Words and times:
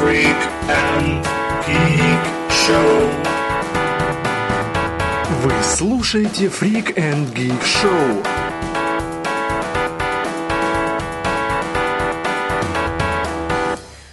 Freak 0.00 0.40
and 0.66 1.22
Geek 1.66 2.22
Show. 2.48 3.10
Вы 5.42 5.52
слушаете 5.62 6.46
Freak 6.46 6.94
and 6.96 7.30
Geek 7.34 7.60
Show. 7.62 8.26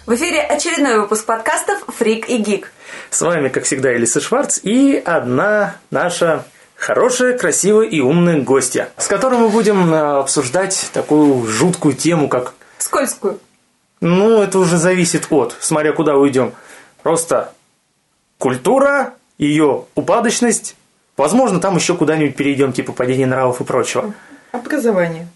В 0.04 0.14
эфире 0.14 0.42
очередной 0.42 1.00
выпуск 1.00 1.24
подкастов 1.24 1.82
«Фрик 1.96 2.28
и 2.28 2.36
Гик». 2.36 2.70
С 3.08 3.22
вами, 3.22 3.48
как 3.48 3.64
всегда, 3.64 3.96
Элиса 3.96 4.20
Шварц 4.20 4.60
и 4.62 5.02
одна 5.02 5.76
наша 5.90 6.44
хорошая, 6.76 7.38
красивая 7.38 7.86
и 7.86 8.00
умная 8.00 8.42
гостья, 8.42 8.90
с 8.98 9.06
которой 9.06 9.40
мы 9.40 9.48
будем 9.48 9.94
э, 9.94 10.18
обсуждать 10.18 10.90
такую 10.92 11.46
жуткую 11.46 11.94
тему, 11.94 12.28
как... 12.28 12.52
Скользкую. 12.76 13.40
Ну, 14.00 14.42
это 14.42 14.58
уже 14.58 14.76
зависит 14.76 15.26
от, 15.30 15.56
смотря 15.60 15.92
куда 15.92 16.16
уйдем. 16.16 16.52
Просто 17.02 17.52
культура, 18.38 19.14
ее 19.38 19.84
упадочность, 19.94 20.76
возможно, 21.16 21.60
там 21.60 21.76
еще 21.76 21.96
куда-нибудь 21.96 22.36
перейдем, 22.36 22.72
типа 22.72 22.92
падение 22.92 23.26
нравов 23.26 23.60
и 23.60 23.64
прочего. 23.64 24.14
Образование. 24.52 25.28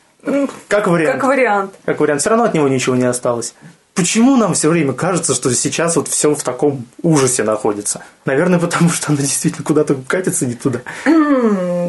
Как 0.69 0.87
вариант. 0.87 1.21
Как 1.21 1.25
вариант. 1.29 1.75
Как 1.85 2.01
вариант. 2.01 2.21
Все 2.21 2.31
равно 2.31 2.45
от 2.45 2.55
него 2.55 2.69
ничего 2.69 2.95
не 2.95 3.05
осталось. 3.05 3.55
Почему 3.95 4.37
нам 4.37 4.55
все 4.55 4.69
время 4.69 4.95
кажется, 4.95 5.35
что 5.35 5.53
сейчас 5.53 5.97
вот 5.97 6.09
все 6.09 6.35
в 6.35 6.43
таком 6.43 6.87
ужасе 7.03 7.43
находится? 7.43 8.03
Наверное, 8.25 8.59
потому 8.59 8.89
что 8.89 9.09
оно 9.13 9.21
действительно 9.21 9.65
куда-то 9.65 9.97
катится 10.07 10.47
не 10.47 10.55
туда. 10.55 10.81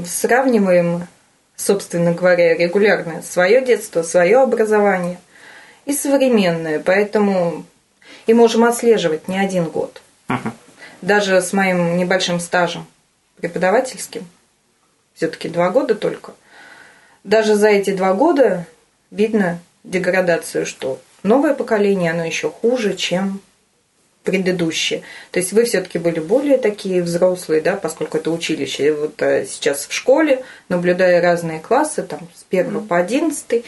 Сравниваем, 0.06 1.08
собственно 1.56 2.12
говоря, 2.12 2.58
регулярно 2.58 3.22
свое 3.22 3.64
детство, 3.64 4.04
свое 4.04 4.40
образование 4.42 5.20
и 5.86 5.94
современное. 5.94 6.80
Поэтому 6.80 7.66
и 8.28 8.34
можем 8.34 8.64
отслеживать 8.64 9.28
не 9.28 9.38
один 9.38 9.66
год. 9.66 10.02
Даже 11.02 11.42
с 11.42 11.52
моим 11.54 11.98
небольшим 11.98 12.40
стажем 12.40 12.86
преподавательским, 13.38 14.26
все-таки 15.14 15.50
два 15.50 15.70
года 15.70 15.96
только, 15.96 16.34
даже 17.24 17.56
за 17.56 17.70
эти 17.70 17.92
два 17.92 18.14
года 18.14 18.66
видно 19.12 19.60
деградацию, 19.84 20.66
что 20.66 21.00
новое 21.24 21.54
поколение, 21.54 22.12
оно 22.12 22.24
еще 22.24 22.50
хуже, 22.50 22.96
чем 22.96 23.42
предыдущее. 24.24 25.04
То 25.32 25.40
есть 25.40 25.52
вы 25.52 25.66
все-таки 25.66 26.00
были 26.00 26.20
более 26.20 26.58
такие 26.58 27.04
взрослые, 27.04 27.62
да, 27.62 27.76
поскольку 27.76 28.18
это 28.18 28.32
училище. 28.32 28.94
Вот 28.94 29.22
э, 29.22 29.46
сейчас 29.46 29.86
в 29.86 29.94
школе, 29.94 30.44
наблюдая 30.70 31.22
разные 31.22 31.60
классы, 31.60 32.04
там 32.04 32.30
с 32.34 32.46
1 32.50 32.88
по 32.88 32.98
11, 32.98 33.66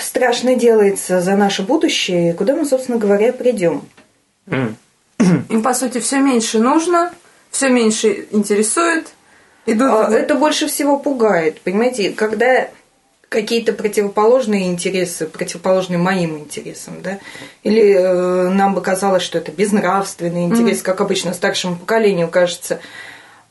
страшно 0.00 0.54
делается 0.54 1.20
за 1.20 1.36
наше 1.36 1.62
будущее, 1.62 2.30
и 2.30 2.32
куда 2.32 2.54
мы, 2.54 2.64
собственно 2.64 2.98
говоря, 2.98 3.32
придем. 3.32 3.82
Им, 4.48 5.62
по 5.62 5.74
сути, 5.74 5.98
все 5.98 6.18
меньше 6.18 6.58
нужно, 6.58 7.12
все 7.50 7.68
меньше 7.68 8.26
интересует. 8.30 9.08
Идут... 9.66 9.88
А, 9.90 10.10
Это 10.10 10.34
больше 10.34 10.66
всего 10.66 10.98
пугает, 10.98 11.60
понимаете, 11.60 12.10
когда 12.10 12.68
какие-то 13.28 13.72
противоположные 13.72 14.68
интересы, 14.70 15.26
противоположные 15.26 15.98
моим 15.98 16.38
интересам, 16.38 17.00
да, 17.02 17.18
или 17.62 17.94
э, 17.94 18.48
нам 18.50 18.74
бы 18.74 18.82
казалось, 18.82 19.22
что 19.22 19.38
это 19.38 19.50
безнравственный 19.50 20.44
интерес, 20.44 20.82
как 20.82 21.00
обычно 21.00 21.32
старшему 21.32 21.76
поколению 21.76 22.28
кажется, 22.28 22.80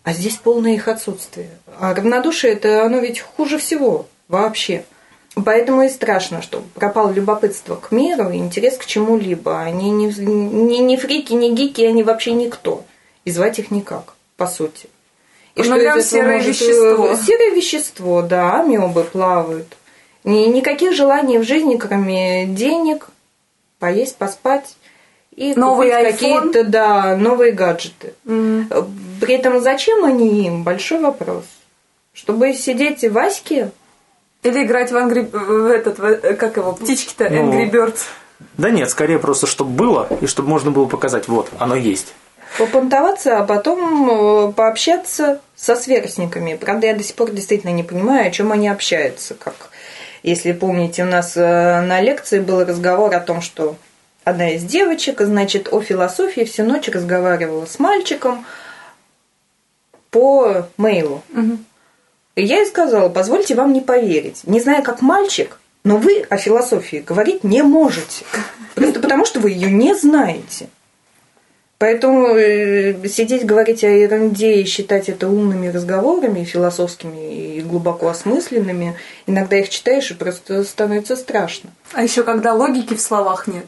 а 0.04 0.14
здесь 0.14 0.36
полное 0.36 0.74
их 0.74 0.88
отсутствие. 0.88 1.50
А 1.80 1.94
равнодушие 1.94 2.54
это 2.54 2.86
оно 2.86 3.00
ведь 3.00 3.22
хуже 3.22 3.58
всего 3.58 4.08
вообще. 4.28 4.86
Поэтому 5.36 5.84
и 5.84 5.90
страшно, 5.90 6.42
что 6.42 6.62
пропало 6.76 7.12
любопытство 7.12 7.76
к 7.76 7.92
миру 7.92 8.30
и 8.32 8.38
интерес 8.38 8.78
к 8.78 8.86
чему-либо. 8.86 9.62
Они 9.62 9.90
не, 9.90 10.08
не, 10.08 10.80
не 10.80 10.98
фрики, 10.98 11.32
не 11.34 11.56
гики, 11.56 11.82
они 11.82 12.04
вообще 12.04 12.34
никто. 12.34 12.84
И 13.24 13.32
звать 13.32 13.58
их 13.60 13.72
никак, 13.72 14.14
по 14.36 14.46
сути. 14.48 14.90
Ну, 15.56 15.64
из 15.64 15.70
прям 15.70 16.02
серое 16.02 16.38
может, 16.38 16.48
вещество. 16.50 17.08
э, 17.08 17.18
Серое 17.26 17.52
вещество, 17.52 18.22
да, 18.22 18.60
амебы 18.60 19.04
плавают. 19.04 19.78
Ни- 20.24 20.48
никаких 20.48 20.94
желаний 20.94 21.38
в 21.40 21.44
жизни, 21.44 21.78
кроме 21.78 22.46
денег, 22.48 23.08
поесть, 23.80 24.18
поспать 24.18 24.76
и 25.36 25.54
iPhone. 26.04 26.12
какие-то, 26.12 26.64
да, 26.66 27.16
новые 27.16 27.52
гаджеты. 27.54 28.14
Э, 28.26 28.84
При 29.22 29.34
этом 29.36 29.62
зачем 29.62 30.04
они 30.04 30.46
им? 30.46 30.64
Большой 30.64 31.00
вопрос. 31.00 31.46
Чтобы 32.14 32.54
сидеть 32.54 33.04
в 33.04 33.18
Аське? 33.18 33.72
Или 34.44 34.64
играть 34.64 34.92
в 34.92 34.96
Angry... 34.96 35.30
в 35.30 35.68
этот, 35.68 36.00
в- 36.00 36.04
э, 36.06 36.34
как 36.36 36.58
его, 36.58 36.74
птички-то, 36.74 37.30
Ну. 37.30 37.52
Angry 37.52 37.70
Birds. 37.72 38.00
Да 38.58 38.72
нет, 38.72 38.90
скорее 38.90 39.20
просто, 39.20 39.46
чтобы 39.46 39.72
было, 39.72 40.08
и 40.20 40.26
чтобы 40.26 40.50
можно 40.50 40.72
было 40.72 40.86
показать, 40.88 41.28
вот, 41.28 41.50
оно 41.60 41.76
есть. 41.76 42.14
попонтоваться, 42.58 43.38
а 43.40 43.44
потом 43.46 44.10
э, 44.50 44.52
пообщаться 44.54 45.40
со 45.56 45.76
сверстниками. 45.76 46.56
Правда, 46.56 46.88
я 46.88 46.96
до 46.96 47.04
сих 47.04 47.16
пор 47.16 47.30
действительно 47.32 47.70
не 47.72 47.84
понимаю, 47.84 48.28
о 48.28 48.32
чем 48.32 48.52
они 48.52 48.68
общаются. 48.68 49.36
Как, 49.36 49.70
если 50.24 50.52
помните, 50.54 51.04
у 51.04 51.06
нас 51.06 51.34
э, 51.38 51.82
на 51.82 52.02
лекции 52.02 52.40
был 52.40 52.66
разговор 52.66 53.14
о 53.14 53.20
том, 53.20 53.42
что 53.42 53.76
одна 54.24 54.50
из 54.52 54.64
девочек, 54.64 55.22
значит, 55.22 55.70
о 55.72 55.82
философии 55.82 56.42
всю 56.46 56.64
ночь 56.64 56.88
разговаривала 56.90 57.66
с 57.68 57.78
мальчиком 57.80 58.44
по 60.10 60.68
мейлу. 60.78 61.22
И 61.36 61.40
я 62.36 62.60
ей 62.60 62.66
сказала, 62.66 63.10
позвольте 63.10 63.56
вам 63.56 63.74
не 63.74 63.82
поверить. 63.82 64.42
Не 64.46 64.60
знаю, 64.60 64.84
как 64.84 65.02
мальчик, 65.02 65.60
но 65.84 65.98
вы 65.98 66.22
о 66.30 66.38
философии 66.38 67.04
говорить 67.06 67.44
не 67.44 67.62
можете. 67.62 68.26
Просто 68.76 69.00
потому, 69.00 69.26
что 69.26 69.40
вы 69.40 69.52
ее 69.52 69.70
не 69.70 69.96
знаете. 69.96 70.70
Поэтому 71.82 72.28
э, 72.28 73.08
сидеть 73.08 73.44
говорить 73.44 73.84
о 73.84 73.90
ерунде 73.90 74.62
и 74.62 74.66
считать 74.66 75.10
это 75.10 75.28
умными 75.28 75.68
разговорами, 75.68 76.44
философскими 76.44 77.56
и 77.58 77.62
глубоко 77.62 78.08
осмысленными, 78.08 78.96
иногда 79.26 79.58
их 79.58 79.70
читаешь 79.70 80.12
и 80.12 80.14
просто 80.14 80.64
становится 80.64 81.16
страшно. 81.16 81.72
А 81.94 82.04
еще 82.04 82.22
когда 82.22 82.54
логики 82.54 82.94
в 82.94 83.02
словах 83.02 83.48
нет. 83.48 83.66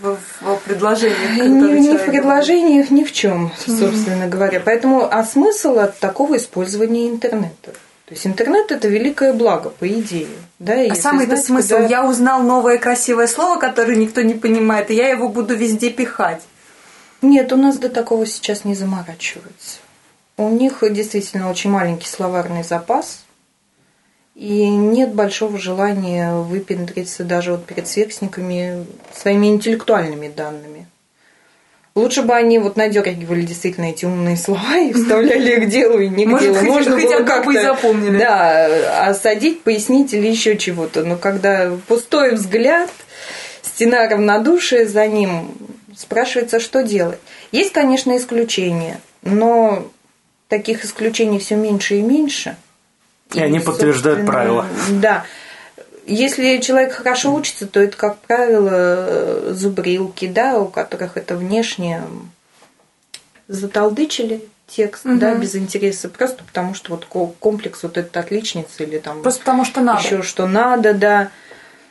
В, 0.00 0.16
в 0.40 0.60
предложениях. 0.64 1.36
Ни, 1.36 1.78
ни 1.78 1.96
в 1.98 2.06
предложениях, 2.06 2.90
ни 2.90 3.04
в 3.04 3.12
чем, 3.12 3.52
собственно 3.58 4.28
говоря. 4.28 4.58
Поэтому, 4.64 5.06
а 5.08 5.22
смысл 5.22 5.78
от 5.78 5.98
такого 5.98 6.38
использования 6.38 7.10
интернета? 7.10 7.74
То 8.12 8.14
есть 8.14 8.26
интернет 8.26 8.70
это 8.70 8.88
великое 8.88 9.32
благо, 9.32 9.70
по 9.70 9.88
идее. 9.88 10.28
Да, 10.58 10.74
А 10.90 10.94
самый-то 10.94 11.38
смысл, 11.38 11.76
куда- 11.76 11.86
я 11.86 12.04
узнал 12.06 12.42
новое 12.42 12.76
красивое 12.76 13.26
слово, 13.26 13.58
которое 13.58 13.96
никто 13.96 14.20
не 14.20 14.34
понимает, 14.34 14.90
и 14.90 14.94
я 14.94 15.08
его 15.08 15.30
буду 15.30 15.56
везде 15.56 15.88
пихать. 15.88 16.42
Нет, 17.22 17.54
у 17.54 17.56
нас 17.56 17.78
до 17.78 17.88
такого 17.88 18.26
сейчас 18.26 18.66
не 18.66 18.74
заморачиваются. 18.74 19.78
У 20.36 20.50
них 20.50 20.82
действительно 20.90 21.48
очень 21.48 21.70
маленький 21.70 22.06
словарный 22.06 22.64
запас, 22.64 23.24
и 24.34 24.68
нет 24.68 25.14
большого 25.14 25.56
желания 25.56 26.34
выпендриться 26.34 27.24
даже 27.24 27.52
вот 27.52 27.64
перед 27.64 27.88
сверстниками 27.88 28.84
своими 29.14 29.46
интеллектуальными 29.46 30.28
данными. 30.28 30.81
Лучше 31.94 32.22
бы 32.22 32.34
они 32.34 32.58
вот 32.58 32.76
надергивали 32.76 33.42
действительно 33.42 33.86
эти 33.86 34.06
умные 34.06 34.38
слова 34.38 34.78
и 34.78 34.92
вставляли 34.94 35.56
их 35.58 35.64
к 35.64 35.68
делу 35.68 35.98
и 35.98 36.08
не 36.08 36.24
к 36.24 36.28
Может, 36.28 36.46
делу. 36.54 36.58
хоть- 36.58 36.68
Можно 36.68 36.94
одну 36.96 37.06
бы 37.16 37.22
и 37.22 37.26
как-то, 37.26 37.62
запомнили. 37.62 38.18
Да, 38.18 39.08
осадить, 39.08 39.62
пояснить 39.62 40.14
или 40.14 40.26
еще 40.26 40.56
чего-то. 40.56 41.04
Но 41.04 41.16
когда 41.16 41.70
пустой 41.88 42.32
взгляд, 42.34 42.88
стена 43.62 44.08
равнодушия 44.08 44.86
за 44.86 45.06
ним, 45.06 45.50
спрашивается, 45.94 46.60
что 46.60 46.82
делать. 46.82 47.18
Есть, 47.52 47.72
конечно, 47.72 48.16
исключения, 48.16 48.98
но 49.22 49.86
таких 50.48 50.86
исключений 50.86 51.38
все 51.40 51.56
меньше 51.56 51.96
и 51.96 52.02
меньше. 52.02 52.56
И 53.34 53.40
они 53.40 53.60
подтверждают 53.60 54.26
правила. 54.26 54.66
Да. 54.90 55.24
Если 56.04 56.58
человек 56.58 56.92
хорошо 56.92 57.32
учится, 57.34 57.66
то 57.66 57.80
это, 57.80 57.96
как 57.96 58.18
правило, 58.18 59.52
зубрилки, 59.54 60.26
да, 60.26 60.58
у 60.58 60.66
которых 60.66 61.16
это 61.16 61.36
внешне 61.36 62.02
заталдычили 63.48 64.44
текст, 64.66 65.02
да, 65.04 65.34
без 65.34 65.54
интереса, 65.54 66.08
просто 66.08 66.42
потому 66.44 66.74
что 66.74 66.92
вот 66.92 67.04
ко- 67.04 67.32
комплекс 67.38 67.82
вот 67.82 67.98
этот 67.98 68.16
отличницы 68.16 68.84
или 68.84 68.98
там 68.98 69.22
Просто 69.22 69.40
потому 69.40 69.64
что 69.64 69.80
надо. 69.80 70.02
еще 70.02 70.22
что 70.22 70.46
надо, 70.46 70.94
да. 70.94 71.30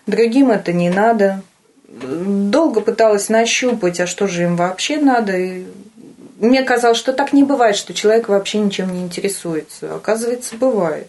Другим 0.08 0.50
это 0.52 0.74
не 0.74 0.90
надо. 0.90 1.42
Долго 1.88 2.82
пыталась 2.82 3.30
нащупать, 3.30 4.00
а 4.00 4.08
что 4.08 4.28
же 4.28 4.44
им 4.44 4.56
вообще 4.56 4.98
надо. 4.98 5.38
И 5.38 5.66
мне 6.40 6.64
казалось, 6.64 6.98
что 6.98 7.14
так 7.14 7.34
не 7.34 7.44
бывает, 7.44 7.76
что 7.76 7.94
человек 7.94 8.30
вообще 8.30 8.58
ничем 8.58 8.92
не 8.94 9.04
интересуется. 9.04 9.94
Оказывается, 9.96 10.56
бывает. 10.56 11.08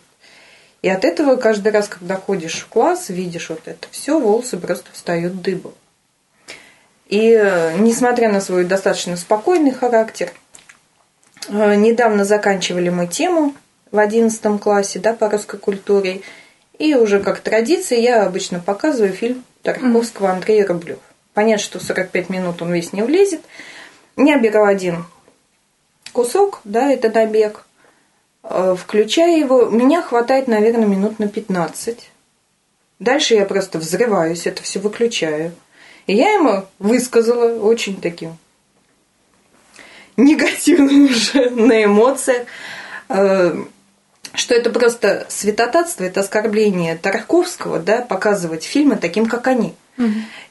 И 0.82 0.88
от 0.88 1.04
этого 1.04 1.36
каждый 1.36 1.72
раз, 1.72 1.88
когда 1.88 2.16
ходишь 2.16 2.60
в 2.60 2.68
класс, 2.68 3.08
видишь 3.08 3.50
вот 3.50 3.62
это 3.66 3.86
все, 3.92 4.18
волосы 4.18 4.58
просто 4.58 4.90
встают 4.92 5.40
дыбом. 5.40 5.72
И 7.06 7.30
э, 7.30 7.76
несмотря 7.78 8.32
на 8.32 8.40
свой 8.40 8.64
достаточно 8.64 9.16
спокойный 9.16 9.70
характер, 9.70 10.32
э, 11.48 11.74
недавно 11.76 12.24
заканчивали 12.24 12.88
мы 12.88 13.06
тему 13.06 13.54
в 13.92 13.98
11 13.98 14.60
классе 14.60 14.98
да, 14.98 15.12
по 15.12 15.30
русской 15.30 15.58
культуре. 15.58 16.22
И 16.78 16.94
уже 16.94 17.20
как 17.20 17.40
традиция 17.40 18.00
я 18.00 18.26
обычно 18.26 18.58
показываю 18.58 19.12
фильм 19.12 19.44
Тарковского 19.62 20.30
Андрея 20.30 20.66
Рублев. 20.66 20.98
Понятно, 21.32 21.62
что 21.62 21.78
45 21.78 22.28
минут 22.28 22.60
он 22.60 22.72
весь 22.72 22.92
не 22.92 23.02
влезет. 23.02 23.42
Я 24.16 24.38
беру 24.38 24.64
один 24.64 25.04
кусок, 26.12 26.60
да, 26.64 26.90
это 26.90 27.08
набег, 27.10 27.66
э, 28.42 28.76
включаю 28.78 29.38
его, 29.38 29.66
меня 29.66 30.02
хватает, 30.02 30.48
наверное, 30.48 30.86
минут 30.86 31.18
на 31.18 31.28
15. 31.28 32.10
Дальше 32.98 33.34
я 33.34 33.44
просто 33.44 33.78
взрываюсь, 33.78 34.46
это 34.46 34.62
все 34.62 34.78
выключаю. 34.78 35.52
И 36.06 36.14
я 36.14 36.32
ему 36.32 36.66
высказала 36.78 37.58
очень 37.60 38.00
таким 38.00 38.36
негативным 40.16 41.04
уже 41.10 41.50
на 41.50 41.84
эмоциях, 41.84 42.46
э, 43.08 43.64
что 44.34 44.54
это 44.54 44.70
просто 44.70 45.26
святотатство, 45.28 46.04
это 46.04 46.20
оскорбление 46.20 46.96
Тарковского, 46.96 47.78
да, 47.78 48.02
показывать 48.02 48.64
фильмы 48.64 48.96
таким, 48.96 49.26
как 49.26 49.46
они. 49.46 49.74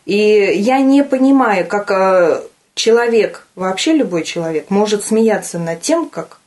И 0.05 0.53
я 0.55 0.79
не 0.79 1.03
понимаю, 1.03 1.67
как 1.67 1.91
э, 1.91 2.41
человек, 2.75 3.47
вообще 3.55 3.93
любой 3.93 4.23
человек, 4.23 4.69
может 4.69 5.03
смеяться 5.03 5.59
над 5.59 5.81
тем, 5.81 6.07
как 6.09 6.39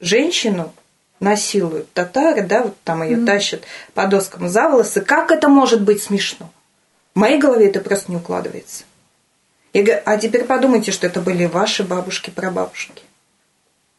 женщину 0.00 0.72
насилуют 1.20 1.92
татары, 1.92 2.42
да, 2.42 2.62
вот 2.62 2.76
там 2.84 3.02
ее 3.02 3.24
тащат 3.24 3.62
по 3.94 4.06
доскам 4.06 4.48
за 4.48 4.68
волосы. 4.68 5.00
Как 5.00 5.30
это 5.30 5.48
может 5.48 5.82
быть 5.82 6.02
смешно? 6.02 6.50
В 7.14 7.18
моей 7.18 7.38
голове 7.38 7.68
это 7.68 7.80
просто 7.80 8.10
не 8.10 8.16
укладывается. 8.16 8.84
Я 9.72 9.82
говорю, 9.82 10.02
а 10.04 10.16
теперь 10.16 10.44
подумайте, 10.44 10.92
что 10.92 11.06
это 11.06 11.20
были 11.20 11.44
ваши 11.44 11.84
бабушки, 11.84 12.30
прабабушки. 12.30 13.02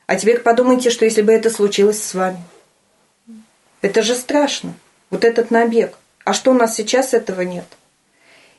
А 0.07 0.16
теперь 0.16 0.39
подумайте, 0.39 0.89
что 0.89 1.06
если 1.06 1.21
бы 1.21 1.31
это 1.31 1.50
случилось 1.50 2.01
с 2.01 2.13
вами. 2.13 2.42
Это 3.81 4.01
же 4.01 4.16
страшно. 4.16 4.74
Вот 5.10 5.24
этот 5.24 5.51
набег. 5.51 5.95
А 6.25 6.33
что 6.33 6.51
у 6.51 6.54
нас 6.54 6.75
сейчас 6.75 7.13
этого 7.13 7.42
нет? 7.42 7.66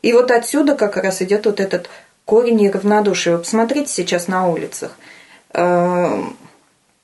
И 0.03 0.13
вот 0.13 0.31
отсюда 0.31 0.77
как 0.77 0.97
раз 0.97 1.23
идет 1.23 1.47
вот 1.47 1.61
этот 1.61 1.91
корень 2.25 2.63
и 2.63 2.71
равнодушие. 2.71 3.37
Вы 3.37 3.43
посмотрите 3.43 3.93
сейчас 3.93 4.29
на 4.29 4.49
улицах. 4.49 4.97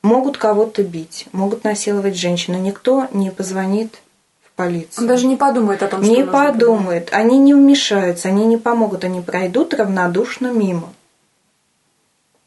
Могут 0.06 0.36
кого-то 0.38 0.84
бить, 0.84 1.26
могут 1.32 1.64
насиловать 1.64 2.16
женщину. 2.16 2.58
Никто 2.58 3.08
не 3.10 3.30
позвонит 3.30 4.00
в 4.44 4.52
полицию. 4.52 5.02
Он 5.02 5.08
даже 5.08 5.26
не 5.26 5.36
подумает 5.36 5.82
о 5.82 5.88
том, 5.88 6.04
что 6.04 6.12
Не 6.12 6.24
подумает, 6.24 7.08
они 7.10 7.38
не 7.38 7.54
вмешаются, 7.54 8.28
они 8.28 8.44
не 8.44 8.56
помогут, 8.56 9.02
они 9.02 9.20
пройдут 9.20 9.74
равнодушно 9.74 10.52
мимо. 10.52 10.92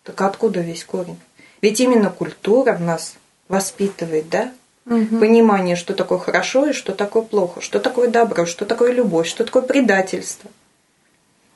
Так 0.03 0.21
откуда 0.21 0.61
весь 0.61 0.85
корень? 0.85 1.19
Ведь 1.61 1.81
именно 1.81 2.09
культура 2.09 2.73
в 2.73 2.81
нас 2.81 3.15
воспитывает, 3.49 4.29
да? 4.29 4.51
Понимание, 4.85 5.75
что 5.75 5.93
такое 5.93 6.17
хорошо 6.17 6.67
и 6.67 6.73
что 6.73 6.93
такое 6.93 7.23
плохо, 7.23 7.59
что 7.61 7.79
такое 7.79 8.07
добро, 8.07 8.45
что 8.45 8.65
такое 8.65 8.93
любовь, 8.93 9.27
что 9.27 9.43
такое 9.43 9.63
предательство. 9.63 10.49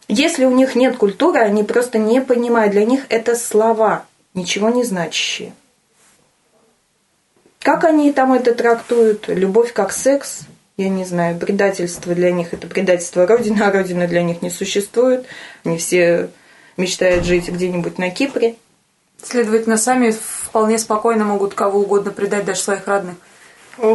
Если 0.09 0.43
у 0.43 0.51
них 0.51 0.75
нет 0.75 0.97
культуры, 0.97 1.39
они 1.39 1.63
просто 1.63 1.97
не 1.97 2.21
понимают. 2.21 2.73
Для 2.73 2.85
них 2.85 3.05
это 3.07 3.35
слова, 3.35 4.05
ничего 4.33 4.69
не 4.69 4.83
значащие. 4.83 5.53
Как 7.63 7.85
они 7.85 8.11
там 8.11 8.33
это 8.33 8.53
трактуют? 8.53 9.29
Любовь 9.29 9.71
как 9.71 9.93
секс? 9.93 10.41
Я 10.75 10.89
не 10.89 11.05
знаю, 11.05 11.37
предательство 11.37 12.13
для 12.13 12.31
них 12.31 12.53
это 12.53 12.67
предательство 12.67 13.25
Родины, 13.25 13.61
а 13.61 13.71
Родина 13.71 14.07
для 14.07 14.21
них 14.21 14.41
не 14.41 14.49
существует. 14.49 15.25
Они 15.63 15.77
все 15.77 16.29
мечтают 16.75 17.23
жить 17.23 17.47
где-нибудь 17.47 17.97
на 17.97 18.09
Кипре. 18.09 18.55
Следовательно, 19.21 19.77
сами 19.77 20.11
вполне 20.11 20.77
спокойно 20.77 21.23
могут 21.23 21.53
кого 21.53 21.79
угодно 21.79 22.11
предать, 22.11 22.43
даже 22.43 22.59
своих 22.59 22.85
родных. 22.87 23.15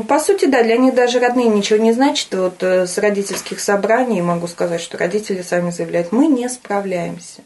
По 0.09 0.19
сути, 0.19 0.47
да, 0.47 0.62
для 0.62 0.76
них 0.79 0.94
даже 0.94 1.20
родные 1.20 1.49
ничего 1.49 1.79
не 1.79 1.93
значит. 1.93 2.32
Вот 2.32 2.62
э, 2.62 2.87
с 2.87 2.97
родительских 2.97 3.61
собраний 3.61 4.23
могу 4.23 4.47
сказать, 4.49 4.81
что 4.81 4.97
родители 4.97 5.43
сами 5.43 5.70
заявляют, 5.70 6.11
мы 6.11 6.26
не 6.26 6.49
справляемся. 6.49 7.43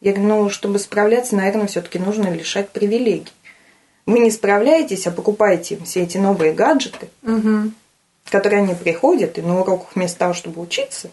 Я 0.00 0.12
говорю, 0.12 0.28
ну, 0.28 0.50
чтобы 0.50 0.78
справляться, 0.78 1.36
наверное, 1.36 1.66
все-таки 1.66 1.98
нужно 1.98 2.28
лишать 2.28 2.68
привилегий. 2.70 3.32
Вы 4.10 4.18
не 4.18 4.30
справляетесь, 4.32 5.06
а 5.06 5.12
покупаете 5.12 5.76
им 5.76 5.84
все 5.84 6.02
эти 6.02 6.18
новые 6.18 6.52
гаджеты, 6.52 7.08
Угу. 7.22 7.70
которые 8.28 8.62
они 8.62 8.74
приходят 8.74 9.38
и 9.38 9.42
на 9.42 9.60
уроках 9.60 9.90
вместо 9.94 10.18
того, 10.18 10.34
чтобы 10.34 10.60
учиться, 10.60 11.10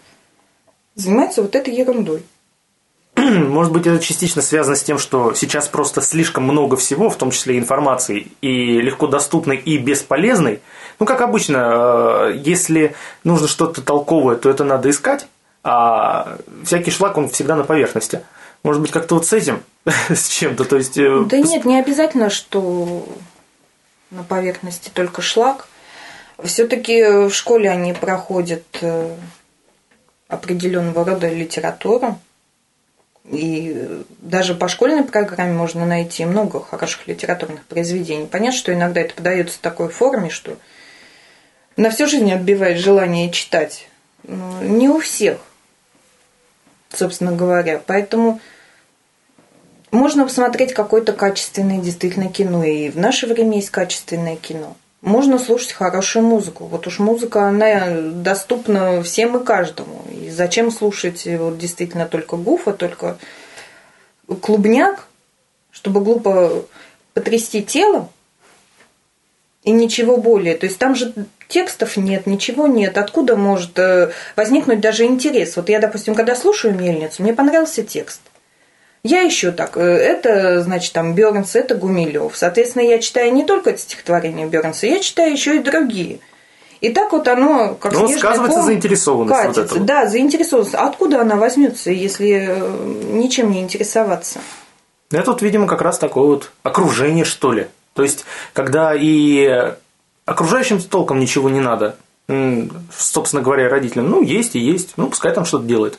занимаются 0.95 1.43
вот 1.43 1.55
этой 1.55 1.75
ерундой. 1.75 2.23
Может 3.15 3.71
быть, 3.71 3.85
это 3.85 4.03
частично 4.03 4.41
связано 4.41 4.75
с 4.75 4.83
тем, 4.83 4.97
что 4.97 5.33
сейчас 5.35 5.67
просто 5.67 6.01
слишком 6.01 6.43
много 6.43 6.75
всего, 6.75 7.11
в 7.11 7.17
том 7.17 7.29
числе 7.29 7.59
информации, 7.59 8.27
и 8.41 8.81
легко 8.81 9.05
доступной, 9.05 9.57
и 9.57 9.77
бесполезной. 9.77 10.61
Ну, 10.99 11.05
как 11.05 11.21
обычно, 11.21 12.29
э, 12.31 12.41
если 12.43 12.95
нужно 13.23 13.47
что-то 13.47 13.83
толковое, 13.83 14.37
то 14.37 14.49
это 14.49 14.63
надо 14.63 14.89
искать, 14.89 15.27
а 15.63 16.37
всякий 16.63 16.89
шлак, 16.89 17.17
он 17.17 17.29
всегда 17.29 17.55
на 17.55 17.63
поверхности. 17.63 18.21
Может 18.63 18.81
быть, 18.81 18.91
как-то 18.91 19.15
вот 19.15 19.25
с 19.25 19.33
этим, 19.33 19.63
с 20.09 20.27
чем-то, 20.27 20.65
то 20.65 20.77
есть... 20.77 20.97
э, 20.97 21.23
Да 21.29 21.37
нет, 21.37 21.65
не 21.65 21.79
обязательно, 21.79 22.29
что 22.29 23.07
на 24.11 24.23
поверхности 24.23 24.89
только 24.93 25.21
шлак. 25.21 25.67
Все-таки 26.43 27.03
в 27.27 27.33
школе 27.33 27.69
они 27.69 27.93
проходят 27.93 28.63
э, 28.81 29.15
определенного 30.27 31.05
рода 31.05 31.29
литературу. 31.29 32.19
И 33.29 34.05
даже 34.19 34.55
по 34.55 34.69
школьной 34.69 35.03
программе 35.03 35.51
можно 35.53 35.85
найти 35.85 36.25
много 36.25 36.61
хороших 36.61 37.07
литературных 37.07 37.65
произведений. 37.65 38.25
Понятно, 38.25 38.57
что 38.57 38.73
иногда 38.73 39.01
это 39.01 39.15
подается 39.15 39.55
в 39.55 39.61
такой 39.61 39.89
форме, 39.89 40.29
что 40.29 40.57
на 41.75 41.89
всю 41.89 42.07
жизнь 42.07 42.31
отбивает 42.31 42.77
желание 42.79 43.29
читать. 43.31 43.89
Но 44.23 44.61
не 44.61 44.87
у 44.87 44.99
всех, 44.99 45.39
собственно 46.93 47.31
говоря. 47.31 47.81
Поэтому 47.85 48.39
можно 49.91 50.25
посмотреть 50.25 50.73
какое-то 50.73 51.13
качественное 51.13 51.79
действительно 51.79 52.29
кино. 52.29 52.63
И 52.63 52.89
в 52.89 52.97
наше 52.97 53.27
время 53.27 53.55
есть 53.55 53.69
качественное 53.69 54.35
кино. 54.35 54.75
Можно 55.01 55.39
слушать 55.39 55.71
хорошую 55.71 56.25
музыку. 56.25 56.65
Вот 56.65 56.87
уж 56.87 56.99
музыка, 56.99 57.47
она 57.47 57.87
доступна 57.89 59.01
всем 59.03 59.37
и 59.37 59.45
каждому. 59.45 60.03
И 60.11 60.29
зачем 60.29 60.71
слушать 60.71 61.25
вот 61.25 61.57
действительно 61.57 62.05
только 62.07 62.35
гуфа, 62.35 62.73
только 62.73 63.17
клубняк, 64.41 65.07
чтобы 65.71 66.01
глупо 66.01 66.65
потрясти 67.13 67.63
телом 67.63 68.09
и 69.63 69.71
ничего 69.71 70.17
более. 70.17 70.55
То 70.55 70.65
есть 70.65 70.79
там 70.79 70.95
же 70.95 71.13
текстов 71.47 71.97
нет, 71.97 72.27
ничего 72.27 72.67
нет. 72.67 72.97
Откуда 72.97 73.35
может 73.35 73.77
э, 73.79 74.11
возникнуть 74.35 74.79
даже 74.81 75.05
интерес? 75.05 75.55
Вот 75.55 75.69
я, 75.69 75.79
допустим, 75.79 76.15
когда 76.15 76.35
слушаю 76.35 76.75
мельницу, 76.75 77.23
мне 77.23 77.33
понравился 77.33 77.83
текст. 77.83 78.21
Я 79.03 79.21
еще 79.21 79.51
так, 79.51 79.77
э, 79.77 79.81
это, 79.81 80.61
значит, 80.61 80.93
там 80.93 81.13
Бернс, 81.15 81.55
это 81.55 81.75
Гумилев. 81.75 82.35
Соответственно, 82.35 82.83
я 82.83 82.99
читаю 82.99 83.31
не 83.33 83.45
только 83.45 83.69
это 83.69 83.79
стихотворение 83.79 84.47
Бернса, 84.47 84.87
я 84.87 84.99
читаю 84.99 85.31
еще 85.31 85.55
и 85.55 85.59
другие. 85.59 86.19
И 86.81 86.89
так 86.89 87.11
вот 87.11 87.27
оно, 87.27 87.75
как 87.75 87.93
Ну, 87.93 87.99
снежный 88.01 88.19
сказывается 88.19 88.57
ком, 88.57 88.65
заинтересованность 88.67 89.35
вот 89.35 89.55
катится. 89.55 89.61
этого. 89.75 89.85
Да, 89.85 90.05
заинтересованность. 90.05 90.75
Откуда 90.75 91.21
она 91.21 91.35
возьмется, 91.35 91.89
если 91.91 92.47
э, 92.49 93.13
ничем 93.13 93.51
не 93.51 93.61
интересоваться? 93.61 94.39
Это 95.11 95.31
вот, 95.31 95.41
видимо, 95.41 95.67
как 95.67 95.81
раз 95.81 95.97
такое 95.97 96.25
вот 96.25 96.51
окружение, 96.63 97.23
что 97.25 97.53
ли. 97.53 97.67
То 97.93 98.03
есть, 98.03 98.25
когда 98.53 98.93
и 98.93 99.73
окружающим 100.27 100.79
толком 100.79 101.19
ничего 101.19 101.49
не 101.49 101.61
надо, 101.61 101.97
собственно 102.91 103.41
говоря, 103.41 103.69
родителям, 103.69 104.09
ну, 104.09 104.21
есть 104.21 104.55
и 104.55 104.59
есть, 104.59 104.93
ну, 104.97 105.09
пускай 105.09 105.33
там 105.33 105.45
что-то 105.45 105.65
делает. 105.65 105.97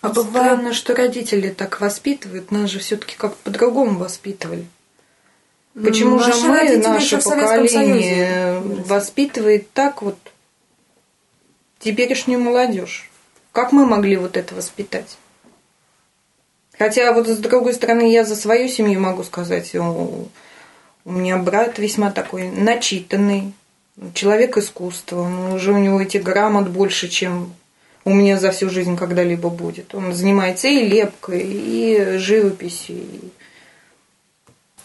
А 0.00 0.14
Странно, 0.14 0.72
что 0.72 0.94
родители 0.94 1.50
так 1.50 1.80
воспитывают, 1.80 2.50
нас 2.50 2.70
же 2.70 2.78
все-таки 2.78 3.16
как 3.16 3.36
по-другому 3.36 3.98
воспитывали. 3.98 4.66
Почему 5.74 6.18
же 6.18 6.28
Наши 6.28 6.46
мы, 6.46 6.58
родители 6.58 6.88
наше 6.88 7.18
поколение, 7.18 8.60
воспитывает 8.60 9.72
так 9.72 10.02
вот 10.02 10.16
теперешнюю 11.80 12.40
молодежь? 12.40 13.10
Как 13.52 13.72
мы 13.72 13.86
могли 13.86 14.16
вот 14.16 14.36
это 14.36 14.54
воспитать? 14.54 15.18
Хотя 16.78 17.12
вот 17.12 17.26
с 17.26 17.38
другой 17.38 17.74
стороны, 17.74 18.12
я 18.12 18.24
за 18.24 18.36
свою 18.36 18.68
семью 18.68 19.00
могу 19.00 19.24
сказать, 19.24 19.74
у, 21.04 21.12
меня 21.12 21.38
брат 21.38 21.78
весьма 21.78 22.10
такой 22.10 22.50
начитанный, 22.50 23.52
человек 24.14 24.56
искусства, 24.56 25.20
он 25.20 25.52
уже 25.52 25.72
у 25.72 25.78
него 25.78 26.00
эти 26.00 26.18
грамот 26.18 26.68
больше, 26.68 27.08
чем 27.08 27.54
у 28.04 28.12
меня 28.12 28.38
за 28.38 28.50
всю 28.50 28.70
жизнь 28.70 28.96
когда-либо 28.96 29.48
будет. 29.48 29.94
Он 29.94 30.12
занимается 30.12 30.68
и 30.68 30.86
лепкой, 30.88 31.42
и 31.44 32.18
живописью, 32.18 32.96
и 32.96 33.20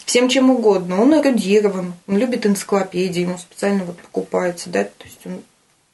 всем 0.04 0.28
чем 0.28 0.50
угодно. 0.50 1.00
Он 1.02 1.14
эрудирован, 1.14 1.94
он 2.06 2.16
любит 2.16 2.46
энциклопедии, 2.46 3.22
ему 3.22 3.38
специально 3.38 3.84
вот 3.84 3.98
покупается, 3.98 4.70
да, 4.70 4.84
то 4.84 5.04
есть 5.04 5.20
он 5.24 5.42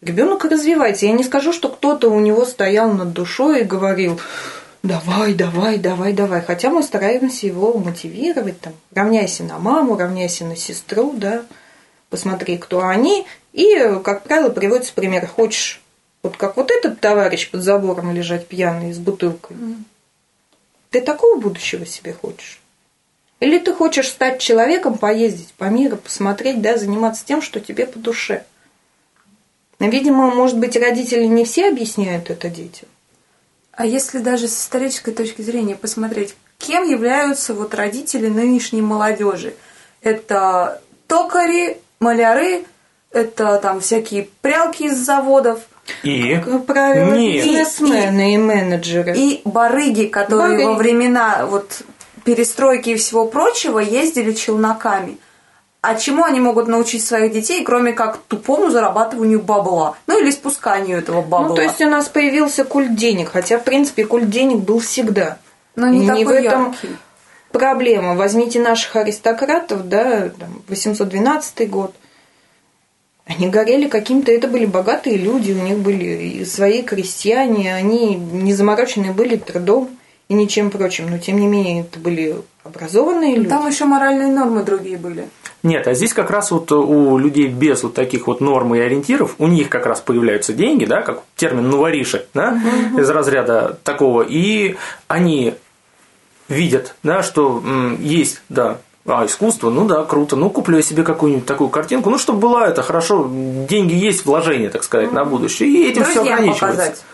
ребенок 0.03 0.45
развивается. 0.45 1.07
Я 1.07 1.13
не 1.13 1.25
скажу, 1.25 1.53
что 1.53 1.69
кто-то 1.69 2.11
у 2.11 2.21
него 2.21 2.45
стоял 2.45 2.93
над 2.93 3.13
душой 3.13 3.63
и 3.63 3.65
говорил, 3.65 4.21
давай, 4.85 5.35
давай, 5.35 5.79
давай, 5.79 6.13
давай. 6.13 6.43
Хотя 6.43 6.71
мы 6.71 6.83
стараемся 6.83 7.47
его 7.47 7.77
мотивировать, 7.79 8.61
там, 8.61 8.75
равняйся 8.95 9.43
на 9.43 9.59
маму, 9.59 9.97
равняйся 9.97 10.45
на 10.45 10.55
сестру, 10.55 11.13
да, 11.17 11.45
посмотри, 12.11 12.59
кто 12.59 12.87
они. 12.87 13.27
И, 13.53 13.75
как 14.05 14.25
правило, 14.25 14.51
приводится 14.51 14.93
пример, 14.93 15.27
хочешь 15.27 15.81
Вот 16.23 16.37
как 16.37 16.57
вот 16.57 16.71
этот 16.71 17.01
товарищ 17.01 17.51
под 17.51 17.63
забором 17.63 18.13
лежать 18.13 18.47
пьяный 18.47 18.93
с 18.93 18.99
бутылкой. 18.99 19.57
Ты 20.91 21.01
такого 21.01 21.41
будущего 21.41 21.85
себе 21.85 22.13
хочешь? 22.13 22.61
Или 23.41 23.59
ты 23.59 23.75
хочешь 23.75 24.09
стать 24.09 24.41
человеком, 24.41 24.97
поездить 24.97 25.53
по 25.59 25.65
миру, 25.65 25.97
посмотреть, 25.97 26.63
да, 26.63 26.79
заниматься 26.79 27.27
тем, 27.27 27.43
что 27.43 27.61
тебе 27.61 27.87
по 27.87 27.99
душе? 27.99 28.45
Видимо, 29.81 30.35
может 30.35 30.59
быть, 30.59 30.77
родители 30.77 31.25
не 31.25 31.45
все 31.45 31.69
объясняют 31.69 32.31
это 32.31 32.49
детям. 32.49 32.89
А 33.77 33.87
если 33.87 34.19
даже 34.19 34.49
с 34.49 34.57
исторической 34.57 35.13
точки 35.13 35.43
зрения 35.43 35.75
посмотреть, 35.75 36.37
кем 36.59 36.89
являются 36.89 37.55
вот 37.55 37.75
родители 37.75 38.29
нынешней 38.29 38.83
молодежи? 38.83 39.55
Это 40.01 40.81
токари, 41.07 41.79
маляры, 41.99 42.65
это 43.11 43.59
там 43.59 43.81
всякие 43.81 44.29
прялки 44.43 44.85
из 44.85 44.97
заводов 44.97 45.61
И? 46.03 46.41
Как 46.45 46.67
правило, 46.67 47.15
Нет. 47.15 47.45
бизнесмены 47.45 48.35
и, 48.35 48.39
менеджеры. 48.39 49.15
и 49.17 49.41
барыги, 49.45 50.07
которые 50.07 50.51
Барыги. 50.59 50.65
во 50.67 50.75
времена 50.75 51.47
вот 51.47 51.83
перестройки 52.25 52.91
и 52.91 52.97
всего 52.97 53.27
прочего 53.27 53.79
ездили 53.79 54.33
челноками. 54.33 55.19
А 55.87 55.97
чему 55.97 56.25
они 56.25 56.41
могут 56.41 56.67
научить 56.67 57.05
своих 57.05 57.31
детей, 57.33 57.63
кроме 57.63 57.93
как 57.93 58.17
тупому 58.17 58.71
зарабатыванию 58.71 59.43
бабла? 59.43 59.97
Ну 60.07 60.19
или 60.19 60.31
спусканию 60.31 60.97
этого 60.97 61.21
бабла. 61.21 61.49
Ну, 61.49 61.55
то 61.55 61.61
есть 61.61 61.79
у 61.83 61.91
нас 61.91 62.09
появился 62.09 62.65
культ 62.65 62.97
денег, 62.97 63.29
хотя, 63.31 63.59
в 63.59 63.65
принципе, 63.65 64.07
культ 64.07 64.31
денег 64.31 64.61
был 64.61 64.79
всегда. 64.79 65.37
Но 65.77 65.89
не, 65.89 65.99
не 65.99 66.07
такой 66.07 66.25
в 66.25 66.31
этом 66.31 66.65
яркий. 66.71 66.97
Проблема. 67.53 68.15
Возьмите 68.15 68.61
наших 68.61 68.97
аристократов, 68.97 69.87
да, 69.87 70.31
там, 70.31 70.63
812 70.69 71.69
год. 71.69 71.95
Они 73.27 73.49
горели 73.49 73.87
каким-то, 73.87 74.33
это 74.33 74.49
были 74.49 74.65
богатые 74.65 75.19
люди, 75.19 75.53
у 75.53 75.63
них 75.63 75.79
были 75.81 76.45
свои 76.45 76.83
крестьяне, 76.83 77.75
они 77.75 78.15
не 78.15 78.55
заморочены 78.55 79.13
были 79.13 79.37
трудом 79.37 79.91
и 80.29 80.35
ничем 80.35 80.71
прочим, 80.71 81.11
но 81.11 81.19
тем 81.19 81.39
не 81.39 81.47
менее 81.47 81.83
это 81.83 81.99
были 81.99 82.37
образованные 82.65 83.37
люди. 83.37 83.49
Там 83.49 83.67
еще 83.69 83.85
моральные 83.85 84.29
нормы 84.29 84.65
другие 84.65 84.97
были. 84.97 85.29
Нет, 85.63 85.87
а 85.87 85.95
здесь 85.95 86.13
как 86.13 86.31
раз 86.31 86.51
вот 86.51 86.73
у 86.73 87.17
людей 87.17 87.47
без 87.47 87.83
вот 87.83 87.95
таких 87.95 88.27
вот 88.27 88.41
норм 88.41 88.75
и 88.75 88.81
ориентиров, 88.81 89.35
у 89.39 89.47
них 89.47 89.69
как 89.69 89.87
раз 89.87 90.01
появляются 90.01 90.53
деньги, 90.53 90.85
да, 90.85 91.03
как 91.03 91.23
термин 91.37 91.71
новоришек, 91.71 92.27
да, 92.35 92.61
из 92.99 93.09
разряда 93.09 93.79
такого, 93.83 94.23
и 94.23 94.77
они 95.09 95.55
видят, 96.49 96.97
да, 97.03 97.23
что 97.23 97.63
м, 97.65 97.99
есть, 98.03 98.43
да, 98.49 98.79
а, 99.07 99.25
искусство, 99.27 99.71
ну 99.71 99.87
да, 99.87 100.05
круто, 100.05 100.37
ну 100.37 100.51
куплю 100.51 100.79
я 100.79 100.83
себе 100.83 101.03
какую-нибудь 101.03 101.47
такую 101.47 101.71
картинку, 101.71 102.11
ну 102.11 102.19
чтобы 102.19 102.41
была 102.41 102.67
это 102.69 102.83
хорошо, 102.83 103.31
деньги 103.31 103.95
есть, 103.95 104.25
вложение, 104.27 104.71
так 104.71 104.83
сказать, 104.85 105.13
на 105.13 105.25
будущее, 105.25 105.69
и 105.69 105.91
этим 105.91 106.05
все 106.05 106.21
ограничивается. 106.23 106.61
показать. 106.67 107.05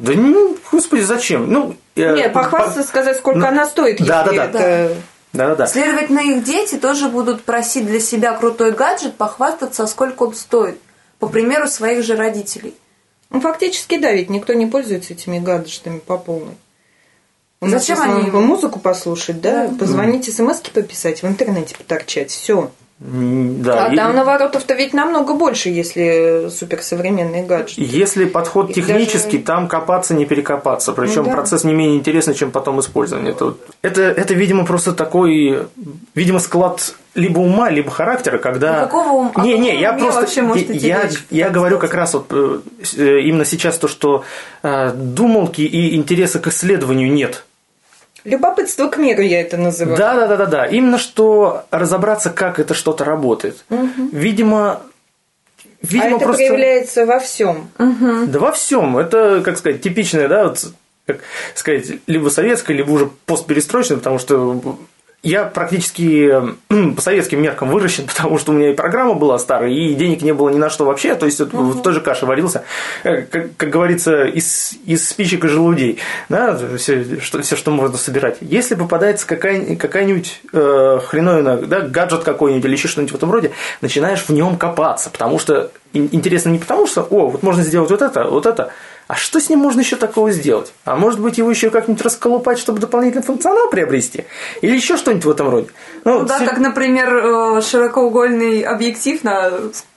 Да 0.00 0.12
ну, 0.14 0.56
господи, 0.72 1.02
зачем? 1.02 1.52
Ну, 1.52 1.76
э, 1.94 2.16
Нет, 2.16 2.32
похвастаться, 2.32 2.82
сказать, 2.82 3.18
сколько 3.18 3.40
ну, 3.40 3.46
она 3.46 3.66
стоит, 3.66 3.98
да, 3.98 4.22
если 4.22 4.36
да, 4.36 4.46
да. 4.46 4.58
это... 4.60 4.96
Да-да-да. 5.32 5.66
Следовательно, 5.66 6.20
их 6.20 6.42
дети 6.42 6.76
тоже 6.76 7.08
будут 7.08 7.44
просить 7.44 7.86
для 7.86 8.00
себя 8.00 8.32
крутой 8.32 8.72
гаджет, 8.72 9.16
похвастаться, 9.16 9.82
а 9.82 9.86
сколько 9.86 10.22
он 10.24 10.34
стоит. 10.34 10.78
По 11.18 11.28
примеру 11.28 11.68
своих 11.68 12.02
же 12.02 12.16
родителей. 12.16 12.74
Ну, 13.28 13.40
фактически, 13.42 13.98
да, 13.98 14.10
ведь 14.10 14.30
никто 14.30 14.54
не 14.54 14.66
пользуется 14.66 15.12
этими 15.12 15.38
гаджетами 15.38 15.98
по 15.98 16.16
полной. 16.16 16.54
У 17.60 17.66
нас 17.66 17.82
Зачем 17.82 17.98
основном 17.98 18.22
они- 18.22 18.30
по 18.30 18.40
музыку 18.40 18.80
послушать, 18.80 19.42
да, 19.42 19.68
Да. 19.68 19.76
позвонить, 19.76 20.34
смс 20.34 20.60
пописать, 20.60 21.22
в 21.22 21.26
интернете 21.26 21.76
поторчать, 21.76 22.30
все. 22.30 22.70
Да, 23.02 23.86
а 23.86 23.92
и- 23.92 23.96
там 23.96 24.14
наворотов-то 24.14 24.74
ведь 24.74 24.92
намного 24.92 25.32
больше, 25.32 25.70
если 25.70 26.48
суперсовременные 26.50 27.44
гаджеты. 27.44 27.80
Если 27.82 28.26
подход 28.26 28.68
Их 28.68 28.74
технический, 28.76 29.38
даже- 29.38 29.46
там 29.46 29.68
копаться 29.68 30.12
не 30.12 30.26
перекопаться. 30.26 30.92
Причем 30.92 31.22
Ну 31.22 31.30
да. 31.30 31.36
процесс 31.36 31.64
не 31.64 31.72
менее 31.72 31.96
интересный, 31.98 32.34
чем 32.34 32.50
потом 32.50 32.78
использование. 32.80 33.32
Это, 33.32 33.54
это, 33.80 34.02
это, 34.02 34.34
видимо, 34.34 34.66
просто 34.66 34.92
такой, 34.92 35.66
видимо, 36.14 36.38
склад 36.40 36.94
либо 37.14 37.38
ума, 37.40 37.70
либо 37.70 37.90
характера, 37.90 38.36
когда... 38.36 38.74
Ну, 38.82 38.86
какого 38.86 39.08
ум- 39.12 39.32
о 39.34 39.40
Не, 39.44 39.58
не, 39.58 39.68
каком 39.70 39.80
я 39.82 39.92
просто... 39.94 40.20
вообще 40.20 40.42
может 40.42 40.70
идти 40.70 40.86
я, 40.86 41.02
речь? 41.04 41.24
я 41.30 41.48
говорю 41.48 41.78
как 41.78 41.94
раз 41.94 42.12
вот 42.14 42.26
э, 42.30 42.60
э, 42.98 43.20
именно 43.22 43.46
сейчас 43.46 43.78
то, 43.78 43.88
что 43.88 44.24
э, 44.62 44.92
думалки 44.94 45.62
и 45.62 45.96
интереса 45.96 46.38
к 46.38 46.48
исследованию 46.48 47.10
нет. 47.10 47.44
Любопытство 48.24 48.88
к 48.88 48.98
миру 48.98 49.22
я 49.22 49.40
это 49.40 49.56
называю. 49.56 49.96
Да, 49.96 50.14
да, 50.14 50.26
да, 50.26 50.36
да, 50.36 50.46
да. 50.46 50.66
Именно 50.66 50.98
что 50.98 51.64
разобраться, 51.70 52.30
как 52.30 52.58
это 52.58 52.74
что-то 52.74 53.04
работает. 53.04 53.64
Видимо, 54.12 54.72
а 54.72 54.82
видимо 55.82 56.16
это 56.16 56.24
просто... 56.26 56.42
проявляется 56.42 57.06
во 57.06 57.18
всем. 57.18 57.70
Да 57.78 58.38
во 58.38 58.52
всем. 58.52 58.98
Это, 58.98 59.40
как 59.44 59.58
сказать, 59.58 59.80
типичное, 59.80 60.28
да, 60.28 60.48
вот, 60.48 60.72
как 61.06 61.20
сказать, 61.54 61.86
либо 62.06 62.28
советское, 62.28 62.74
либо 62.74 62.90
уже 62.90 63.10
постперестроечное, 63.26 63.96
потому 63.96 64.18
что 64.18 64.78
я 65.22 65.44
практически 65.44 66.30
м, 66.70 66.94
по 66.94 67.02
советским 67.02 67.42
меркам 67.42 67.68
выращен, 67.70 68.06
потому 68.14 68.38
что 68.38 68.52
у 68.52 68.54
меня 68.54 68.70
и 68.70 68.74
программа 68.74 69.14
была 69.14 69.38
старая, 69.38 69.70
и 69.70 69.94
денег 69.94 70.22
не 70.22 70.32
было 70.32 70.48
ни 70.48 70.56
на 70.58 70.70
что 70.70 70.84
вообще, 70.84 71.14
то 71.14 71.26
есть 71.26 71.40
вот 71.40 71.52
в 71.52 71.82
той 71.82 71.92
же 71.92 72.00
каше 72.00 72.26
варился, 72.26 72.64
Э, 73.04 73.22
как, 73.22 73.56
как 73.56 73.70
говорится, 73.70 74.24
из, 74.24 74.72
из 74.86 75.08
спичек 75.08 75.44
и 75.44 75.48
желудей, 75.48 75.98
да, 76.28 76.58
все 76.76 77.20
что, 77.20 77.40
все, 77.42 77.56
что 77.56 77.70
можно 77.70 77.96
собирать. 77.96 78.38
Если 78.40 78.74
попадается 78.74 79.26
какая, 79.26 79.76
какая-нибудь 79.76 80.42
э, 80.52 81.00
хреновина, 81.06 81.56
да, 81.58 81.80
гаджет 81.80 82.24
какой-нибудь 82.24 82.64
или 82.64 82.72
еще 82.72 82.88
что-нибудь 82.88 83.12
в 83.12 83.16
этом 83.16 83.30
роде, 83.30 83.52
начинаешь 83.80 84.22
в 84.22 84.30
нем 84.30 84.56
копаться, 84.56 85.10
потому 85.10 85.38
что 85.38 85.70
ин- 85.92 86.08
интересно 86.12 86.50
не 86.50 86.58
потому, 86.58 86.86
что, 86.86 87.02
о, 87.02 87.28
вот 87.28 87.42
можно 87.42 87.62
сделать 87.62 87.90
вот 87.90 88.02
это, 88.02 88.24
вот 88.24 88.46
это, 88.46 88.72
а 89.10 89.16
что 89.16 89.40
с 89.40 89.50
ним 89.50 89.58
можно 89.58 89.80
еще 89.80 89.96
такого 89.96 90.30
сделать? 90.30 90.72
А 90.84 90.94
может 90.94 91.18
быть, 91.18 91.36
его 91.36 91.50
еще 91.50 91.70
как-нибудь 91.70 92.00
расколупать, 92.00 92.60
чтобы 92.60 92.78
дополнительный 92.78 93.24
функционал 93.24 93.68
приобрести? 93.68 94.24
Или 94.60 94.76
еще 94.76 94.96
что-нибудь 94.96 95.24
в 95.24 95.30
этом 95.30 95.48
роде? 95.48 95.66
Ну, 96.04 96.20
Ну 96.20 96.26
да, 96.26 96.36
все- 96.36 96.46
как, 96.46 96.58
например, 96.58 97.16
э, 97.16 97.60
широкоугольный 97.60 98.60
объектив 98.60 99.24
на 99.24 99.50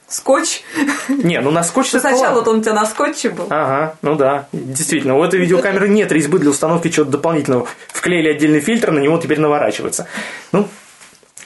скотч. 0.08 0.64
Не, 1.10 1.42
ну 1.42 1.52
на 1.52 1.62
скотч 1.62 1.90
это 1.90 2.00
Сначала 2.00 2.34
вот 2.40 2.48
он 2.48 2.58
у 2.58 2.62
тебя 2.64 2.74
на 2.74 2.88
скотче 2.88 3.30
был. 3.30 3.46
Ага, 3.52 3.98
ну 4.02 4.16
да, 4.16 4.48
действительно. 4.52 5.16
У 5.16 5.24
этой 5.24 5.40
видеокамеры 5.40 5.90
нет 5.90 6.12
резьбы 6.12 6.40
для 6.40 6.50
установки 6.50 6.90
чего-то 6.90 7.12
дополнительного. 7.12 7.68
Вклеили 7.90 8.30
отдельный 8.30 8.62
фильтр, 8.62 8.90
на 8.90 8.98
него 9.00 9.20
теперь 9.20 9.40
наворачивается. 9.40 10.08
Ну, 10.52 10.68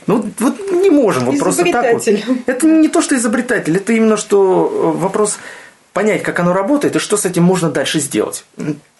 ну 0.05 0.23
вот 0.39 0.71
не 0.71 0.89
можем, 0.89 1.25
вот 1.25 1.37
просто 1.37 1.65
так 1.69 1.95
вот. 1.95 2.07
Это 2.45 2.65
не 2.65 2.87
то, 2.87 3.01
что 3.01 3.13
изобретатель, 3.15 3.75
это 3.75 3.91
именно 3.91 4.15
что 4.15 4.93
э, 4.95 4.99
вопрос 5.01 5.37
понять, 5.97 6.21
как 6.21 6.39
оно 6.39 6.53
работает 6.53 6.95
и 6.95 6.99
что 6.99 7.17
с 7.17 7.25
этим 7.25 7.41
можно 7.41 7.71
дальше 7.71 7.99
сделать. 7.99 8.45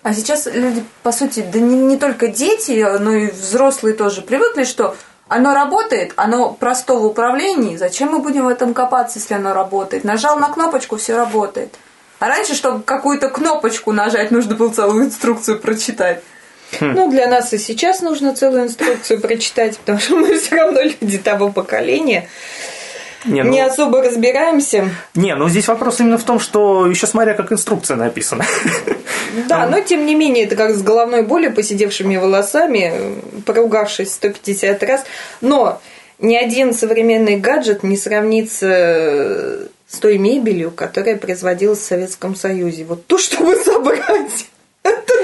А 0.02 0.16
сейчас 0.16 0.48
люди, 0.52 0.84
по 1.04 1.12
сути, 1.12 1.46
да 1.54 1.60
не, 1.60 1.78
не 1.78 1.96
только 1.96 2.28
дети, 2.28 2.84
но 2.98 3.14
и 3.14 3.30
взрослые 3.30 3.94
тоже 3.94 4.24
привыкли, 4.24 4.64
что 4.64 4.96
оно 5.28 5.54
работает, 5.54 6.14
оно 6.16 6.54
просто 6.54 6.96
в 6.96 7.06
управлении. 7.06 7.78
Зачем 7.78 8.14
мы 8.14 8.18
будем 8.18 8.46
в 8.46 8.48
этом 8.48 8.74
копаться, 8.74 9.20
если 9.20 9.36
оно 9.36 9.54
работает? 9.54 10.06
Нажал 10.06 10.40
на 10.40 10.48
кнопочку, 10.50 10.98
все 10.98 11.16
работает. 11.16 11.76
А 12.18 12.30
раньше, 12.30 12.56
чтобы 12.56 12.82
какую-то 12.82 13.30
кнопочку 13.30 13.92
нажать, 13.92 14.32
нужно 14.32 14.56
было 14.56 14.74
целую 14.74 15.06
инструкцию 15.06 15.60
прочитать. 15.60 16.24
Ну, 16.82 17.12
для 17.12 17.28
нас 17.28 17.54
и 17.54 17.60
сейчас 17.60 18.02
нужно 18.02 18.36
целую 18.36 18.64
инструкцию 18.64 19.22
прочитать, 19.22 19.78
потому 19.78 20.00
что 20.00 20.16
мы 20.16 20.36
все 20.40 20.56
равно 20.56 20.82
люди 20.82 21.20
того 21.20 21.52
поколения. 21.52 22.28
Не, 23.26 23.44
ну, 23.44 23.52
Не 23.52 23.62
особо 23.62 24.02
разбираемся. 24.02 24.90
не, 25.16 25.36
ну 25.36 25.50
здесь 25.50 25.68
вопрос 25.68 26.00
именно 26.00 26.18
в 26.18 26.24
том, 26.24 26.40
что 26.40 26.88
еще 26.88 27.08
смотря, 27.08 27.34
как 27.34 27.52
инструкция 27.52 27.98
написана. 27.98 28.46
Да, 29.48 29.68
но 29.68 29.82
тем 29.82 30.06
не 30.06 30.16
менее, 30.16 30.46
это 30.46 30.56
как 30.56 30.74
с 30.74 30.82
головной 30.82 31.24
болью, 31.24 31.54
посидевшими 31.54 32.18
волосами, 32.18 33.22
поругавшись 33.46 34.14
150 34.14 34.82
раз. 34.84 35.04
Но 35.42 35.82
ни 36.20 36.36
один 36.36 36.74
современный 36.74 37.38
гаджет 37.38 37.84
не 37.84 37.98
сравнится 37.98 39.68
с 39.88 40.00
той 40.00 40.18
мебелью, 40.18 40.72
которая 40.72 41.16
производилась 41.16 41.80
в 41.80 41.84
Советском 41.86 42.36
Союзе. 42.36 42.84
Вот 42.84 43.06
то, 43.06 43.18
чтобы 43.18 43.56
собрать, 43.66 44.02
это 44.06 44.57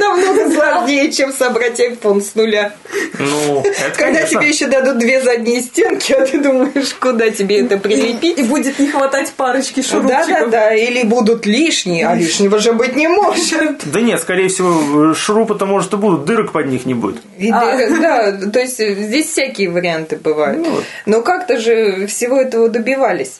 намного 0.03 0.51
сложнее, 0.51 1.12
чем 1.12 1.31
собрать 1.33 1.79
iPhone 1.79 2.22
с 2.22 2.36
нуля. 2.36 2.74
Ну, 3.19 3.62
это, 3.62 3.74
Когда 3.98 4.19
конечно. 4.19 4.39
тебе 4.39 4.50
еще 4.50 4.67
дадут 4.67 4.98
две 5.00 5.22
задние 5.22 5.62
стенки, 5.62 6.13
а 6.13 6.25
ты 6.25 6.39
думаешь, 6.39 6.93
куда 7.00 7.29
тебе 7.29 7.62
это 7.62 7.77
прилепить? 7.77 8.38
И 8.39 8.43
будет 8.43 8.77
не 8.79 8.88
хватать 8.89 9.31
парочки 9.31 9.81
Да, 9.81 9.88
шурупчиков. 9.88 10.27
да, 10.27 10.45
да, 10.48 10.75
или 10.75 11.03
будут 11.03 11.45
лишние, 11.45 12.07
а 12.07 12.15
лишнего 12.15 12.60
же 12.60 12.74
быть 12.74 12.95
не 12.95 13.07
может. 13.07 13.81
Да 13.86 14.01
нет, 14.01 14.19
скорее 14.22 14.50
всего, 14.50 15.13
шурупы-то, 15.13 15.65
может, 15.65 15.93
и 15.93 15.98
будут, 15.98 16.25
дырок 16.25 16.51
под 16.51 16.67
них 16.67 16.86
не 16.86 16.93
будет. 16.93 17.22
И 17.38 17.50
А. 17.51 17.77
Да, 17.77 18.31
да, 18.31 18.50
то 18.51 18.60
есть 18.60 18.79
э, 18.79 18.93
здесь 18.95 19.29
всякие 19.29 19.69
варианты 19.69 20.17
бывают. 20.17 20.60
Ну 20.65 20.69
вот. 20.72 20.83
Но 21.05 21.22
как-то 21.22 21.60
же 21.60 22.07
всего 22.07 22.38
этого 22.39 22.69
добивались. 22.69 23.39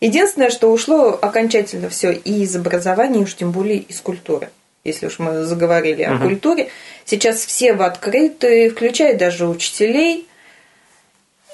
Единственное, 0.00 0.50
что 0.50 0.70
ушло 0.70 1.18
окончательно 1.20 1.88
все 1.88 2.12
и 2.12 2.42
из 2.42 2.54
образования, 2.56 3.20
и 3.20 3.22
уж 3.24 3.34
тем 3.34 3.50
более 3.52 3.78
из 3.78 4.00
культуры. 4.00 4.50
Если 4.84 5.06
уж 5.06 5.18
мы 5.18 5.44
заговорили 5.44 6.02
о 6.02 6.18
культуре, 6.18 6.68
сейчас 7.06 7.44
все 7.44 7.72
в 7.72 7.80
открытую, 7.80 8.70
включая 8.70 9.16
даже 9.16 9.48
учителей 9.48 10.28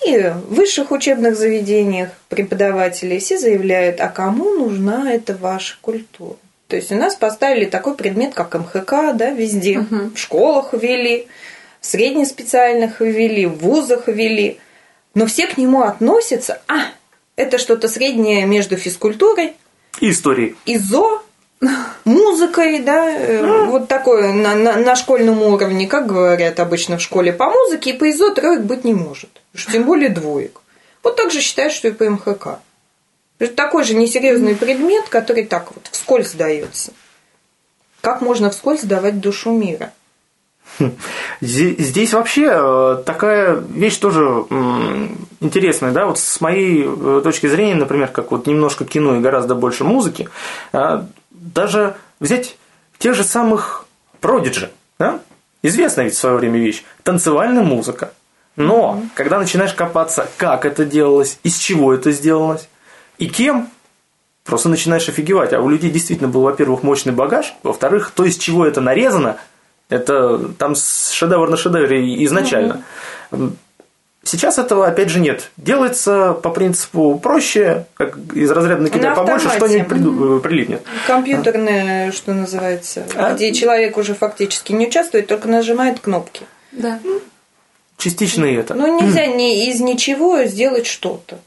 и 0.05 0.19
в 0.19 0.55
высших 0.55 0.91
учебных 0.91 1.37
заведениях 1.37 2.11
преподаватели, 2.29 3.19
все 3.19 3.39
заявляют, 3.39 4.01
а 4.01 4.09
кому 4.09 4.51
нужна 4.51 5.13
эта 5.13 5.37
ваша 5.37 5.77
культура? 5.81 6.37
То 6.67 6.77
есть 6.77 6.91
у 6.91 6.97
нас 6.97 7.15
поставили 7.15 7.67
такой 7.67 7.95
предмет, 7.97 8.35
как 8.35 8.55
МХК, 8.55 9.15
да, 9.15 9.31
везде. 9.31 9.81
В 9.81 10.17
школах 10.17 10.73
ввели, 10.73 11.27
в 11.81 11.87
среднеспециальных 11.87 13.01
ввели, 13.01 13.47
в 13.47 13.59
вузах 13.59 14.09
ввели. 14.09 14.59
Но 15.15 15.27
все 15.27 15.47
к 15.47 15.57
нему 15.57 15.83
относятся, 15.83 16.63
а, 16.69 16.87
это 17.37 17.59
что-то 17.59 17.89
среднее 17.89 18.47
между 18.47 18.77
физкультурой, 18.77 19.55
И 20.01 20.11
истории. 20.11 20.57
ИЗО, 20.65 21.23
музыкой, 22.05 22.81
да, 22.81 23.11
э, 23.11 23.67
вот 23.67 23.89
такое 23.89 24.33
на, 24.33 24.55
на, 24.55 24.77
на 24.77 24.97
школьном 24.97 25.43
уровне, 25.43 25.87
как 25.87 26.07
говорят 26.07 26.59
обычно 26.61 26.99
в 26.99 27.03
школе 27.03 27.33
по 27.33 27.51
музыке, 27.51 27.91
и 27.91 27.93
по 27.99 28.09
ИЗО 28.11 28.35
троек 28.35 28.63
быть 28.63 28.85
не 28.85 28.95
может, 28.95 29.31
уж 29.55 29.67
тем 29.67 29.85
более 29.85 30.09
двоек. 30.09 30.61
Вот 31.03 31.17
так 31.17 31.31
же 31.31 31.41
считают, 31.41 31.73
что 31.73 31.89
и 31.89 31.93
по 31.93 32.05
МХК. 32.09 32.61
Это 33.39 33.55
такой 33.55 33.85
же 33.85 33.95
несерьезный 33.95 34.55
предмет, 34.55 35.09
который 35.09 35.45
так 35.45 35.73
вот 35.75 35.89
вскользь 35.91 36.33
дается. 36.33 36.93
Как 38.03 38.21
можно 38.21 38.51
вскользь 38.51 38.83
давать 38.83 39.21
душу 39.21 39.51
мира? 39.51 39.93
Здесь 41.41 42.13
вообще 42.13 42.51
э, 42.53 43.03
такая 43.05 43.55
вещь 43.57 43.97
тоже 43.97 44.47
интересная, 45.41 45.91
да, 45.91 46.07
вот 46.07 46.19
с 46.19 46.41
моей 46.41 46.85
э, 46.87 47.21
точки 47.25 47.49
зрения, 47.49 47.75
например, 47.75 48.09
как 48.09 48.31
вот 48.31 48.47
немножко 48.47 48.85
кино 48.85 49.17
и 49.17 49.21
гораздо 49.21 49.55
больше 49.55 49.85
музыки, 49.85 50.29
а, 50.73 51.07
даже 51.41 51.97
взять 52.21 52.57
тех 52.99 53.15
же 53.15 53.25
самых 53.25 53.87
Продиджи, 54.21 54.71
да, 54.99 55.21
известная 55.63 56.05
ведь 56.05 56.15
в 56.15 56.19
свое 56.19 56.37
время 56.37 56.59
вещь, 56.59 56.85
танцевальная 57.03 57.63
музыка. 57.63 58.13
Но, 58.57 59.03
когда 59.15 59.39
начинаешь 59.39 59.73
копаться, 59.73 60.29
как 60.37 60.67
это 60.67 60.85
делалось, 60.85 61.39
из 61.43 61.57
чего 61.57 61.95
это 61.95 62.13
сделалось, 62.13 62.69
и 63.17 63.27
кем, 63.27 63.71
просто 64.45 64.69
начинаешь 64.69 65.09
офигевать. 65.09 65.55
А 65.55 65.61
у 65.61 65.69
людей 65.71 65.91
действительно 65.91 66.29
был, 66.29 66.43
во-первых, 66.43 66.83
мощный 66.83 67.13
багаж, 67.13 67.55
во-вторых, 67.63 68.13
то, 68.15 68.27
из 68.27 68.37
чего 68.37 68.67
это 68.67 68.83
нарезано, 68.83 69.39
это 69.89 70.39
там 70.59 70.75
шедевр 70.75 71.49
на 71.49 71.57
шедевре 71.57 72.23
изначально. 72.25 72.85
Сейчас 74.23 74.59
этого, 74.59 74.87
опять 74.87 75.09
же, 75.09 75.19
нет. 75.19 75.51
Делается 75.57 76.35
по 76.35 76.51
принципу 76.51 77.19
проще, 77.19 77.87
как 77.95 78.19
из 78.35 78.51
разряда 78.51 78.83
накидай 78.83 79.11
На 79.11 79.17
побольше, 79.17 79.49
что-нибудь 79.49 79.89
приду- 79.89 80.37
э, 80.37 80.41
прилипнет. 80.41 80.83
Компьютерное, 81.07 82.13
что 82.13 82.35
называется, 82.35 83.05
А? 83.17 83.33
где 83.33 83.53
человек 83.55 83.97
уже 83.97 84.15
фактически 84.15 84.73
не 84.73 84.89
участвует, 84.89 85.27
только 85.27 85.49
нажимает 85.49 86.01
кнопки. 86.01 86.43
Да. 86.73 87.01
Частично 87.97 88.45
и 88.45 88.55
это. 88.55 88.75
Но 88.75 88.89
нельзя 88.89 89.27
ни 89.27 89.69
из 89.71 89.81
ничего 89.81 90.45
сделать 90.45 90.87
что-то. 90.87 91.39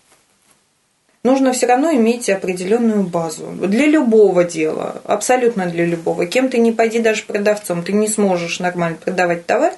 Нужно 1.24 1.54
все 1.54 1.68
равно 1.68 1.94
иметь 1.94 2.30
определенную 2.30 3.04
базу. 3.04 3.46
Для 3.52 3.86
любого 3.86 4.44
дела, 4.44 5.02
абсолютно 5.06 5.68
для 5.68 5.86
любого. 5.86 6.26
Кем 6.26 6.50
ты 6.50 6.58
не 6.58 6.72
пойди 6.74 7.00
даже 7.00 7.24
продавцом, 7.24 7.82
ты 7.84 7.94
не 7.94 8.08
сможешь 8.10 8.60
нормально 8.60 8.98
продавать 9.02 9.46
товар, 9.46 9.74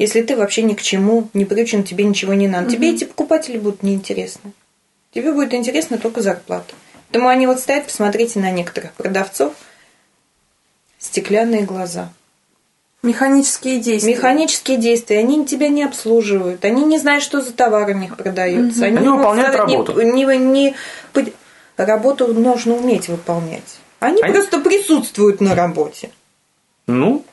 если 0.00 0.22
ты 0.22 0.36
вообще 0.36 0.62
ни 0.62 0.74
к 0.74 0.82
чему 0.82 1.28
не 1.34 1.44
приучен, 1.44 1.84
тебе 1.84 2.04
ничего 2.04 2.34
не 2.34 2.48
надо. 2.48 2.70
Тебе 2.70 2.90
эти 2.92 3.04
покупатели 3.04 3.58
будут 3.58 3.82
неинтересны. 3.82 4.52
Тебе 5.12 5.32
будет 5.32 5.52
интересна 5.54 5.98
только 5.98 6.22
зарплата. 6.22 6.74
Поэтому 7.08 7.28
они 7.28 7.46
вот 7.46 7.60
стоят, 7.60 7.86
посмотрите 7.86 8.38
на 8.40 8.50
некоторых 8.50 8.92
продавцов, 8.92 9.52
стеклянные 10.98 11.62
глаза. 11.62 12.12
Механические 13.02 13.80
действия. 13.80 14.12
Механические 14.14 14.76
действия, 14.76 15.18
они 15.18 15.44
тебя 15.46 15.68
не 15.68 15.82
обслуживают, 15.84 16.64
они 16.64 16.84
не 16.84 16.98
знают, 16.98 17.24
что 17.24 17.40
за 17.40 17.52
товар 17.52 17.88
у 17.88 17.94
них 17.94 18.16
продается. 18.16 18.84
Они 18.84 18.98
не 18.98 19.04
могут 19.04 19.18
выполняют 19.20 19.54
не- 19.66 19.76
работу. 19.76 20.00
Не, 20.02 20.24
не 20.38 20.74
под- 21.12 21.32
работу 21.76 22.26
нужно 22.28 22.74
уметь 22.74 23.08
выполнять. 23.08 23.78
Они, 24.00 24.20
Они- 24.22 24.32
просто 24.34 24.60
присутствуют 24.60 25.40
на 25.40 25.54
работе, 25.54 26.10
Ну, 26.86 27.24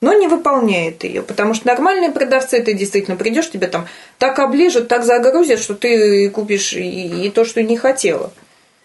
но 0.00 0.12
не 0.12 0.28
выполняют 0.28 1.04
ее. 1.04 1.22
Потому 1.22 1.54
что 1.54 1.66
нормальные 1.66 2.10
продавцы, 2.10 2.62
ты 2.62 2.74
действительно 2.74 3.16
придешь, 3.16 3.50
тебя 3.50 3.68
там 3.68 3.86
так 4.18 4.38
оближут, 4.38 4.88
так 4.88 5.04
загрузят, 5.04 5.58
что 5.60 5.74
ты 5.74 6.30
купишь 6.30 6.72
и, 6.72 7.26
и 7.26 7.30
то, 7.30 7.44
что 7.44 7.62
не 7.62 7.76
хотела. 7.76 8.32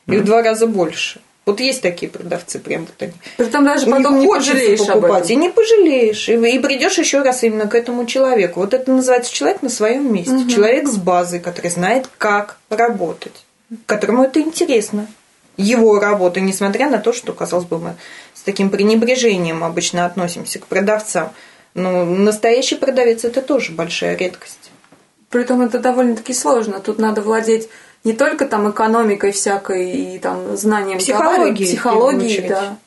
И 0.08 0.18
в 0.18 0.26
два 0.26 0.42
раза 0.42 0.68
больше. 0.68 1.22
Вот 1.46 1.60
есть 1.60 1.82
такие 1.82 2.10
продавцы, 2.10 2.58
прям 2.58 2.86
вот 2.86 2.96
они. 3.02 3.14
Притом 3.36 3.66
даже 3.66 3.86
потом 3.86 4.20
не, 4.20 4.28
хочется 4.28 4.54
пожалеешь 4.54 4.80
об 4.82 5.02
покупать, 5.02 5.26
этом. 5.26 5.34
и 5.34 5.36
не 5.36 5.50
пожалеешь. 5.50 6.30
И, 6.30 6.34
и 6.34 6.60
придешь 6.60 6.98
еще 6.98 7.22
раз 7.22 7.44
именно 7.44 7.68
к 7.68 7.76
этому 7.76 8.06
человеку. 8.06 8.62
Вот 8.62 8.74
это 8.74 8.90
называется 8.92 9.34
человек 9.34 9.62
на 9.62 9.70
своем 9.70 10.14
месте. 10.14 10.48
Человек 10.50 10.88
с 10.88 10.96
базой, 10.96 11.42
который 11.42 11.70
знает, 11.70 12.08
как 12.18 12.58
работать, 12.70 13.46
которому 13.86 14.24
это 14.24 14.40
интересно. 14.40 15.08
Его 15.58 16.00
работа, 16.00 16.40
несмотря 16.40 16.90
на 16.90 16.98
то, 16.98 17.14
что, 17.14 17.34
казалось 17.34 17.66
бы, 17.66 17.80
мы 17.80 17.96
с 18.34 18.42
таким 18.42 18.70
пренебрежением 18.70 19.64
обычно 19.64 20.06
относимся 20.06 20.60
к 20.60 20.66
продавцам. 20.66 21.32
Но 21.76 22.06
настоящий 22.06 22.76
продавец 22.76 23.24
это 23.24 23.42
тоже 23.42 23.72
большая 23.72 24.16
редкость. 24.16 24.72
Притом 25.30 25.62
это 25.62 25.80
довольно-таки 25.80 26.34
сложно. 26.34 26.80
Тут 26.80 27.00
надо 27.00 27.22
владеть 27.22 27.70
не 28.04 28.14
только 28.14 28.46
там 28.46 28.70
экономикой 28.70 29.32
всякой 29.32 29.92
и 29.92 30.20
там 30.20 30.58
знанием 30.58 31.00
Психологией, 31.00 31.78
товара, 31.78 32.16
очередь. 32.16 32.48
да. 32.48 32.78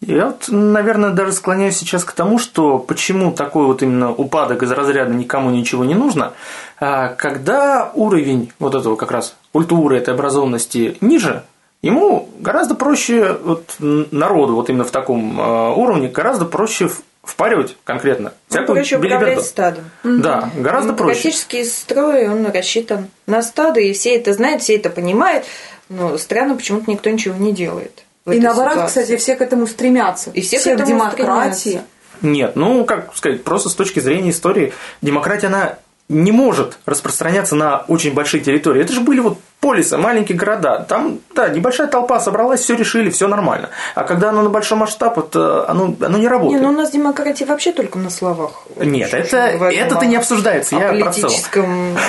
Я 0.00 0.28
вот, 0.28 0.46
наверное, 0.48 1.10
даже 1.10 1.32
склоняюсь 1.32 1.76
сейчас 1.76 2.04
к 2.04 2.12
тому, 2.12 2.38
что 2.38 2.78
почему 2.78 3.32
такой 3.32 3.66
вот 3.66 3.82
именно 3.82 4.10
упадок 4.10 4.62
из 4.62 4.70
разряда 4.72 5.12
никому 5.12 5.50
ничего 5.50 5.84
не 5.84 5.94
нужно, 5.94 6.32
а, 6.78 7.08
когда 7.08 7.90
уровень 7.94 8.50
вот 8.58 8.74
этого 8.74 8.96
как 8.96 9.10
раз 9.10 9.36
культуры, 9.52 9.98
этой 9.98 10.14
образованности 10.14 10.96
ниже, 11.02 11.44
ему 11.82 12.28
гораздо 12.38 12.74
проще 12.74 13.36
вот, 13.42 13.76
народу 13.78 14.54
вот 14.54 14.68
именно 14.68 14.84
в 14.84 14.90
таком 14.90 15.40
а, 15.40 15.72
уровне 15.72 16.08
гораздо 16.08 16.44
проще 16.44 16.90
впаривать 17.22 17.76
конкретно. 17.84 18.32
всякую 18.48 18.76
Проще 18.76 18.96
управлять 18.96 19.44
стадом. 19.44 19.90
Да, 20.02 20.50
гораздо 20.56 20.92
проще. 20.92 21.20
Демократический 21.22 21.64
строй, 21.64 22.28
он 22.28 22.46
рассчитан 22.46 23.08
на 23.26 23.42
стадо, 23.42 23.80
и 23.80 23.92
все 23.92 24.16
это 24.16 24.32
знают, 24.32 24.62
все 24.62 24.76
это 24.76 24.90
понимают, 24.90 25.44
но 25.88 26.16
странно, 26.18 26.56
почему-то 26.56 26.90
никто 26.90 27.10
ничего 27.10 27.36
не 27.36 27.52
делает. 27.52 28.04
И 28.26 28.38
наоборот, 28.38 28.72
ситуации. 28.72 29.02
кстати, 29.02 29.16
все 29.18 29.34
к 29.34 29.42
этому 29.42 29.66
стремятся. 29.66 30.30
И 30.30 30.40
все 30.40 30.58
к 30.58 30.64
к 30.64 30.66
этому 30.66 30.88
демократии. 30.88 31.58
стремятся. 31.58 31.86
Нет, 32.22 32.56
ну, 32.56 32.84
как 32.84 33.16
сказать, 33.16 33.42
просто 33.44 33.70
с 33.70 33.74
точки 33.74 34.00
зрения 34.00 34.30
истории, 34.30 34.72
демократия, 35.00 35.46
она 35.46 35.78
не 36.08 36.32
может 36.32 36.78
распространяться 36.86 37.54
на 37.54 37.84
очень 37.88 38.12
большие 38.12 38.42
территории. 38.42 38.82
Это 38.82 38.92
же 38.92 39.00
были 39.00 39.20
вот 39.20 39.38
полисы, 39.60 39.96
маленькие 39.96 40.36
города. 40.36 40.84
Там, 40.88 41.20
да, 41.34 41.48
небольшая 41.48 41.86
толпа 41.86 42.18
собралась, 42.20 42.60
все 42.60 42.74
решили, 42.74 43.10
все 43.10 43.28
нормально. 43.28 43.70
А 43.94 44.04
когда 44.04 44.30
оно 44.30 44.42
на 44.42 44.50
большой 44.50 44.78
масштаб, 44.78 45.18
это, 45.18 45.68
оно, 45.68 45.94
оно 46.00 46.16
не 46.16 46.22
Не, 46.22 46.28
работает. 46.28 46.62
ну 46.62 46.70
у 46.70 46.72
нас 46.72 46.90
демократия 46.90 47.44
вообще 47.44 47.72
только 47.72 47.98
на 47.98 48.10
словах. 48.10 48.64
Нет, 48.76 49.12
это, 49.14 49.36
это-то 49.36 50.06
не 50.06 50.16
обсуждается, 50.16 50.76
о 50.76 50.80
я 50.80 51.04
политическом... 51.04 51.96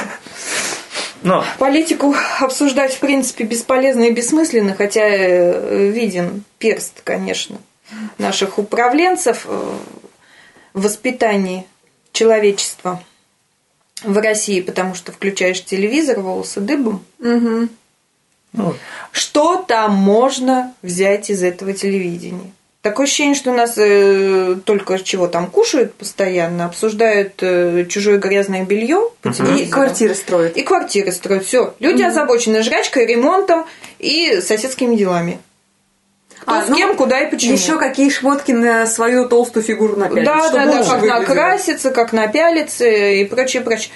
Но 1.24 1.44
Политику 1.60 2.16
обсуждать, 2.40 2.96
в 2.96 3.00
принципе, 3.00 3.44
бесполезно 3.44 4.06
и 4.06 4.12
бессмысленно, 4.12 4.74
хотя 4.74 5.08
э, 5.08 5.90
виден 5.90 6.44
перст, 6.58 7.02
конечно, 7.04 7.58
наших 8.18 8.58
управленцев 8.58 9.46
э, 9.48 9.72
в 10.74 10.82
воспитании 10.82 11.68
человечества 12.12 13.04
в 14.04 14.18
России, 14.18 14.62
потому 14.62 14.96
что 14.96 15.12
включаешь 15.12 15.64
телевизор, 15.64 16.20
волосы 16.20 16.60
дыбом. 16.60 17.04
Мгм. 17.20 17.70
ну, 18.54 18.74
Что 19.12 19.64
там 19.68 19.94
можно 19.94 20.74
взять 20.82 21.30
из 21.30 21.44
этого 21.44 21.74
телевидения? 21.74 22.52
Такое 22.82 23.06
ощущение, 23.06 23.36
что 23.36 23.52
у 23.52 23.56
нас 23.56 23.76
э, 23.78 24.56
только 24.66 24.98
чего 24.98 25.28
там 25.28 25.52
кушают 25.52 25.94
постоянно, 25.94 26.66
обсуждают 26.66 27.34
э, 27.42 27.86
чужое 27.88 28.18
грязное 28.18 28.66
белье 28.66 29.10
по 29.22 29.30
И 29.30 29.68
квартиры 29.68 30.16
строят. 30.16 30.58
И 30.58 30.64
квартиры 30.64 31.12
строят. 31.12 31.46
Все. 31.46 31.76
Люди 31.80 32.02
озабочены 32.02 32.64
жрачкой, 32.64 33.06
ремонтом 33.06 33.66
и 34.00 34.42
соседскими 34.42 34.96
делами. 34.96 35.40
Кто 36.42 36.54
А, 36.54 36.66
с 36.66 36.70
ну, 36.70 36.76
кем, 36.76 36.96
куда 36.96 37.22
и 37.22 37.30
почему. 37.30 37.54
Еще 37.54 37.78
какие 37.78 38.10
шмотки 38.10 38.52
на 38.52 38.88
свою 38.88 39.30
толстую 39.30 39.64
фигуру 39.64 39.96
напялить. 39.96 40.26
да, 40.26 40.50
да, 40.50 40.66
да, 40.66 40.84
как 40.84 41.02
выглядело. 41.02 41.20
накраситься, 41.20 41.92
как 41.92 42.14
напялиться 42.14 42.86
и 42.86 43.24
прочее, 43.26 43.62
прочее. 43.62 43.92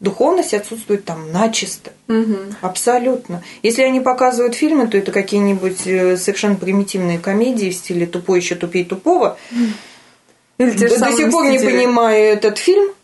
Духовность 0.00 0.54
отсутствует 0.54 1.04
там 1.04 1.30
начисто. 1.30 1.92
Мгм. 2.08 2.56
Абсолютно. 2.62 3.42
Если 3.62 3.82
они 3.82 4.00
показывают 4.00 4.54
фильмы, 4.54 4.88
то 4.88 4.96
это 4.96 5.12
какие-нибудь 5.12 5.86
э, 5.86 6.16
совершенно 6.16 6.54
примитивные 6.54 7.18
комедии 7.18 7.68
в 7.68 7.74
стиле 7.74 8.06
«Тупой 8.06 8.40
еще 8.40 8.54
тупее 8.54 8.86
тупого». 8.86 9.36
Или 10.56 10.70
те 10.70 10.88
же 10.88 10.94
До 10.94 11.00
самые 11.00 11.16
сих 11.16 11.30
пор 11.30 11.44
не 11.46 11.58
понимаю 11.58 12.32
этот 12.32 12.56
фильм. 12.56 12.94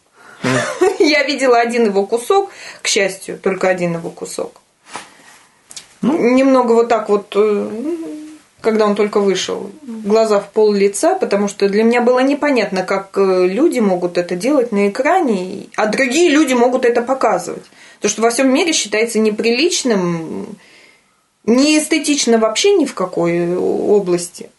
Я 0.99 1.23
видела 1.25 1.59
один 1.59 1.85
его 1.85 2.07
кусок, 2.07 2.51
к 2.81 2.87
счастью, 2.87 3.39
только 3.39 3.69
один 3.69 3.95
его 3.95 4.09
кусок. 4.09 4.63
Ну. 6.01 6.17
Немного 6.35 6.73
вот 6.73 6.89
так 6.89 7.11
вот, 7.11 7.33
э, 7.35 7.71
когда 8.67 8.85
он 8.85 8.97
только 8.97 9.21
вышел, 9.21 9.71
глаза 9.83 10.41
в 10.41 10.51
пол 10.51 10.73
лица, 10.73 11.15
потому 11.15 11.47
что 11.47 11.69
для 11.69 11.85
меня 11.85 12.01
было 12.03 12.19
непонятно, 12.19 12.83
как 12.83 13.17
э, 13.17 13.47
люди 13.47 13.79
могут 13.79 14.19
это 14.19 14.35
делать 14.35 14.73
на 14.73 14.89
экране, 14.89 15.69
а 15.77 15.87
другие 15.87 16.31
люди 16.31 16.53
могут 16.53 16.85
это 16.85 17.01
показывать. 17.01 17.63
То, 18.01 18.09
что 18.09 18.23
во 18.23 18.31
всем 18.31 18.53
мире 18.53 18.73
считается 18.73 19.21
неприличным 19.21 20.49
Не 21.45 21.79
эстетично 21.79 22.39
вообще 22.39 22.73
ни 22.73 22.87
в 22.87 22.95
какой 22.95 23.57
области. 23.57 24.51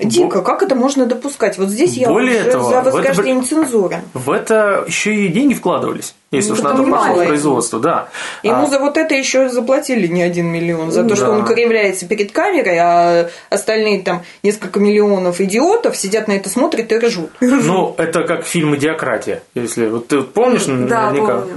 Дико, 0.00 0.42
как 0.42 0.62
это 0.64 0.74
можно 0.74 1.06
допускать? 1.06 1.58
Вот 1.58 1.68
здесь 1.68 1.94
я 1.94 2.08
Более 2.08 2.40
уже 2.40 2.50
того, 2.50 2.70
за 2.70 2.90
в 2.90 2.96
это 2.96 3.42
цензуры. 3.44 4.02
В 4.12 4.30
это 4.32 4.84
еще 4.88 5.14
и 5.14 5.28
деньги 5.28 5.54
вкладывались, 5.54 6.16
если 6.32 6.48
Ну, 6.50 6.54
уж 6.54 6.58
это 6.60 6.68
надо 6.70 6.82
прошло 6.82 7.06
понимаю. 7.06 7.28
производство, 7.28 7.78
да. 7.80 8.08
Ему 8.42 8.64
А, 8.64 8.66
за 8.66 8.78
вот 8.80 8.96
это 8.96 9.14
еще 9.14 9.48
заплатили 9.48 10.06
не 10.06 10.22
один 10.22 10.46
миллион, 10.46 10.90
за 10.90 11.02
то, 11.04 11.10
Да. 11.10 11.16
что 11.16 11.30
он 11.30 11.44
кривляется 11.44 12.06
перед 12.06 12.32
камерой, 12.32 12.78
а 12.78 13.28
остальные 13.50 14.02
там 14.02 14.22
несколько 14.42 14.80
миллионов 14.80 15.40
идиотов 15.40 15.96
сидят 15.96 16.28
на 16.28 16.32
это, 16.32 16.48
смотрят 16.48 16.90
и 16.90 16.98
ржут. 16.98 17.30
Ну, 17.40 17.94
это 17.96 18.24
как 18.24 18.44
фильм 18.44 18.74
«Идиократия». 18.76 19.42
Если 19.54 19.86
вот 19.86 20.08
ты 20.08 20.22
помнишь, 20.22 20.64
Да, 20.66 21.10
наверняка, 21.10 21.38
помню. 21.42 21.56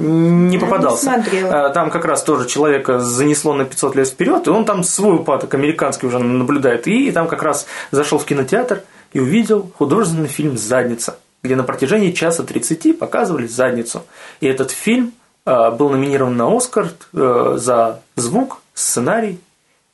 не 0.49 0.58
попадался. 0.58 1.05
Не 1.17 1.23
смотрела. 1.23 1.65
А, 1.65 1.69
Там 1.69 1.89
как 1.89 2.05
раз 2.05 2.23
тоже 2.23 2.47
человека 2.47 2.99
занесло 2.99 3.53
на 3.53 3.65
500 3.65 3.95
лет 3.95 4.08
вперед, 4.08 4.47
и 4.47 4.49
он 4.49 4.65
там 4.65 4.84
свой 4.84 5.15
упадок 5.15 5.53
американский 5.53 6.05
уже 6.08 6.19
наблюдает. 6.19 6.88
И 6.88 7.12
там 7.12 7.27
как 7.27 7.41
раз 7.43 7.65
зашел 7.91 8.19
в 8.19 8.25
кинотеатр 8.25 8.82
и 9.13 9.19
увидел 9.19 9.69
художественный 9.77 10.27
фильм 10.27 10.58
«Задница», 10.58 11.17
где 11.43 11.56
на 11.56 11.63
протяжении 11.63 12.12
часа 12.12 12.43
30 12.43 12.97
показывали 12.99 13.47
задницу. 13.47 14.04
И 14.41 14.47
этот 14.47 14.71
фильм 14.71 15.13
а, 15.45 15.71
был 15.71 15.89
номинирован 15.89 16.36
на 16.38 16.56
«Оскар» 16.56 16.89
э, 17.13 17.54
за 17.58 18.02
звук, 18.15 18.58
сценарий 18.73 19.39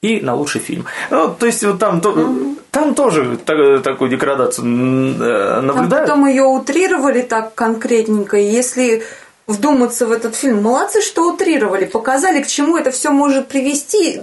и 0.02 0.20
на 0.22 0.36
лучший 0.36 0.62
фильм. 0.62 0.86
Ну, 1.12 1.34
то 1.40 1.46
есть 1.46 1.64
вот 1.64 1.80
там, 1.80 2.02
то- 2.02 2.56
там 2.72 2.94
тоже 2.96 3.38
та- 3.38 3.80
такую 3.80 4.10
деградацию 4.10 4.66
э, 4.66 5.56
Там 5.56 5.66
наблюдают. 5.68 6.08
потом 6.10 6.26
ее 6.28 6.44
утрировали 6.44 7.22
так 7.22 7.56
конкретненько. 7.56 8.38
И 8.38 8.44
Если 8.46 9.04
вдуматься 9.48 10.08
в 10.08 10.12
этот 10.12 10.36
фильм, 10.36 10.62
молодцы, 10.64 11.02
что 11.02 11.32
утрировали, 11.32 11.86
показали, 11.86 12.42
к 12.42 12.48
чему 12.48 12.78
это 12.78 12.90
все 12.92 13.12
может 13.12 13.48
привести. 13.48 14.22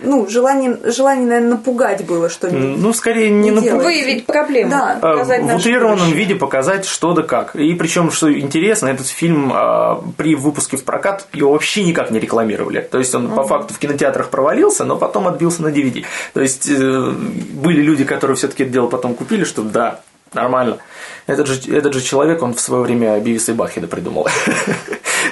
Ну, 0.00 0.28
желание, 0.28 0.78
желание, 0.84 1.26
наверное, 1.26 1.50
напугать 1.50 2.06
было 2.06 2.28
что-нибудь. 2.28 2.80
Ну, 2.80 2.92
скорее, 2.92 3.30
не 3.30 3.50
Не 3.50 3.50
напугать. 3.50 3.84
Выявить 3.84 4.26
проблему, 4.26 4.70
Да. 4.70 4.98
А, 5.02 5.12
показать 5.12 5.42
в 5.42 5.56
утрированном 5.56 6.12
виде 6.12 6.36
показать 6.36 6.84
что 6.84 7.14
да 7.14 7.22
как. 7.22 7.56
И 7.56 7.74
причем, 7.74 8.12
что 8.12 8.32
интересно, 8.32 8.86
этот 8.86 9.08
фильм 9.08 9.50
а, 9.52 10.00
при 10.16 10.36
выпуске 10.36 10.76
в 10.76 10.84
прокат 10.84 11.26
его 11.32 11.50
вообще 11.50 11.82
никак 11.82 12.12
не 12.12 12.20
рекламировали. 12.20 12.80
То 12.80 12.98
есть 12.98 13.12
он 13.12 13.28
по 13.34 13.42
факту 13.42 13.74
в 13.74 13.78
кинотеатрах 13.80 14.28
провалился, 14.28 14.84
но 14.84 14.96
потом 14.96 15.26
отбился 15.26 15.62
на 15.62 15.68
DVD. 15.68 16.04
То 16.32 16.42
есть 16.42 16.68
э, 16.70 17.10
были 17.10 17.82
люди, 17.82 18.04
которые 18.04 18.36
все-таки 18.36 18.62
это 18.62 18.72
дело 18.72 18.86
потом 18.86 19.14
купили, 19.14 19.42
что 19.42 19.62
да, 19.62 20.00
нормально. 20.32 20.78
Этот 21.26 21.48
же, 21.48 21.76
этот 21.76 21.92
же 21.92 22.02
человек, 22.02 22.40
он 22.42 22.54
в 22.54 22.60
свое 22.60 22.84
время 22.84 23.18
Бивиса 23.18 23.50
и 23.50 23.54
Бахеда 23.54 23.88
придумал. 23.88 24.28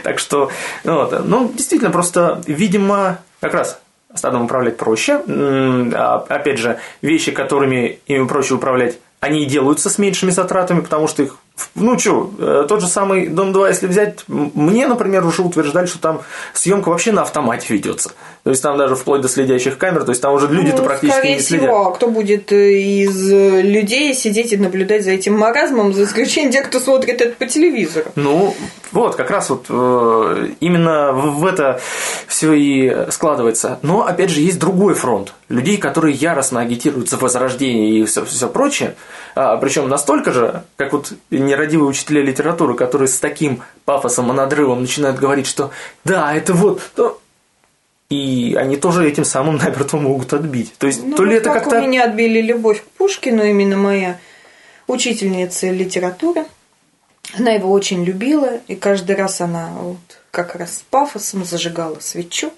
Так 0.03 0.19
что, 0.19 0.51
ну, 0.85 0.97
вот, 0.97 1.25
ну, 1.25 1.51
действительно, 1.53 1.91
просто, 1.91 2.41
видимо, 2.47 3.19
как 3.41 3.55
раз 3.55 3.81
стадом 4.17 4.45
управлять 4.45 4.77
проще. 4.77 5.21
А, 5.29 6.25
Опять 6.29 6.59
же, 6.59 6.79
вещи, 7.03 7.33
которыми 7.33 7.99
им 8.07 8.29
проще 8.29 8.55
управлять, 8.55 8.99
они 9.21 9.43
и 9.43 9.47
делаются 9.47 9.91
с 9.91 9.99
меньшими 9.99 10.31
затратами, 10.31 10.81
потому 10.81 11.09
что 11.09 11.23
их 11.23 11.37
ну 11.75 11.99
что, 11.99 12.65
тот 12.69 12.81
же 12.81 12.87
самый 12.87 13.29
Дом 13.29 13.53
2, 13.53 13.69
если 13.69 13.87
взять, 13.87 14.25
мне, 14.29 14.87
например, 14.87 15.25
уже 15.27 15.43
утверждали, 15.43 15.87
что 15.87 15.99
там 15.99 16.21
съемка 16.53 16.91
вообще 16.91 17.13
на 17.13 17.23
автомате 17.23 17.73
ведется. 17.75 18.11
То 18.45 18.51
есть 18.51 18.63
там 18.63 18.77
даже 18.77 18.95
вплоть 18.95 19.23
до 19.23 19.29
следящих 19.29 19.79
камер, 19.79 20.05
то 20.05 20.11
есть 20.11 20.23
там 20.23 20.33
уже 20.35 20.47
люди-то 20.49 20.79
Ну, 20.79 20.85
практически 20.85 21.17
скорее 21.19 21.35
не 21.35 21.41
следят. 21.41 21.65
всего, 21.65 21.87
а 21.87 21.93
кто 21.93 22.09
будет 22.09 22.53
э, 22.53 22.73
из 22.75 23.33
э, 23.33 23.63
людей 23.63 24.15
сидеть 24.15 24.53
и 24.53 24.57
наблюдать 24.57 25.05
за 25.05 25.13
этим 25.13 25.35
маразмом, 25.35 25.93
за 25.95 26.05
исключением 26.05 26.53
тех, 26.53 26.67
кто 26.67 26.79
смотрит 26.79 27.21
это 27.21 27.35
по 27.35 27.47
телевизору? 27.47 28.11
Ну, 28.15 28.55
вот, 28.93 29.17
как 29.17 29.31
раз 29.31 29.51
вот 29.51 29.67
э, 29.69 30.49
именно 30.61 31.13
в 31.13 31.45
это 31.45 31.81
все 32.27 32.53
и 32.53 33.11
складывается. 33.11 33.79
Но, 33.83 34.07
опять 34.07 34.31
же, 34.31 34.41
есть 34.41 34.59
другой 34.59 34.95
фронт. 34.95 35.35
Людей, 35.49 35.77
которые 35.77 36.15
яростно 36.15 36.61
агитируют 36.61 37.09
за 37.09 37.19
возрождение 37.19 38.01
и 38.01 38.05
все, 38.05 38.49
прочее. 38.49 38.97
причем 39.35 39.89
настолько 39.89 40.33
же, 40.33 40.65
как 40.77 40.93
вот 40.93 41.13
нерадивые 41.31 41.89
учителя 41.89 42.21
литературы, 42.21 42.75
которые 42.75 43.07
с 43.07 43.21
таким 43.21 43.63
пафосом 43.85 44.31
и 44.33 44.35
надрывом 44.35 44.81
начинают 44.81 45.19
говорить, 45.19 45.47
что 45.47 45.71
да, 46.05 46.35
это 46.35 46.53
вот 46.53 46.83
то. 46.97 47.21
И 48.09 48.57
они 48.59 48.77
тоже 48.77 49.09
этим 49.09 49.25
самым 49.25 49.57
намертво 49.57 49.99
могут 49.99 50.33
отбить. 50.33 50.75
То 50.79 50.87
есть, 50.87 51.05
Ну, 51.05 51.17
то 51.17 51.25
ли 51.25 51.37
это 51.37 51.53
как 51.53 51.65
как-то... 51.65 51.79
у 51.79 51.83
меня 51.83 52.05
отбили 52.05 52.41
любовь 52.41 52.83
к 52.83 52.87
Пушкину, 52.99 53.45
именно 53.45 53.77
моя 53.77 54.19
учительница 54.87 55.71
литературы. 55.71 56.47
Она 57.37 57.53
его 57.53 57.71
очень 57.73 58.05
любила, 58.05 58.59
и 58.69 58.77
каждый 58.77 59.17
раз 59.17 59.41
она 59.41 59.71
вот 59.81 59.99
как 60.31 60.55
раз 60.55 60.79
с 60.79 60.85
пафосом 60.91 61.45
зажигала 61.45 61.99
свечу, 62.01 62.53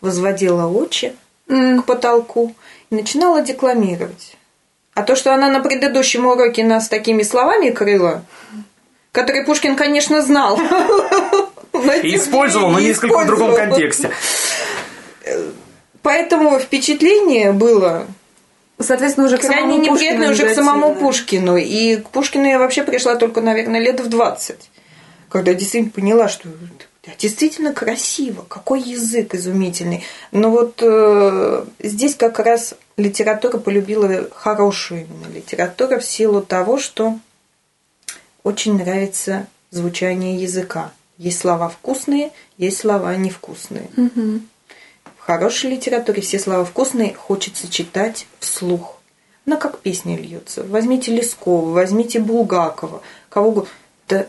возводила 0.00 0.66
очи 0.66 1.14
к 1.48 1.82
потолку 1.86 2.54
и 2.90 2.94
начинала 2.94 3.42
декламировать. 3.42 4.36
А 4.94 5.02
то, 5.02 5.16
что 5.16 5.32
она 5.32 5.48
на 5.48 5.60
предыдущем 5.60 6.26
уроке 6.26 6.64
нас 6.64 6.88
такими 6.88 7.22
словами 7.22 7.70
крыла, 7.70 8.22
которые 9.10 9.44
Пушкин, 9.44 9.76
конечно, 9.76 10.22
знал. 10.22 10.60
И 12.02 12.16
использовал, 12.16 12.70
но 12.70 12.80
несколько 12.80 13.18
в 13.18 13.26
другом 13.26 13.54
контексте. 13.54 14.10
Поэтому 16.02 16.58
впечатление 16.58 17.52
было 17.52 18.06
Соответственно, 18.78 19.26
уже 19.26 19.38
к 19.38 19.42
крайне 19.42 19.74
самому 19.74 19.94
неприятно 19.94 20.28
Пушкину 20.28 20.32
уже 20.32 20.48
к 20.48 20.54
самому. 20.54 20.94
Пушкину. 20.94 21.56
И 21.56 21.96
к 21.96 22.08
Пушкину 22.08 22.46
я 22.46 22.58
вообще 22.58 22.82
пришла 22.82 23.16
только, 23.16 23.40
наверное, 23.40 23.80
лет 23.80 24.00
в 24.00 24.08
20. 24.08 24.70
Когда 25.28 25.54
действительно 25.54 25.92
поняла, 25.92 26.28
что 26.28 26.48
да, 27.04 27.12
действительно 27.18 27.72
красиво, 27.72 28.44
какой 28.48 28.80
язык 28.80 29.34
изумительный. 29.34 30.04
Но 30.30 30.50
вот 30.50 30.80
э, 30.82 31.64
здесь 31.80 32.14
как 32.14 32.38
раз 32.38 32.74
литература 32.96 33.58
полюбила 33.58 34.28
хорошую 34.32 35.02
именно 35.06 35.32
литературу 35.32 35.98
в 35.98 36.04
силу 36.04 36.42
того, 36.42 36.78
что 36.78 37.18
очень 38.44 38.78
нравится 38.78 39.48
звучание 39.70 40.40
языка. 40.40 40.92
Есть 41.18 41.40
слова 41.40 41.68
вкусные, 41.68 42.30
есть 42.56 42.78
слова 42.78 43.16
невкусные. 43.16 43.88
В 45.16 45.24
хорошей 45.24 45.70
литературе 45.70 46.22
все 46.22 46.38
слова 46.38 46.64
вкусные, 46.64 47.14
хочется 47.14 47.68
читать 47.68 48.26
вслух. 48.38 49.00
Она 49.44 49.56
как 49.56 49.80
песня 49.80 50.16
льется. 50.16 50.62
Возьмите 50.62 51.10
Лескова, 51.12 51.70
возьмите 51.70 52.20
Булгакова, 52.20 53.02
кого 53.28 53.48
угодно. 53.48 53.70
Да 54.08 54.26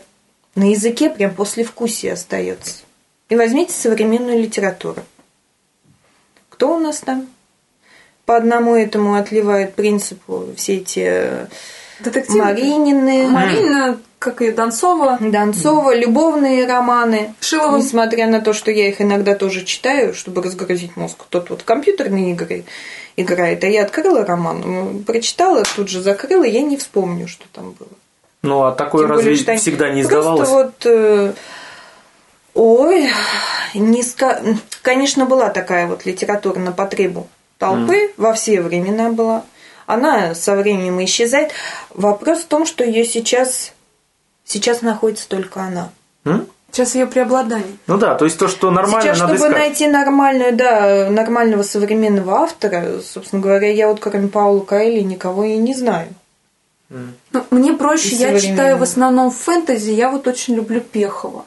на 0.54 0.70
языке 0.70 1.10
прям 1.10 1.34
послевкусие 1.34 2.12
остается. 2.12 2.82
И 3.28 3.36
возьмите 3.36 3.72
современную 3.72 4.40
литературу. 4.40 5.02
Кто 6.50 6.76
у 6.76 6.78
нас 6.78 7.00
там? 7.00 7.26
По 8.26 8.36
одному 8.36 8.74
этому 8.74 9.14
отливают 9.14 9.74
принципу 9.74 10.48
все 10.56 10.76
эти 10.76 11.04
э, 11.06 11.46
Детектив. 12.00 12.36
Маринины, 12.36 13.28
Марина, 13.28 13.98
как 14.18 14.42
и 14.42 14.50
Донцова. 14.50 15.18
Донцова, 15.20 15.94
любовные 15.94 16.66
романы. 16.66 17.34
Шилова. 17.40 17.76
Несмотря 17.76 18.26
на 18.26 18.40
то, 18.40 18.52
что 18.52 18.70
я 18.70 18.88
их 18.88 19.00
иногда 19.00 19.34
тоже 19.34 19.64
читаю, 19.64 20.14
чтобы 20.14 20.42
разгрузить 20.42 20.96
мозг. 20.96 21.24
Тот 21.28 21.50
вот 21.50 21.62
компьютерные 21.62 22.32
игры 22.32 22.64
играет, 23.16 23.62
а 23.62 23.68
я 23.68 23.84
открыла 23.84 24.24
роман, 24.24 25.04
прочитала, 25.04 25.62
тут 25.76 25.88
же 25.88 26.02
закрыла, 26.02 26.44
я 26.44 26.62
не 26.62 26.76
вспомню, 26.76 27.28
что 27.28 27.44
там 27.52 27.72
было. 27.72 27.88
Ну, 28.44 28.62
а 28.64 28.72
такое 28.72 29.02
Тем 29.02 29.10
разве 29.16 29.34
более, 29.36 29.56
всегда 29.58 29.88
не 29.90 30.02
Просто 30.02 30.16
издавалось? 30.18 30.48
вот, 30.48 30.74
э, 30.86 31.32
ой, 32.54 33.10
не 33.74 34.02
ска- 34.02 34.56
конечно, 34.82 35.24
была 35.26 35.48
такая 35.50 35.86
вот 35.86 36.04
литература 36.06 36.58
на 36.58 36.72
потребу 36.72 37.26
толпы, 37.58 38.12
во 38.16 38.32
все 38.34 38.60
времена 38.60 39.10
была. 39.10 39.42
Она 39.86 40.34
со 40.34 40.54
временем 40.56 41.02
исчезает. 41.04 41.52
Вопрос 41.90 42.40
в 42.40 42.46
том, 42.46 42.64
что 42.66 42.84
ее 42.84 43.04
сейчас, 43.04 43.72
сейчас 44.44 44.82
находится 44.82 45.28
только 45.28 45.60
она. 45.62 45.90
М? 46.24 46.46
Сейчас 46.70 46.94
ее 46.94 47.06
преобладание. 47.06 47.76
Ну 47.86 47.98
да, 47.98 48.14
то 48.14 48.24
есть 48.24 48.36
то, 48.38 48.48
что 48.48 48.70
нормально 48.70 49.02
Сейчас, 49.02 49.20
надо 49.20 49.34
чтобы 49.36 49.50
искать. 49.50 49.62
найти 49.68 49.86
нормальную, 49.86 50.56
да, 50.56 51.08
нормального 51.10 51.62
современного 51.62 52.40
автора, 52.40 53.00
собственно 53.00 53.40
говоря, 53.40 53.70
я 53.70 53.88
вот 53.88 54.00
кроме 54.00 54.28
Паула 54.28 54.60
Каэли 54.64 55.00
никого 55.00 55.44
и 55.44 55.56
не 55.56 55.74
знаю. 55.74 56.08
Ну, 57.32 57.46
мне 57.50 57.72
проще, 57.72 58.16
я 58.16 58.38
читаю 58.38 58.78
в 58.78 58.82
основном 58.82 59.30
фэнтези, 59.30 59.90
я 59.90 60.10
вот 60.10 60.26
очень 60.26 60.54
люблю 60.54 60.80
Пехова. 60.80 61.44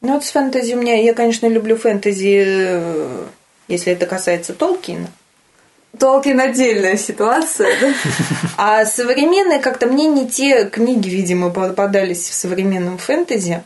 Ну 0.00 0.14
вот 0.14 0.24
с 0.24 0.30
фэнтези 0.30 0.74
у 0.74 0.80
меня, 0.80 1.00
я, 1.00 1.12
конечно, 1.12 1.46
люблю 1.46 1.76
фэнтези, 1.76 2.44
э, 2.46 3.26
если 3.68 3.92
это 3.92 4.06
касается 4.06 4.54
Толкина. 4.54 5.08
Толкин 5.98 6.40
отдельная 6.40 6.96
ситуация, 6.96 7.68
да? 7.80 7.92
А 8.56 8.84
современные 8.86 9.58
как-то 9.58 9.86
мне 9.86 10.06
не 10.06 10.28
те 10.28 10.64
книги, 10.64 11.08
видимо, 11.08 11.50
попадались 11.50 12.28
в 12.28 12.32
современном 12.32 12.96
фэнтези, 12.96 13.62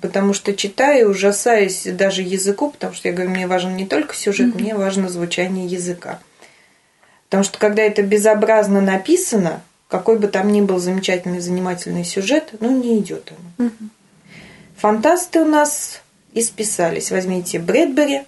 потому 0.00 0.32
что 0.32 0.54
читаю, 0.54 1.10
ужасаюсь 1.10 1.82
даже 1.84 2.22
языку, 2.22 2.70
потому 2.70 2.94
что 2.94 3.08
я 3.08 3.14
говорю, 3.14 3.30
мне 3.30 3.46
важен 3.46 3.76
не 3.76 3.86
только 3.86 4.14
сюжет, 4.14 4.54
мне 4.54 4.74
важно 4.74 5.08
звучание 5.08 5.66
языка. 5.66 6.20
Потому 7.32 7.44
что 7.44 7.58
когда 7.58 7.80
это 7.80 8.02
безобразно 8.02 8.82
написано, 8.82 9.62
какой 9.88 10.18
бы 10.18 10.28
там 10.28 10.52
ни 10.52 10.60
был 10.60 10.78
замечательный, 10.78 11.40
занимательный 11.40 12.04
сюжет, 12.04 12.50
ну, 12.60 12.70
не 12.70 12.98
идет 12.98 13.32
оно. 13.58 13.70
Фантасты 14.76 15.40
у 15.40 15.46
нас 15.46 16.02
и 16.34 16.42
списались. 16.42 17.10
Возьмите 17.10 17.58
Брэдбери, 17.58 18.24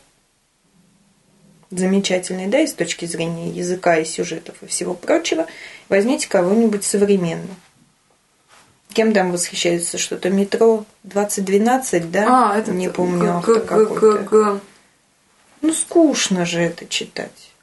замечательный, 1.70 2.46
да, 2.46 2.60
и 2.60 2.66
с 2.66 2.72
точки 2.72 3.04
зрения 3.04 3.50
языка 3.50 3.98
и 3.98 4.06
сюжетов 4.06 4.54
и 4.62 4.66
всего 4.68 4.94
прочего. 4.94 5.48
Возьмите 5.90 6.26
кого-нибудь 6.26 6.82
современного. 6.82 7.54
Кем 8.94 9.12
там 9.12 9.32
восхищается 9.32 9.98
что-то? 9.98 10.30
Метро 10.30 10.86
2012, 11.02 12.10
да? 12.10 12.52
А, 12.54 12.58
это 12.58 12.70
Не 12.72 12.88
помню 12.88 13.36
автор 13.36 13.60
какой-то. 13.60 14.62
Ну, 15.60 15.74
скучно 15.74 16.46
же 16.46 16.62
это 16.62 16.86
читать. 16.86 17.53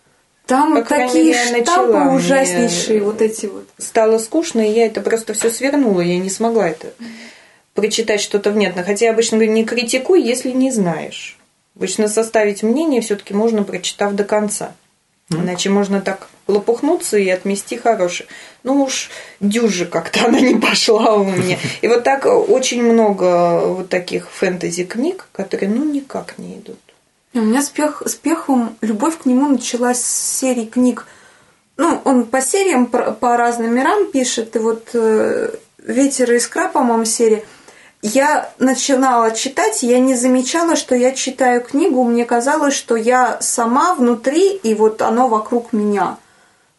Там 0.52 0.76
По 0.76 0.82
такие 0.82 1.24
мере, 1.24 1.46
штампы 1.46 1.60
начала, 1.60 2.04
мне- 2.04 2.16
ужаснейшие, 2.18 3.02
вот 3.02 3.22
эти 3.22 3.46
вот. 3.46 3.70
Стало 3.78 4.18
скучно, 4.18 4.60
и 4.60 4.74
я 4.74 4.86
это 4.86 5.00
просто 5.00 5.34
все 5.34 5.50
свернула. 5.50 6.02
Я 6.02 6.18
не 6.20 6.30
смогла 6.30 6.68
это 6.68 6.88
прочитать 7.74 8.20
что-то 8.20 8.52
внятно. 8.52 8.84
Хотя 8.84 9.06
я 9.06 9.12
обычно 9.14 9.38
говорю, 9.38 9.54
не 9.54 9.64
критикуй, 9.64 10.22
если 10.22 10.52
не 10.52 10.70
знаешь. 10.70 11.38
Обычно 11.78 12.10
составить 12.10 12.64
мнение 12.64 13.00
все-таки 13.00 13.34
можно, 13.34 13.64
прочитав 13.64 14.12
до 14.14 14.26
конца. 14.26 14.76
Иначе 15.30 15.70
можно 15.70 16.02
так 16.02 16.28
лопухнуться 16.48 17.18
и 17.18 17.30
отмести 17.30 17.78
хорошее. 17.78 18.28
Ну 18.64 18.84
уж 18.84 19.10
дюжи 19.40 19.86
как-то 19.86 20.26
она 20.26 20.42
не 20.42 20.56
пошла 20.56 21.14
у 21.14 21.24
меня. 21.24 21.58
И 21.82 21.88
вот 21.88 22.04
так 22.04 22.26
очень 22.26 22.84
много 22.84 23.62
вот 23.68 23.88
таких 23.88 24.30
фэнтези-книг, 24.30 25.30
которые 25.32 25.70
ну 25.70 25.86
никак 25.86 26.38
не 26.38 26.58
идут. 26.58 26.80
У 27.34 27.40
меня 27.40 27.62
с, 27.62 27.70
Пех- 27.70 28.04
с 28.06 28.16
Пехом 28.16 28.76
любовь 28.82 29.18
к 29.20 29.26
нему 29.26 29.48
началась 29.48 30.02
с 30.02 30.40
серии 30.40 30.66
книг. 30.66 31.06
Ну, 31.78 32.02
он 32.04 32.26
по 32.26 32.42
сериям, 32.42 32.88
по 32.88 33.38
разным 33.38 33.74
мирам 33.74 34.12
пишет. 34.12 34.56
И 34.58 34.60
вот 34.60 34.90
э, 34.94 35.56
«Ветер 35.78 36.34
и 36.34 36.38
искра», 36.38 36.68
по-моему, 36.68 37.06
серия. 37.06 37.46
Я 38.02 38.52
начинала 38.60 39.32
читать, 39.32 39.84
я 39.84 40.00
не 40.00 40.16
замечала, 40.16 40.76
что 40.76 40.94
я 40.94 41.12
читаю 41.12 41.62
книгу. 41.62 42.04
Мне 42.04 42.26
казалось, 42.26 42.74
что 42.74 42.96
я 42.96 43.38
сама 43.40 43.94
внутри, 43.94 44.50
и 44.50 44.74
вот 44.74 45.02
оно 45.02 45.28
вокруг 45.28 45.72
меня. 45.72 46.18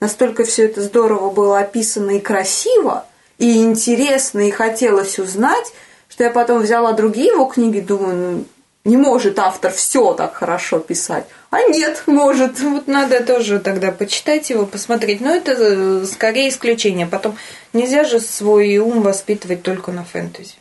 Настолько 0.00 0.44
все 0.44 0.66
это 0.66 0.82
здорово 0.82 1.30
было 1.30 1.60
описано 1.60 2.10
и 2.10 2.20
красиво, 2.20 3.06
и 3.38 3.62
интересно, 3.62 4.40
и 4.40 4.50
хотелось 4.50 5.20
узнать, 5.20 5.72
что 6.08 6.24
я 6.24 6.30
потом 6.30 6.60
взяла 6.60 6.92
другие 6.92 7.28
его 7.28 7.44
книги, 7.44 7.78
думаю, 7.78 8.16
ну, 8.16 8.44
не 8.84 8.96
может 8.96 9.38
автор 9.38 9.72
все 9.72 10.12
так 10.12 10.34
хорошо 10.34 10.78
писать. 10.80 11.24
А 11.50 11.62
нет, 11.68 12.02
может. 12.06 12.60
Вот 12.60 12.88
надо 12.88 13.22
тоже 13.22 13.60
тогда 13.60 13.92
почитать 13.92 14.50
его, 14.50 14.66
посмотреть. 14.66 15.20
Но 15.20 15.34
это 15.34 15.52
э, 15.52 16.06
скорее 16.10 16.48
исключение. 16.48 17.06
Потом 17.06 17.36
нельзя 17.72 18.04
же 18.04 18.18
свой 18.18 18.78
ум 18.78 19.02
воспитывать 19.02 19.62
только 19.62 19.92
на 19.92 20.04
фэнтези. 20.04 20.54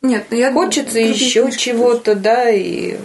Нет, 0.00 0.26
ну 0.30 0.36
я 0.36 0.52
Хочется 0.52 0.98
еще 0.98 1.50
чего-то, 1.50 2.14
да, 2.14 2.50
и 2.50 2.96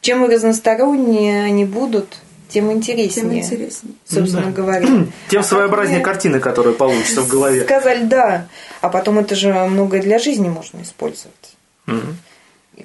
чем 0.00 0.24
разносторонние 0.24 1.44
они 1.44 1.64
будут, 1.64 2.16
тем 2.48 2.70
интереснее. 2.70 3.10
Тем 3.10 3.38
интереснее. 3.38 3.94
Собственно 4.08 4.46
Да. 4.46 4.50
говоря. 4.52 4.86
Тем 5.28 5.40
А 5.40 5.44
своеобразнее 5.44 6.00
картины, 6.00 6.38
которые 6.38 6.74
получатся 6.74 7.22
в 7.22 7.28
голове. 7.28 7.64
Сказали, 7.64 8.04
да. 8.04 8.46
А 8.80 8.88
потом 8.88 9.18
это 9.18 9.34
же 9.34 9.52
многое 9.52 10.00
для 10.00 10.18
жизни 10.20 10.48
можно 10.48 10.80
использовать. 10.82 11.34
Мгм. 11.86 12.16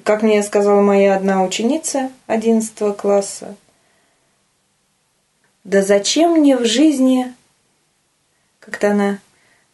Как 0.04 0.22
мне 0.22 0.42
сказала 0.42 0.80
моя 0.80 1.14
одна 1.14 1.44
ученица 1.44 2.10
11 2.26 2.96
класса, 2.96 3.56
да 5.64 5.82
зачем 5.82 6.32
мне 6.32 6.56
в 6.56 6.64
жизни, 6.64 7.32
как-то 8.58 8.92
она, 8.92 9.18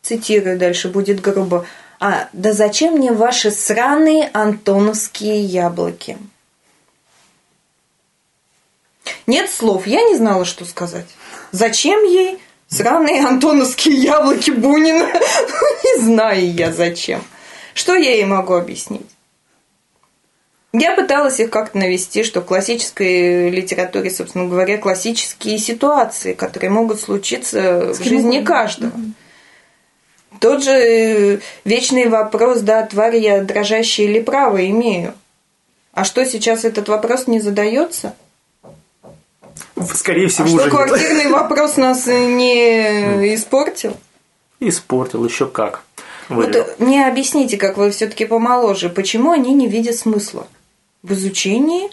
цитирую 0.02 0.58
дальше, 0.58 0.88
будет 0.88 1.20
грубо, 1.20 1.66
а, 2.00 2.28
да 2.32 2.52
зачем 2.52 2.94
мне 2.94 3.12
ваши 3.12 3.50
сраные 3.50 4.28
антоновские 4.32 5.40
яблоки? 5.40 6.18
Нет 9.26 9.50
слов, 9.50 9.86
я 9.86 10.02
не 10.02 10.16
знала, 10.16 10.44
что 10.44 10.64
сказать. 10.64 11.06
Зачем 11.52 12.02
ей 12.04 12.38
сраные 12.68 13.24
антоновские 13.24 13.94
яблоки 13.96 14.50
Бунина? 14.50 15.06
Не 15.84 16.02
знаю 16.02 16.52
я 16.52 16.72
зачем. 16.72 17.22
Что 17.74 17.94
я 17.94 18.12
ей 18.12 18.24
могу 18.24 18.54
объяснить? 18.54 19.06
Я 20.72 20.94
пыталась 20.94 21.40
их 21.40 21.48
как-то 21.48 21.78
навести, 21.78 22.22
что 22.22 22.42
в 22.42 22.44
классической 22.44 23.48
литературе, 23.48 24.10
собственно 24.10 24.46
говоря, 24.46 24.76
классические 24.76 25.58
ситуации, 25.58 26.34
которые 26.34 26.70
могут 26.70 27.00
случиться 27.00 27.94
в 27.94 27.98
кем 27.98 28.08
жизни 28.08 28.44
каждого. 28.44 28.92
Тот 30.40 30.62
же 30.62 30.70
э, 30.70 31.38
вечный 31.64 32.08
вопрос, 32.08 32.60
да, 32.60 32.84
тварь 32.84 33.16
я 33.16 33.42
дрожащая 33.42 34.06
или 34.06 34.20
право 34.20 34.64
имею. 34.68 35.14
А 35.94 36.04
что 36.04 36.24
сейчас 36.26 36.66
этот 36.66 36.88
вопрос 36.88 37.26
не 37.26 37.40
задается? 37.40 38.14
Скорее 39.94 40.28
всего, 40.28 40.44
а 40.44 40.48
что 40.48 40.56
уже 40.56 40.64
нет. 40.64 40.74
квартирный 40.74 41.28
вопрос 41.28 41.76
нас 41.78 42.06
не 42.06 43.34
испортил? 43.34 43.96
Испортил 44.60 45.24
еще 45.24 45.46
как. 45.46 45.82
Вот 46.28 46.54
э, 46.54 46.66
мне 46.78 47.06
объясните, 47.06 47.56
как 47.56 47.78
вы 47.78 47.90
все-таки 47.90 48.26
помоложе, 48.26 48.90
почему 48.90 49.32
они 49.32 49.54
не 49.54 49.66
видят 49.66 49.96
смысла 49.96 50.46
в 51.02 51.12
изучении, 51.12 51.90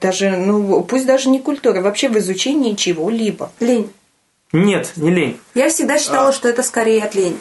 даже, 0.00 0.30
ну, 0.36 0.82
пусть 0.82 1.06
даже 1.06 1.28
не 1.28 1.40
культуры, 1.40 1.80
вообще 1.80 2.08
в 2.08 2.18
изучении 2.18 2.74
чего-либо. 2.74 3.50
Лень. 3.60 3.90
Нет, 4.52 4.92
не 4.96 5.10
лень. 5.10 5.40
Я 5.54 5.68
всегда 5.68 5.98
считала, 5.98 6.32
что 6.32 6.48
это 6.48 6.62
скорее 6.62 7.02
от 7.04 7.14
лени. 7.14 7.38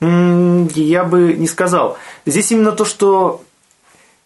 М, 0.00 0.68
Я 0.74 1.04
бы 1.04 1.34
не 1.34 1.46
сказал. 1.46 1.96
Здесь 2.26 2.50
именно 2.52 2.72
то, 2.72 2.84
что 2.84 3.42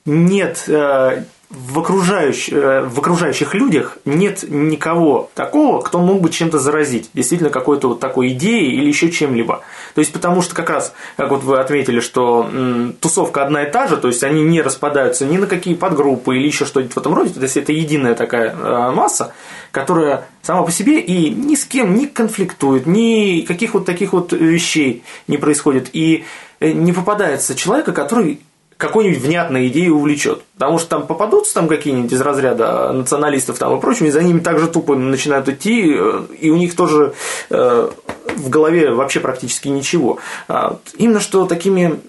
нет 0.05 0.65
э, 0.69 1.25
в, 1.53 1.79
окружающих, 1.79 2.55
в 2.55 2.99
окружающих 2.99 3.55
людях 3.55 3.99
нет 4.05 4.43
никого 4.49 5.31
такого, 5.35 5.83
кто 5.83 5.99
мог 6.01 6.23
бы 6.23 6.31
чем-то 6.31 6.59
заразить. 6.59 7.11
Действительно, 7.13 7.51
какой-то 7.51 7.89
вот 7.89 8.01
такой 8.01 8.29
идеей 8.29 8.73
или 8.73 8.89
еще 8.89 9.11
чем-либо. 9.11 9.63
То 9.95 9.99
есть, 10.01 10.13
потому 10.13 10.41
что 10.41 10.55
как 10.55 10.71
раз, 10.71 10.95
как 11.17 11.31
вот 11.31 11.45
вы 11.45 11.59
отметили, 11.59 12.01
что 12.01 12.49
м, 12.51 12.95
тусовка 12.99 13.45
одна 13.45 13.65
и 13.65 13.71
та 13.71 13.87
же, 13.87 13.99
то 13.99 14.09
есть 14.09 14.25
они 14.25 14.43
не 14.43 14.63
распадаются 14.63 15.27
ни 15.27 15.37
на 15.37 15.47
какие 15.47 15.75
подгруппы 15.75 16.37
или 16.37 16.47
еще 16.47 16.65
что-нибудь 16.65 16.95
в 16.95 16.99
этом 16.99 17.15
роде. 17.15 17.35
То 17.35 17.43
есть, 17.43 17.57
это 17.57 17.73
единая 17.73 18.15
такая 18.15 18.55
э, 18.55 18.91
масса, 18.93 19.35
которая 19.71 20.27
сама 20.41 20.63
по 20.63 20.73
себе 20.73 21.01
и 21.01 21.31
ни 21.31 21.55
с 21.55 21.65
кем 21.67 21.95
не 21.95 22.07
конфликтует, 22.07 22.87
ни 22.87 23.43
каких 23.43 23.75
вот 23.75 23.85
таких 23.85 24.15
вот 24.15 24.33
вещей 24.33 25.03
не 25.29 25.37
происходит. 25.37 25.91
И 25.93 26.25
э, 26.61 26.73
не 26.73 26.93
попадается 26.93 27.55
человека, 27.55 27.93
который 27.93 28.41
какой-нибудь 28.83 29.21
внятной 29.21 29.69
идеей 29.69 29.91
увлечет. 29.91 30.43
Потому 30.55 30.81
что 30.81 30.89
там 30.89 31.07
попадутся 31.07 31.55
там 31.55 31.69
какие-нибудь 31.69 32.13
из 32.13 32.21
разряда 32.21 32.93
националистов 32.93 33.57
там 33.57 33.79
и 33.79 33.81
прочими, 33.81 34.09
и 34.09 34.11
за 34.11 34.25
ними 34.25 34.41
также 34.41 34.67
тупо 34.67 34.97
начинают 34.97 35.49
идти, 35.49 35.95
э, 35.97 36.23
и 36.41 36.51
у 36.51 36.57
них 36.57 36.75
тоже 36.75 37.15
э, 37.51 37.91
в 38.37 38.49
голове 38.49 38.91
вообще 38.91 39.21
практически 39.21 39.69
ничего. 39.69 40.19
А 40.49 40.81
Именно 40.97 41.21
что 41.21 41.47
такими 41.47 42.01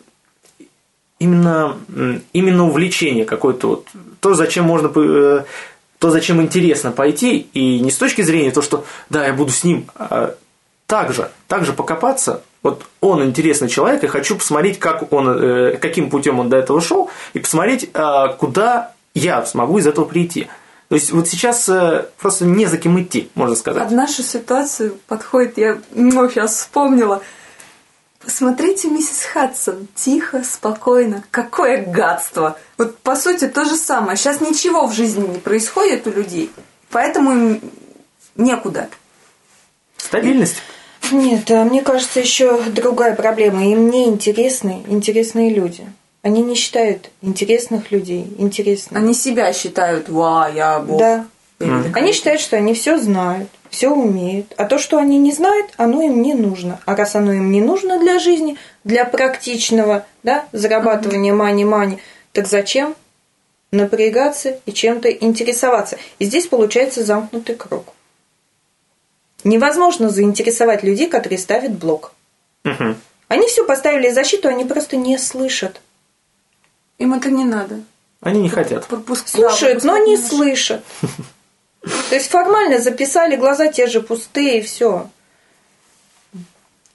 именно, 1.20 1.78
именно 2.34 2.66
увлечение 2.66 3.26
какое-то 3.26 3.68
вот, 3.68 3.88
то, 4.20 4.34
зачем 4.34 4.66
можно 4.66 4.92
э, 4.96 5.44
то, 6.00 6.10
зачем 6.10 6.42
интересно 6.42 6.92
пойти, 6.92 7.38
и 7.54 7.80
не 7.82 7.92
с 7.92 7.98
точки 7.98 8.24
зрения 8.24 8.50
то, 8.50 8.64
что 8.64 8.84
да, 9.12 9.28
я 9.28 9.34
буду 9.34 9.52
с 9.52 9.64
ним, 9.64 9.86
а 9.96 10.34
также, 10.88 11.30
также 11.48 11.72
покопаться. 11.72 12.42
Вот 12.64 12.86
он 13.02 13.24
интересный 13.24 13.68
человек, 13.68 14.04
и 14.04 14.08
хочу 14.08 14.38
посмотреть, 14.38 14.80
как 14.80 15.12
он, 15.12 15.30
э, 15.30 15.78
каким 15.78 16.10
путем 16.10 16.40
он 16.40 16.50
до 16.50 16.58
этого 16.58 16.80
шел, 16.82 17.10
и 17.34 17.40
посмотреть, 17.40 17.90
а, 17.94 18.30
куда 18.30 18.94
я 19.14 19.46
смогу 19.46 19.78
из 19.78 19.86
этого 19.86 20.06
прийти. 20.06 20.48
То 20.88 20.96
есть 20.96 21.12
вот 21.12 21.28
сейчас 21.28 21.68
э, 21.68 22.06
просто 22.18 22.46
не 22.46 22.66
за 22.66 22.78
кем 22.78 23.02
идти, 23.02 23.30
можно 23.36 23.56
сказать. 23.56 23.84
Под 23.84 23.92
нашу 23.92 24.24
ситуацию 24.24 24.98
подходит, 25.08 25.58
я 25.58 25.82
ну, 25.92 26.30
сейчас 26.30 26.56
вспомнила. 26.56 27.22
Посмотрите, 28.24 28.88
миссис 28.90 29.24
Хадсон, 29.26 29.88
тихо, 29.96 30.44
спокойно. 30.44 31.24
Какое 31.32 31.86
гадство! 31.86 32.58
Вот 32.78 32.98
по 33.00 33.18
сути 33.18 33.48
то 33.48 33.66
же 33.66 33.76
самое. 33.76 34.16
Сейчас 34.16 34.40
ничего 34.40 34.88
в 34.88 34.94
жизни 34.94 35.28
не 35.28 35.40
происходит 35.40 36.08
у 36.08 36.12
людей, 36.12 36.50
поэтому 36.90 37.32
им 37.32 37.62
некуда. 38.36 38.88
Стабильность. 39.98 40.58
Нет, 41.12 41.50
а 41.52 41.64
мне 41.64 41.82
кажется, 41.82 42.20
еще 42.20 42.62
другая 42.64 43.16
проблема. 43.16 43.66
Им 43.66 43.90
не 43.90 44.06
интересны 44.06 44.84
интересные 44.88 45.50
люди. 45.50 45.86
Они 46.22 46.42
не 46.42 46.56
считают 46.56 47.10
интересных 47.22 47.92
людей 47.92 48.26
интересными. 48.38 49.04
Они 49.04 49.14
себя 49.14 49.52
считают, 49.52 50.08
ва, 50.10 50.50
я 50.54 50.80
бог. 50.80 51.00
Да. 51.00 51.26
Такая. 51.58 51.92
Они 51.94 52.14
считают, 52.14 52.42
что 52.42 52.58
они 52.58 52.74
все 52.74 52.98
знают, 52.98 53.50
все 53.70 53.90
умеют. 53.90 54.54
А 54.58 54.66
то, 54.66 54.78
что 54.78 54.98
они 54.98 55.18
не 55.18 55.32
знают, 55.32 55.72
оно 55.78 56.02
им 56.02 56.22
не 56.22 56.34
нужно. 56.34 56.80
А 56.86 56.96
раз 56.96 57.16
оно 57.16 57.34
им 57.34 57.52
не 57.52 57.62
нужно 57.62 58.00
для 58.00 58.20
жизни, 58.20 58.58
для 58.84 59.06
практичного 59.06 60.06
да, 60.24 60.46
зарабатывания 60.52 61.34
мани-мани, 61.34 62.00
так 62.32 62.48
зачем 62.48 62.96
напрягаться 63.72 64.60
и 64.66 64.72
чем-то 64.74 65.10
интересоваться? 65.12 65.98
И 66.20 66.26
здесь 66.26 66.48
получается 66.48 67.04
замкнутый 67.04 67.56
круг. 67.56 67.93
Невозможно 69.44 70.10
заинтересовать 70.10 70.84
людей, 70.84 71.08
которые 71.10 71.38
ставят 71.38 71.72
блок. 71.74 72.14
Мгм. 72.64 72.98
Они 73.28 73.48
все 73.48 73.66
поставили 73.66 74.10
защиту, 74.10 74.48
они 74.48 74.64
просто 74.66 74.96
не 74.96 75.18
слышат. 75.18 75.82
Им 76.98 77.14
это 77.14 77.30
не 77.30 77.44
надо. 77.44 77.82
Они 78.22 78.42
не 78.42 78.50
хотят. 78.50 78.86
Пропуск- 78.88 79.26
да, 79.38 79.50
Слушают, 79.50 79.84
но 79.84 79.94
пропускать 79.94 80.06
не 80.08 80.14
немножко. 80.14 80.36
слышат. 80.36 80.84
То 82.10 82.16
есть 82.16 82.30
формально 82.30 82.80
записали, 82.80 83.36
глаза 83.36 83.68
те 83.68 83.88
же 83.88 84.00
пустые, 84.02 84.60
и 84.60 84.62
все. 84.62 85.10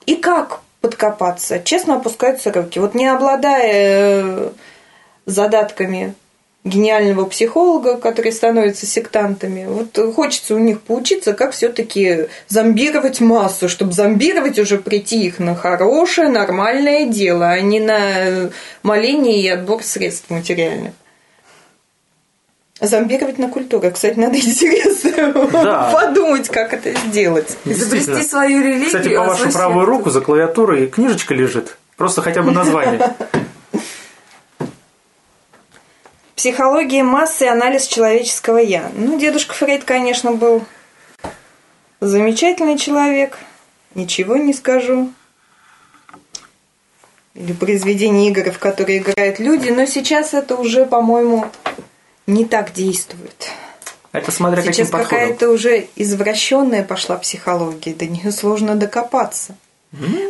И 0.06 0.16
как 0.16 0.60
подкопаться? 0.80 1.60
Честно 1.60 1.96
опускаются 1.96 2.50
руки. 2.52 2.78
Вот 2.80 2.94
не 2.94 3.06
обладая 3.06 4.22
э, 4.24 4.50
задатками 5.26 6.14
гениального 6.64 7.24
психолога, 7.24 7.96
которые 7.96 8.32
становятся 8.32 8.84
сектантами, 8.84 9.66
вот 9.66 10.14
хочется 10.14 10.54
у 10.54 10.58
них 10.58 10.80
поучиться, 10.82 11.32
как 11.32 11.52
все-таки 11.52 12.26
зомбировать 12.48 13.20
массу, 13.20 13.68
чтобы 13.68 13.92
зомбировать 13.92 14.58
уже 14.58 14.78
прийти 14.78 15.24
их 15.24 15.38
на 15.38 15.54
хорошее, 15.54 16.28
нормальное 16.28 17.06
дело, 17.06 17.48
а 17.50 17.60
не 17.60 17.80
на 17.80 18.50
моление 18.82 19.40
и 19.40 19.48
отбор 19.48 19.82
средств 19.82 20.30
материальных. 20.30 20.92
Зомбировать 22.80 23.38
на 23.38 23.48
культуру. 23.48 23.90
Кстати, 23.90 24.18
надо 24.18 24.36
интересно 24.38 25.32
Да. 25.52 25.90
подумать, 25.92 26.48
как 26.48 26.72
это 26.74 26.92
сделать. 27.08 27.56
Изобрести 27.64 28.22
свою 28.22 28.62
религию. 28.62 28.86
Кстати, 28.86 29.08
по 29.16 29.24
вашу 29.24 29.50
правую 29.50 29.84
руку 29.86 30.10
за 30.10 30.20
клавиатурой 30.20 30.86
книжечка 30.86 31.34
лежит. 31.34 31.76
Просто 31.96 32.22
хотя 32.22 32.42
бы 32.42 32.52
название. 32.52 33.00
Психология 36.38 37.02
массы 37.02 37.46
и 37.46 37.48
анализ 37.48 37.88
человеческого 37.88 38.58
«я». 38.58 38.92
Ну, 38.94 39.18
дедушка 39.18 39.54
Фрейд, 39.54 39.82
конечно, 39.82 40.30
был 40.30 40.64
замечательный 41.98 42.78
человек. 42.78 43.38
Ничего 43.96 44.36
не 44.36 44.52
скажу. 44.54 45.12
Или 47.34 47.52
произведения 47.52 48.28
игр, 48.28 48.52
в 48.52 48.60
которые 48.60 48.98
играют 48.98 49.40
люди. 49.40 49.70
Но 49.70 49.84
сейчас 49.84 50.32
это 50.32 50.54
уже, 50.54 50.86
по-моему, 50.86 51.46
не 52.28 52.44
так 52.44 52.72
действует. 52.72 53.50
Это 54.12 54.30
смотря 54.30 54.58
каким 54.58 54.74
Сейчас 54.74 54.90
подходом. 54.90 55.10
какая-то 55.10 55.50
уже 55.50 55.88
извращенная 55.96 56.84
пошла 56.84 57.16
психология, 57.16 57.92
до 57.94 58.06
нее 58.06 58.30
сложно 58.30 58.76
докопаться. 58.76 59.56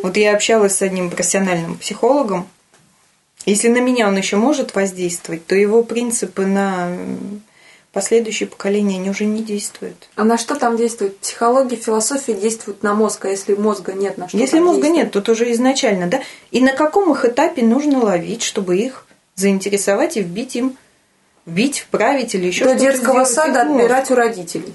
Вот 0.03 0.17
я 0.17 0.35
общалась 0.35 0.77
с 0.77 0.81
одним 0.81 1.11
профессиональным 1.11 1.77
психологом. 1.77 2.49
Если 3.49 3.69
на 3.69 3.81
меня 3.81 4.09
он 4.09 4.17
еще 4.17 4.37
может 4.37 4.75
воздействовать, 4.75 5.47
то 5.47 5.55
его 5.55 5.83
принципы 5.83 6.45
на 6.45 6.91
последующие 7.93 8.47
поколения 8.47 8.97
они 8.97 9.09
уже 9.09 9.25
не 9.25 9.43
действуют. 9.43 10.11
А 10.17 10.25
на 10.25 10.37
что 10.37 10.55
там 10.55 10.77
действует? 10.77 11.17
Психология, 11.17 11.77
философия 11.77 12.35
действуют 12.35 12.83
на 12.83 12.93
мозг, 12.93 13.25
а 13.25 13.31
если 13.31 13.55
мозга 13.55 13.95
нет, 13.95 14.19
на 14.19 14.29
что 14.29 14.37
Если 14.37 14.59
там 14.59 14.67
мозга 14.67 14.83
действует? 14.83 15.05
нет, 15.05 15.13
тут 15.13 15.31
уже 15.31 15.51
изначально, 15.53 16.09
да? 16.09 16.21
И 16.51 16.61
на 16.61 16.73
каком 16.73 17.11
их 17.11 17.25
этапе 17.25 17.63
нужно 17.63 18.01
ловить, 18.01 18.43
чтобы 18.43 18.77
их 18.77 19.07
заинтересовать 19.35 20.19
и 20.19 20.23
вбить 20.23 20.55
им, 20.55 20.77
вбить, 21.47 21.81
вправить 21.81 22.35
или 22.35 22.49
еще 22.49 22.65
До 22.65 22.71
что-то 22.71 22.85
детского 22.85 23.25
сделать 23.25 23.31
сада 23.31 23.63
отбирать 23.63 24.11
у 24.11 24.15
родителей. 24.15 24.75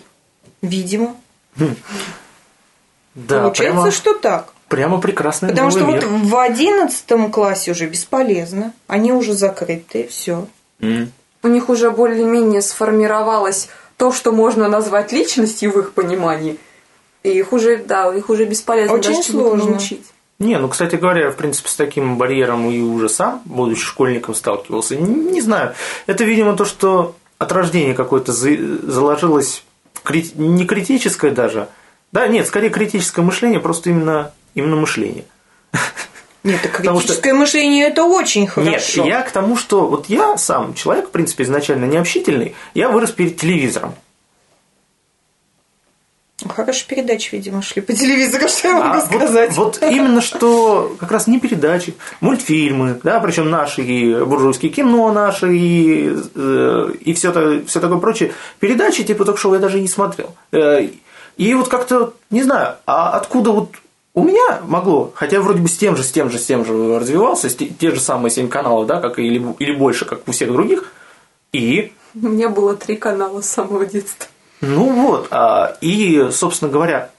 Видимо. 0.63 1.15
Да, 3.13 3.41
Получается, 3.41 3.75
прямо, 3.75 3.91
что 3.91 4.15
так. 4.15 4.53
Прямо 4.75 4.99
прекрасный 4.99 5.49
Потому 5.49 5.69
что 5.71 5.81
новый 5.81 5.99
вот 5.99 6.03
мир. 6.09 6.25
в 6.25 6.37
одиннадцатом 6.37 7.31
классе 7.31 7.71
уже 7.71 7.85
бесполезно. 7.87 8.73
Они 8.87 9.11
уже 9.11 9.33
закрыты, 9.33 10.07
все. 10.09 10.47
М. 10.81 11.11
У 11.43 11.47
них 11.47 11.69
уже 11.69 11.91
более-менее 11.91 12.61
сформировалось 12.61 13.69
то, 13.97 14.11
что 14.11 14.31
можно 14.31 14.67
назвать 14.67 15.11
личностью 15.11 15.71
в 15.71 15.79
их 15.79 15.93
понимании. 15.93 16.57
И 17.23 17.29
их 17.29 17.53
уже, 17.53 17.77
да, 17.77 18.13
их 18.13 18.29
уже 18.29 18.45
бесполезно 18.45 18.95
Очень 18.97 19.15
даже 19.17 19.23
сложно. 19.31 19.69
научить. 19.71 20.05
Не, 20.39 20.57
ну, 20.57 20.67
кстати 20.67 20.95
говоря, 20.95 21.29
в 21.31 21.35
принципе, 21.35 21.69
с 21.69 21.75
таким 21.75 22.17
барьером 22.17 22.69
и 22.69 22.81
уже 22.81 23.07
сам, 23.07 23.41
будучи 23.45 23.81
школьником, 23.81 24.35
сталкивался. 24.35 24.95
Не, 24.95 25.31
не 25.31 25.41
знаю. 25.41 25.73
Это, 26.07 26.23
видимо, 26.23 26.55
то, 26.57 26.65
что 26.65 27.15
от 27.37 27.51
рождения 27.51 27.93
какое-то 27.93 28.33
за- 28.33 28.57
заложилось 28.91 29.63
крит- 30.03 30.35
не 30.35 30.65
критическое 30.65 31.31
даже. 31.31 31.67
Да, 32.11 32.27
нет, 32.27 32.45
скорее 32.47 32.69
критическое 32.69 33.21
мышление, 33.21 33.59
просто 33.59 33.89
именно, 33.89 34.31
именно 34.55 34.75
мышление. 34.75 35.25
Нет, 36.43 36.59
это 36.65 36.77
Потому 36.77 36.99
что- 36.99 37.07
критическое 37.07 37.33
мышление 37.33 37.87
это 37.87 38.03
очень 38.03 38.47
хорошо. 38.47 38.71
Нет, 39.03 39.05
я 39.07 39.21
к 39.21 39.31
тому, 39.31 39.55
что 39.55 39.87
вот 39.87 40.07
я 40.09 40.37
сам 40.37 40.73
человек, 40.73 41.07
в 41.07 41.11
принципе, 41.11 41.43
изначально 41.45 41.85
необщительный, 41.85 42.55
я 42.73 42.89
вырос 42.89 43.11
перед 43.11 43.37
телевизором. 43.37 43.95
Хорошие 46.49 46.87
передачи, 46.87 47.29
видимо, 47.33 47.61
шли 47.61 47.81
по 47.81 47.93
телевизору, 47.93 48.47
что 48.49 48.67
я 48.67 48.73
могу 48.73 48.85
А 48.87 48.93
вот, 48.99 49.05
сказать. 49.05 49.55
вот 49.55 49.79
именно 49.81 50.19
что 50.19 50.93
как 50.99 51.11
раз 51.11 51.27
не 51.27 51.39
передачи, 51.39 51.93
мультфильмы, 52.19 52.99
да, 53.03 53.19
причем 53.21 53.49
наши 53.49 53.81
и 53.81 54.13
буржуйские 54.25 54.71
кино 54.71 55.13
наши 55.13 55.55
и, 55.55 56.13
э, 56.35 56.89
и 56.99 57.13
все, 57.13 57.63
все 57.65 57.79
такое 57.79 57.99
прочее. 57.99 58.33
Передачи 58.59 59.03
типа 59.05 59.23
ток-шоу 59.23 59.53
я 59.53 59.59
даже 59.59 59.79
не 59.79 59.87
смотрел. 59.87 60.35
Э, 60.51 60.89
И 61.37 61.53
вот 61.55 61.69
как-то, 61.69 62.13
не 62.29 62.43
знаю, 62.43 62.75
а 62.85 63.11
откуда 63.17 63.51
вот 63.51 63.69
у 64.15 64.23
меня 64.23 64.61
могло, 64.67 65.11
хотя 65.15 65.39
вроде 65.41 65.61
бы 65.61 65.67
с 65.67 65.77
тем 65.77 65.95
же, 65.97 66.03
с 66.03 66.11
тем 66.11 66.29
же, 66.29 66.37
с 66.37 66.45
тем 66.45 66.65
же 66.65 66.99
развивался, 66.99 67.49
с 67.49 67.55
те, 67.55 67.65
те 67.67 67.91
же 67.91 67.99
самые 67.99 68.31
семь 68.31 68.47
каналов, 68.47 68.85
да, 68.87 68.99
как 69.01 69.17
и- 69.19 69.23
или, 69.25 69.43
или 69.59 69.73
больше, 69.75 70.05
как 70.05 70.27
у 70.27 70.31
всех 70.31 70.51
других, 70.51 70.91
и 71.51 71.93
У 72.15 72.27
меня 72.27 72.49
было 72.49 72.75
три 72.75 72.95
канала 72.95 73.41
с 73.41 73.49
самого 73.49 73.85
детства. 73.87 74.27
ну 74.61 74.89
вот, 75.07 75.27
а, 75.31 75.75
и, 75.81 76.29
собственно 76.31 76.69
говоря, 76.71 77.09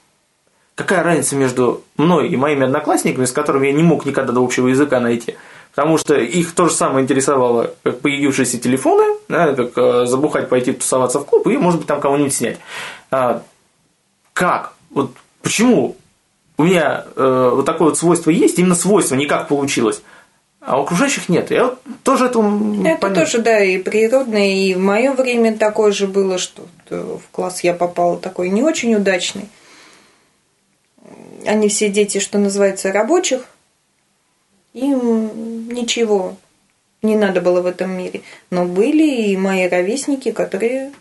какая 0.77 1.03
разница 1.03 1.35
между 1.37 1.83
мной 1.97 2.29
и 2.29 2.37
моими 2.37 2.65
одноклассниками, 2.65 3.25
с 3.25 3.33
которыми 3.33 3.67
я 3.67 3.73
не 3.73 3.83
мог 3.83 4.05
никогда 4.07 4.33
до 4.33 4.41
общего 4.45 4.69
языка 4.69 5.01
найти? 5.01 5.35
Потому 5.75 5.99
что 5.99 6.15
их 6.15 6.55
то 6.55 6.69
же 6.69 6.75
самое 6.75 7.03
интересовало, 7.03 7.75
как 7.83 7.99
появившиеся 7.99 8.59
телефоны, 8.61 9.19
да, 9.29 9.53
как 9.55 9.77
э, 9.77 10.07
забухать, 10.07 10.49
пойти 10.49 10.73
тусоваться 10.73 11.19
в 11.19 11.25
клуб 11.25 11.49
и, 11.49 11.57
может 11.57 11.81
быть, 11.81 11.89
там 11.89 12.01
кого-нибудь 12.01 12.33
снять. 12.33 12.59
А, 13.11 13.43
как? 14.33 14.75
Вот 14.91 15.11
почему 15.43 15.97
у 16.57 16.63
меня 16.65 17.05
э, 17.17 17.51
вот 17.55 17.67
такое 17.67 17.89
вот 17.89 17.99
свойство 17.99 18.31
есть, 18.31 18.59
именно 18.59 18.75
свойство, 18.75 19.15
не 19.17 19.27
как 19.27 19.49
получилось, 19.49 20.03
а 20.61 20.79
у 20.79 20.83
окружающих 20.85 21.29
нет. 21.29 21.51
Я 21.51 21.65
вот 21.65 21.79
тоже 22.03 22.27
этому 22.27 22.87
Это 22.87 23.07
понят- 23.09 23.15
тоже, 23.15 23.39
да, 23.39 23.63
и 23.63 23.79
природное, 23.79 24.55
и 24.55 24.75
в 24.75 24.79
мое 24.79 25.13
время 25.13 25.57
такое 25.57 25.93
же 25.93 26.07
было, 26.07 26.39
что 26.39 26.67
э, 26.91 27.19
в 27.23 27.31
класс 27.31 27.63
я 27.65 27.75
попала 27.75 28.17
такой 28.19 28.49
не 28.51 28.63
очень 28.63 28.95
удачный. 28.95 29.49
Они 31.47 31.69
все 31.69 31.89
дети, 31.91 32.19
что 32.19 32.39
называется, 32.39 32.93
рабочих. 32.93 33.45
Им 34.73 35.69
ничего 35.69 36.37
не 37.03 37.17
надо 37.17 37.41
было 37.43 37.61
в 37.61 37.67
этом 37.67 37.91
мире. 37.91 38.23
Но 38.51 38.65
были 38.65 39.05
и 39.31 39.37
мои 39.37 39.69
ровесники, 39.69 40.33
которые 40.33 40.93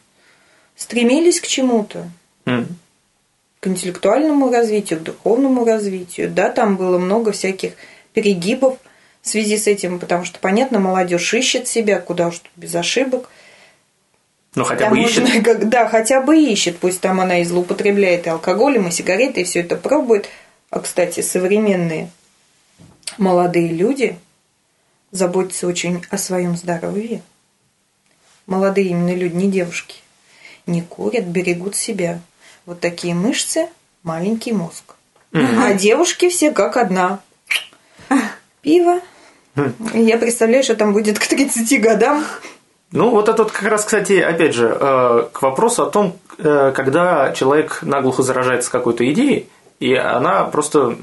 стремились 0.75 1.39
к 1.39 1.47
чему-то. 1.47 2.09
М. 2.45 2.67
К 3.63 3.67
интеллектуальному 3.67 4.51
развитию, 4.51 4.99
к 4.99 5.03
духовному 5.03 5.63
развитию. 5.63 6.29
Да, 6.29 6.49
там 6.49 6.75
было 6.75 6.97
много 6.97 7.31
всяких 7.31 7.75
перегибов 8.11 8.77
в 9.21 9.29
связи 9.29 9.57
с 9.57 9.67
этим, 9.67 9.99
потому 9.99 10.25
что, 10.25 10.37
понятно, 10.39 10.79
молодежь 10.79 11.33
ищет 11.33 11.65
себя, 11.69 12.01
куда 12.01 12.27
уж 12.27 12.39
тут 12.39 12.51
без 12.57 12.75
ошибок. 12.75 13.29
Ну, 14.55 14.65
хотя 14.65 14.81
Там 14.81 14.89
бы 14.91 14.99
ищет. 14.99 15.21
можно 15.23 15.41
как- 15.41 15.69
Да, 15.69 15.87
хотя 15.87 16.19
бы 16.19 16.37
ищет. 16.37 16.77
Пусть 16.77 16.99
там 16.99 17.21
она 17.21 17.39
и 17.39 17.45
злоупотребляет 17.45 18.27
и 18.27 18.31
алкоголем, 18.31 18.89
и 18.89 18.91
сигаретой, 18.91 19.43
и 19.43 19.45
все 19.45 19.61
это 19.61 19.77
пробует. 19.77 20.27
А, 20.69 20.81
кстати, 20.81 21.21
современные 21.21 22.09
молодые 23.17 23.69
люди 23.69 24.17
заботятся 25.11 25.67
очень 25.67 26.03
о 26.09 26.17
своем 26.17 26.57
здоровье. 26.57 27.21
Молодые 28.45 28.87
именно 28.89 29.15
люди, 29.15 29.35
не 29.35 29.49
девушки. 29.49 30.01
Не 30.67 30.81
курят, 30.81 31.23
берегут 31.23 31.77
себя. 31.77 32.19
Вот 32.65 32.79
такие 32.79 33.13
мышцы, 33.13 33.67
маленький 34.03 34.53
мозг. 34.53 34.95
А 35.33 35.73
девушки 35.73 36.29
все 36.29 36.51
как 36.51 36.77
одна. 36.77 37.19
Пиво. 38.61 38.99
Я 39.93 40.17
представляю, 40.17 40.63
что 40.63 40.75
там 40.75 40.93
будет 40.93 41.19
к 41.19 41.27
30 41.27 41.81
годам. 41.81 42.23
Ну, 42.91 43.09
вот 43.09 43.27
это 43.27 43.43
вот 43.43 43.51
как 43.51 43.67
раз, 43.67 43.85
кстати, 43.85 44.13
опять 44.13 44.53
же, 44.53 44.67
э, 44.79 45.25
к 45.31 45.41
вопросу 45.41 45.83
о 45.83 45.89
том, 45.89 46.15
э, 46.37 46.71
когда 46.75 47.31
человек 47.31 47.79
наглухо 47.81 48.21
заражается 48.21 48.69
какой-то 48.69 49.11
идеей, 49.11 49.49
и 49.79 49.95
она 49.95 50.43
просто, 50.43 50.97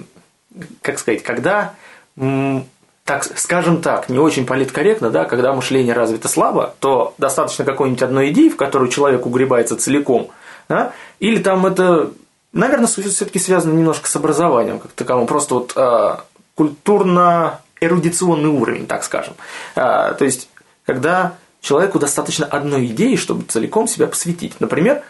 как 0.82 1.00
сказать, 1.00 1.24
когда, 1.24 1.74
так 2.16 3.24
скажем 3.24 3.82
так, 3.82 4.08
не 4.08 4.18
очень 4.18 4.46
политкорректно, 4.46 5.10
да, 5.10 5.24
когда 5.24 5.52
мышление 5.52 5.94
развито 5.94 6.28
слабо, 6.28 6.74
то 6.78 7.12
достаточно 7.18 7.64
какой-нибудь 7.64 8.02
одной 8.02 8.30
идеи, 8.30 8.48
в 8.50 8.56
которую 8.56 8.88
человек 8.88 9.26
угребается 9.26 9.76
целиком, 9.76 10.30
да, 10.70 10.92
или 11.18 11.42
там 11.42 11.66
это, 11.66 12.12
наверное, 12.52 12.86
все-таки 12.86 13.40
связано 13.40 13.74
немножко 13.74 14.08
с 14.08 14.14
образованием 14.14 14.78
как 14.78 14.92
таковым, 14.92 15.26
просто 15.26 15.54
вот 15.54 15.72
э, 15.74 16.16
культурно-эрудиционный 16.54 18.50
уровень, 18.50 18.86
так 18.86 19.02
скажем. 19.02 19.34
А, 19.74 20.14
то 20.14 20.24
есть, 20.24 20.48
когда 20.86 21.34
человеку 21.60 21.98
достаточно 21.98 22.46
одной 22.46 22.86
идеи, 22.86 23.16
чтобы 23.16 23.44
целиком 23.46 23.88
себя 23.88 24.06
посвятить. 24.06 24.60
Например, 24.60 25.02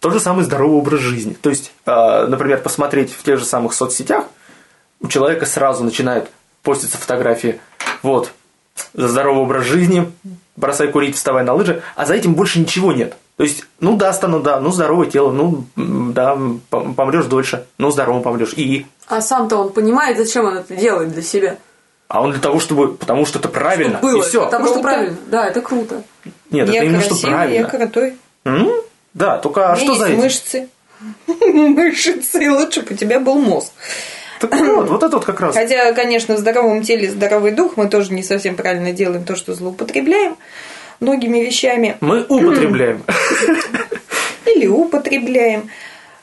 тот 0.00 0.12
же 0.12 0.20
самый 0.20 0.44
здоровый 0.44 0.76
образ 0.76 1.00
жизни. 1.00 1.32
То 1.32 1.48
есть, 1.48 1.72
э, 1.86 2.26
например, 2.26 2.60
посмотреть 2.60 3.10
в 3.14 3.22
тех 3.22 3.38
же 3.38 3.46
самых 3.46 3.72
соцсетях, 3.72 4.26
у 5.00 5.08
человека 5.08 5.46
сразу 5.46 5.82
начинают 5.82 6.30
поститься 6.62 6.98
фотографии. 6.98 7.58
Вот, 8.02 8.32
за 8.92 9.08
здоровый 9.08 9.44
образ 9.44 9.64
жизни, 9.64 10.12
бросай 10.56 10.88
курить, 10.88 11.16
вставай 11.16 11.42
на 11.42 11.54
лыжи, 11.54 11.82
а 11.96 12.04
за 12.04 12.12
этим 12.14 12.34
больше 12.34 12.60
ничего 12.60 12.92
нет. 12.92 13.16
То 13.40 13.44
есть, 13.44 13.64
ну 13.80 13.96
да, 13.96 14.12
стану, 14.12 14.40
да, 14.40 14.60
ну 14.60 14.70
здоровое 14.70 15.06
тело, 15.06 15.32
ну 15.32 15.64
да, 15.74 16.34
пом- 16.70 16.92
помрешь 16.94 17.24
дольше, 17.24 17.64
ну 17.78 17.90
здоровым 17.90 18.22
помрешь. 18.22 18.52
И 18.54 18.84
А 19.06 19.22
сам-то 19.22 19.56
он 19.56 19.72
понимает, 19.72 20.18
зачем 20.18 20.44
он 20.44 20.58
это 20.58 20.76
делает 20.76 21.10
для 21.14 21.22
себя. 21.22 21.56
а 22.08 22.20
он 22.22 22.32
для 22.32 22.40
того, 22.42 22.60
чтобы, 22.60 22.92
потому 22.96 23.24
что 23.24 23.38
это 23.38 23.48
правильно, 23.48 23.98
Было. 24.02 24.18
и 24.18 24.28
все. 24.28 24.44
Потому 24.44 24.66
что 24.66 24.74
Круто. 24.74 24.88
правильно. 24.90 25.16
Да, 25.28 25.46
это 25.46 25.62
круто. 25.62 26.02
Нет, 26.50 26.68
я 26.68 26.80
это 26.80 26.84
именно 26.84 27.00
что 27.00 27.08
красивый, 27.14 27.30
я 27.32 27.36
правильно. 27.64 27.68
крутой. 27.68 28.16
М? 28.44 28.70
Да, 29.14 29.38
только 29.38 29.72
а 29.72 29.76
что 29.76 29.86
есть 29.86 29.98
за 30.00 30.06
этим? 30.08 30.18
мышцы. 30.18 30.68
Мышцы, 31.54 32.44
и 32.44 32.48
лучше 32.50 32.82
бы 32.82 32.88
у 32.92 32.94
тебя 32.94 33.20
был 33.20 33.38
мозг. 33.38 33.72
Так 34.38 34.52
вот, 34.54 34.90
вот 34.90 35.02
это 35.02 35.16
вот 35.16 35.24
как 35.24 35.40
раз. 35.40 35.54
Хотя, 35.54 35.92
конечно, 35.94 36.34
в 36.36 36.38
здоровом 36.38 36.82
теле 36.82 37.10
здоровый 37.10 37.52
дух, 37.52 37.78
мы 37.78 37.88
тоже 37.88 38.12
не 38.12 38.22
совсем 38.22 38.54
правильно 38.56 38.92
делаем 38.92 39.24
то, 39.24 39.34
что 39.34 39.54
злоупотребляем 39.54 40.36
многими 41.00 41.38
вещами 41.38 41.96
Мы 42.00 42.22
употребляем. 42.28 43.02
или 44.46 44.66
употребляем. 44.66 45.70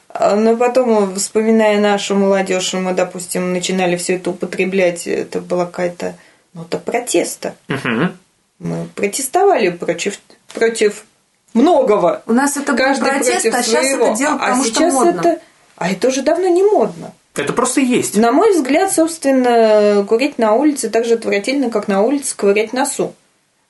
А, 0.09 0.36
Но 0.36 0.55
потом, 0.57 1.15
вспоминая 1.15 1.80
нашу 1.80 2.15
молодежь, 2.15 2.73
мы, 2.73 2.93
допустим, 2.93 3.53
начинали 3.53 3.95
все 3.97 4.15
это 4.15 4.32
употреблять, 4.32 5.07
это 5.07 5.41
была 5.41 5.65
какая-то 5.65 6.15
нота 6.53 6.78
протеста. 6.78 7.55
Мгм. 7.67 8.17
Мы 8.59 8.88
протестовали 8.95 9.69
против, 9.69 10.19
против 10.53 11.05
многого. 11.53 12.23
У 12.25 12.34
нас 12.34 12.57
это 12.57 12.71
был 12.73 12.80
Каждый 12.80 13.09
протест, 13.09 13.45
а 13.47 13.61
сейчас 13.63 13.86
своего. 13.86 14.07
это 14.07 14.17
делают, 14.17 14.41
а 14.41 14.45
потому 14.45 14.63
сейчас 14.63 14.93
что 14.93 15.03
модно. 15.05 15.19
это... 15.19 15.41
А 15.75 15.91
это 15.91 16.07
уже 16.07 16.23
давно 16.23 16.47
не 16.47 16.63
модно. 16.63 17.13
Это 17.36 17.53
просто 17.53 17.82
есть. 17.82 18.17
На 18.17 18.32
мой 18.32 18.51
взгляд, 18.51 18.91
собственно, 18.91 20.03
курить 20.09 20.39
на 20.39 20.53
улице 20.55 20.89
так 20.89 21.05
же 21.05 21.13
отвратительно, 21.13 21.69
как 21.69 21.88
на 21.88 22.01
улице 22.01 22.36
ковырять 22.36 22.73
носу. 22.73 23.13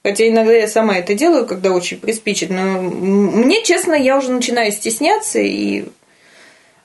Хотя 0.04 0.28
иногда 0.28 0.54
я 0.54 0.68
сама 0.68 0.98
это 0.98 1.14
делаю, 1.16 1.46
когда 1.46 1.72
очень 1.72 2.00
приспичит. 2.00 2.50
Но 2.50 2.82
мне, 2.82 3.64
честно, 3.64 3.94
я 3.94 4.18
уже 4.18 4.32
начинаю 4.32 4.72
стесняться. 4.72 5.40
И, 5.40 5.86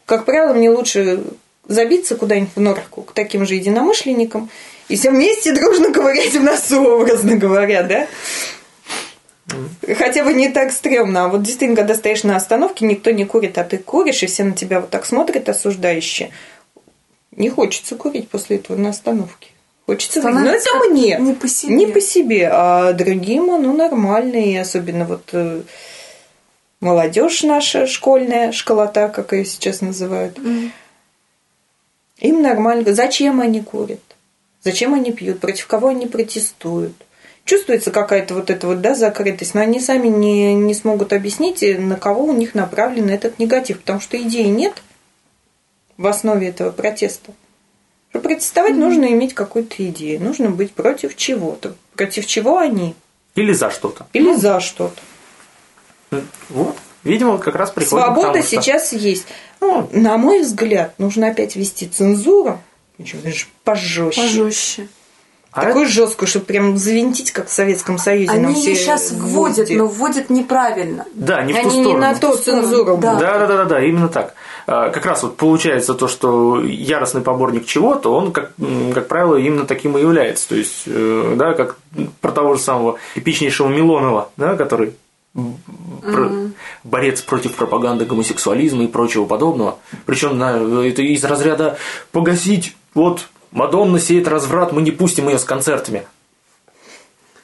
как 0.06 0.24
правило, 0.24 0.54
мне 0.54 0.70
лучше 0.70 1.22
забиться 1.68 2.16
куда-нибудь 2.16 2.56
в 2.56 2.60
норку 2.60 3.02
к 3.02 3.12
таким 3.12 3.46
же 3.46 3.54
единомышленникам. 3.54 4.50
И 4.88 4.96
все 4.96 5.10
вместе 5.10 5.52
дружно 5.52 5.92
ковырять 5.92 6.34
в 6.34 6.42
носу, 6.42 6.82
образно 6.82 7.36
говоря, 7.36 7.82
да? 7.82 8.08
Хотя 9.96 10.24
бы 10.24 10.34
не 10.34 10.48
так 10.48 10.72
стрёмно. 10.72 11.24
А 11.24 11.28
вот 11.28 11.42
действительно, 11.42 11.76
когда 11.76 11.94
стоишь 11.94 12.24
на 12.24 12.36
остановке, 12.36 12.84
никто 12.84 13.10
не 13.10 13.24
курит, 13.24 13.58
а 13.58 13.64
ты 13.64 13.78
куришь, 13.78 14.22
и 14.22 14.26
все 14.26 14.44
на 14.44 14.52
тебя 14.52 14.80
вот 14.80 14.90
так 14.90 15.06
смотрят 15.06 15.48
осуждающе. 15.48 16.30
Не 17.30 17.48
хочется 17.48 17.96
курить 17.96 18.28
после 18.28 18.56
этого 18.56 18.76
на 18.76 18.90
остановке. 18.90 19.51
Хочется 19.86 20.20
выйти. 20.20 20.34
Но 20.34 20.40
Становится 20.40 20.70
это 20.76 20.88
мне. 20.88 21.16
не 21.18 21.32
по 21.34 21.48
себе. 21.48 21.74
Не 21.74 21.86
по 21.86 22.00
себе, 22.00 22.48
а 22.52 22.92
другим, 22.92 23.46
ну, 23.46 23.76
нормально. 23.76 24.36
И 24.36 24.56
особенно 24.56 25.04
вот 25.04 25.28
э, 25.32 25.62
молодежь 26.80 27.42
наша 27.42 27.86
школьная, 27.86 28.52
школота, 28.52 29.08
как 29.08 29.32
ее 29.32 29.44
сейчас 29.44 29.80
называют. 29.80 30.38
Им 32.18 32.42
нормально. 32.42 32.92
Зачем 32.92 33.40
они 33.40 33.60
курят? 33.60 34.00
Зачем 34.62 34.94
они 34.94 35.12
пьют? 35.12 35.40
Против 35.40 35.66
кого 35.66 35.88
они 35.88 36.06
протестуют? 36.06 36.94
Чувствуется 37.44 37.90
какая-то 37.90 38.34
вот 38.34 38.50
эта 38.50 38.68
вот, 38.68 38.80
да, 38.80 38.94
закрытость, 38.94 39.54
но 39.54 39.62
они 39.62 39.80
сами 39.80 40.06
не, 40.06 40.54
не 40.54 40.74
смогут 40.74 41.12
объяснить, 41.12 41.62
э, 41.64 41.76
на 41.76 41.96
кого 41.96 42.24
у 42.24 42.32
них 42.32 42.54
направлен 42.54 43.08
этот 43.08 43.40
негатив, 43.40 43.80
потому 43.80 43.98
что 43.98 44.16
идеи 44.16 44.46
нет 44.46 44.80
в 45.96 46.06
основе 46.06 46.48
этого 46.48 46.70
протеста. 46.70 47.32
Чтобы 48.12 48.28
протестовать, 48.28 48.74
нужно 48.76 49.06
иметь 49.06 49.32
какую-то 49.32 49.88
идею, 49.88 50.22
нужно 50.22 50.50
быть 50.50 50.72
против 50.72 51.16
чего-то. 51.16 51.74
Против 51.96 52.26
чего 52.26 52.58
они? 52.58 52.94
Или 53.34 53.54
за 53.54 53.70
что-то. 53.70 54.06
Или 54.12 54.34
за 54.36 54.60
что-то. 54.60 55.00
Вот. 56.50 56.76
Видимо, 57.04 57.38
как 57.38 57.54
раз 57.56 57.70
приходит 57.70 58.04
Свобода 58.04 58.32
тому, 58.32 58.42
что- 58.44 58.48
сейчас 58.62 58.92
есть. 58.92 59.26
Ну, 59.60 59.88
На 59.92 60.18
мой 60.18 60.40
взгляд, 60.42 60.92
нужно 60.98 61.28
опять 61.28 61.56
вести 61.56 61.86
цензуру, 61.88 62.60
даже 62.98 63.46
пожестче. 63.64 64.20
Пожестче. 64.20 64.88
а 65.50 65.62
Такую 65.62 65.86
жесткую, 65.86 66.28
чтобы 66.28 66.44
прям 66.46 66.76
завинтить, 66.76 67.30
как 67.32 67.48
в 67.48 67.52
Советском 67.52 67.96
Союзе. 67.98 68.32
Они 68.32 68.54
все 68.54 68.70
ее 68.70 68.76
сейчас 68.76 69.10
вводят, 69.10 69.70
но 69.70 69.86
вводят 69.86 70.28
неправильно. 70.30 71.06
Да, 71.14 71.42
не 71.42 71.52
в 71.54 71.56
ту 71.56 71.62
Они 71.68 71.78
не 71.78 71.84
сторону. 71.84 72.00
на 72.00 72.14
то 72.14 72.36
цензуру. 72.36 72.96
Да. 72.98 73.14
Да, 73.16 73.38
да, 73.38 73.46
да, 73.46 73.56
да, 73.56 73.64
да, 73.64 73.80
именно 73.84 74.08
так. 74.08 74.34
А, 74.66 74.90
Как 74.90 75.06
раз 75.06 75.22
вот 75.22 75.36
получается 75.36 75.94
то, 75.94 76.08
что 76.08 76.60
яростный 76.62 77.20
поборник 77.22 77.66
чего-то, 77.66 78.14
он, 78.14 78.32
как, 78.32 78.52
как 78.94 79.08
правило, 79.08 79.36
именно 79.36 79.66
таким 79.66 79.96
и 79.98 80.00
является. 80.00 80.48
То 80.48 80.54
есть, 80.56 80.82
э, 80.86 81.34
да, 81.36 81.54
как 81.54 81.76
про 82.20 82.32
того 82.32 82.54
же 82.54 82.60
самого 82.60 82.98
эпичнейшего 83.14 83.68
Милонова, 83.68 84.30
да, 84.36 84.56
который 84.56 84.94
про- 86.02 86.30
борец 86.84 87.22
против 87.22 87.54
пропаганды 87.54 88.04
гомосексуализма 88.04 88.84
и 88.84 88.86
прочего 88.86 89.24
подобного. 89.24 89.78
Причем 90.06 90.40
это 90.42 91.02
из 91.02 91.24
разряда 91.24 91.78
погасить, 92.12 92.76
вот 92.94 93.28
Мадонна 93.50 93.98
сеет 93.98 94.28
разврат, 94.28 94.72
мы 94.72 94.82
не 94.82 94.90
пустим 94.90 95.28
ее 95.28 95.38
с 95.38 95.44
концертами. 95.44 96.06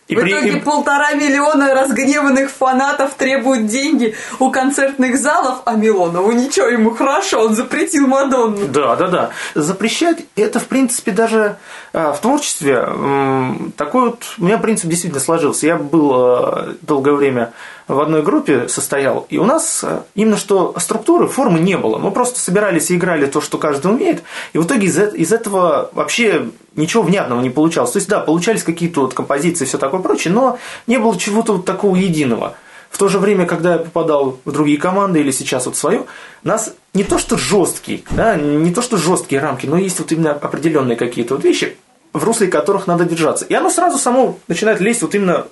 И 0.08 0.16
в 0.16 0.20
при- 0.20 0.32
итоге 0.32 0.56
и- 0.56 0.60
полтора 0.60 1.12
миллиона 1.12 1.74
разгневанных 1.74 2.50
фанатов 2.50 3.12
требуют 3.14 3.66
деньги 3.66 4.14
у 4.38 4.50
концертных 4.50 5.18
залов, 5.18 5.60
а 5.66 5.74
Милонову 5.74 6.32
ничего, 6.32 6.66
ему 6.66 6.90
хорошо, 6.92 7.44
он 7.44 7.54
запретил 7.54 8.06
Мадонну. 8.06 8.66
Да, 8.68 8.96
да, 8.96 9.08
да. 9.08 9.30
Запрещать 9.54 10.24
это, 10.34 10.60
в 10.60 10.64
принципе, 10.66 11.10
даже 11.10 11.56
а, 11.92 12.12
в 12.12 12.20
творчестве 12.20 12.74
м, 12.74 13.72
такой 13.76 14.02
вот 14.10 14.22
у 14.38 14.44
меня 14.44 14.56
принцип 14.58 14.88
действительно 14.88 15.20
сложился. 15.20 15.66
Я 15.66 15.76
был 15.76 16.12
а, 16.14 16.74
долгое 16.82 17.12
время 17.14 17.52
в 17.88 18.00
одной 18.00 18.22
группе 18.22 18.68
состоял, 18.68 19.26
и 19.30 19.38
у 19.38 19.44
нас 19.44 19.82
а, 19.82 20.04
именно 20.14 20.36
что 20.36 20.74
структуры, 20.78 21.26
формы 21.26 21.58
не 21.58 21.76
было. 21.76 21.98
Мы 21.98 22.10
просто 22.10 22.38
собирались 22.38 22.90
и 22.90 22.96
играли 22.96 23.26
то, 23.26 23.40
что 23.40 23.58
каждый 23.58 23.90
умеет, 23.90 24.22
и 24.52 24.58
в 24.58 24.66
итоге 24.66 24.86
из, 24.86 24.98
э- 24.98 25.16
из 25.16 25.32
этого 25.32 25.90
вообще 25.92 26.50
ничего 26.76 27.02
внятного 27.02 27.40
не 27.40 27.50
получалось. 27.50 27.92
То 27.92 27.98
есть, 27.98 28.08
да, 28.08 28.20
получались 28.20 28.62
какие-то 28.62 29.00
вот 29.00 29.14
композиции 29.14 29.64
и 29.64 29.66
все 29.66 29.78
такое 29.78 30.00
прочее, 30.00 30.32
но 30.34 30.58
не 30.86 30.98
было 30.98 31.18
чего-то 31.18 31.54
вот 31.54 31.64
такого 31.64 31.96
единого. 31.96 32.54
В 32.90 32.98
то 32.98 33.08
же 33.08 33.18
время, 33.18 33.46
когда 33.46 33.74
я 33.74 33.78
попадал 33.78 34.38
в 34.44 34.52
другие 34.52 34.78
команды 34.78 35.20
или 35.20 35.30
сейчас 35.30 35.66
вот 35.66 35.76
свою, 35.76 36.06
нас 36.42 36.74
не 36.94 37.04
то 37.04 37.18
что 37.18 37.36
жесткие, 37.36 38.02
да, 38.10 38.34
не 38.34 38.72
то 38.72 38.82
что 38.82 38.96
жесткие 38.96 39.40
рамки, 39.40 39.66
но 39.66 39.76
есть 39.76 39.98
вот 39.98 40.12
именно 40.12 40.32
определенные 40.32 40.96
какие-то 40.96 41.34
вот 41.34 41.44
вещи, 41.44 41.76
в 42.12 42.24
русле 42.24 42.48
которых 42.48 42.86
надо 42.86 43.04
держаться. 43.04 43.44
И 43.44 43.54
оно 43.54 43.70
сразу 43.70 43.98
само 43.98 44.38
начинает 44.48 44.80
лезть 44.80 45.02
вот 45.02 45.14
именно, 45.14 45.46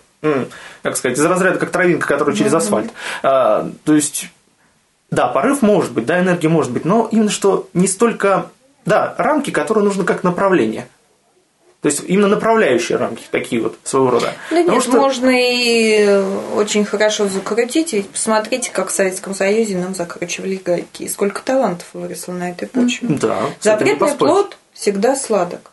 как 0.82 0.96
сказать, 0.96 1.18
из 1.18 1.24
разряда 1.24 1.58
как 1.58 1.70
травинка, 1.70 2.06
которая 2.06 2.34
через 2.36 2.52
асфальт. 2.54 2.90
А, 3.22 3.70
то 3.84 3.94
есть, 3.94 4.28
да, 5.10 5.28
порыв 5.28 5.62
может 5.62 5.92
быть, 5.92 6.06
да, 6.06 6.20
энергия 6.20 6.48
может 6.48 6.72
быть, 6.72 6.84
но 6.84 7.08
именно 7.10 7.30
что 7.30 7.68
не 7.74 7.88
столько, 7.88 8.50
да, 8.84 9.14
рамки, 9.18 9.50
которые 9.50 9.84
нужно 9.84 10.04
как 10.04 10.24
направление. 10.24 10.86
То 11.82 11.88
есть 11.88 12.02
именно 12.08 12.26
направляющие 12.26 12.98
рамки 12.98 13.22
такие 13.30 13.62
вот 13.62 13.76
своего 13.84 14.10
рода. 14.10 14.32
Да 14.50 14.56
Потому 14.56 14.72
нет, 14.72 14.82
что- 14.82 14.98
можно 14.98 15.30
и 15.32 16.20
очень 16.56 16.84
хорошо 16.84 17.28
закрутить. 17.28 17.92
Ведь 17.92 18.08
посмотрите, 18.08 18.72
как 18.72 18.88
в 18.88 18.92
Советском 18.92 19.34
Союзе 19.34 19.76
нам 19.76 19.94
закручивали 19.94 20.56
гайки. 20.56 21.04
И 21.04 21.08
сколько 21.08 21.42
талантов 21.42 21.86
выросло 21.92 22.32
на 22.32 22.50
этой 22.50 22.66
почве. 22.66 23.06
Да, 23.08 23.38
Запретный 23.60 24.14
плод 24.16 24.56
всегда 24.72 25.14
сладок. 25.14 25.70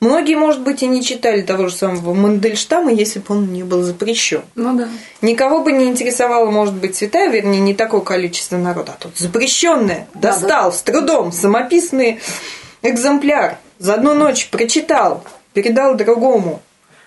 Многие, 0.00 0.34
может 0.34 0.60
быть, 0.60 0.82
и 0.82 0.86
не 0.86 1.02
читали 1.02 1.42
того 1.42 1.68
же 1.68 1.74
самого 1.74 2.12
Мандельштама, 2.14 2.92
если 2.92 3.20
бы 3.20 3.26
он 3.28 3.52
не 3.52 3.62
был 3.62 3.82
запрещен. 3.82 4.42
Ну 4.54 4.76
да. 4.76 4.88
Никого 5.22 5.62
бы 5.62 5.72
не 5.72 5.86
интересовало, 5.86 6.50
может 6.50 6.74
быть, 6.74 6.96
цвета, 6.96 7.26
вернее, 7.26 7.60
не 7.60 7.74
такое 7.74 8.00
количество 8.00 8.56
народа. 8.56 8.96
А 8.98 9.02
тут 9.02 9.16
запрещенное. 9.16 10.06
Да, 10.14 10.32
Достал 10.32 10.72
с 10.72 10.82
трудом 10.82 11.32
самописный 11.32 12.20
экземпляр. 12.82 13.58
За 13.78 13.94
одну 13.94 14.14
ночь 14.14 14.48
прочитал, 14.50 15.24
передал 15.52 15.94
другому. 15.94 16.60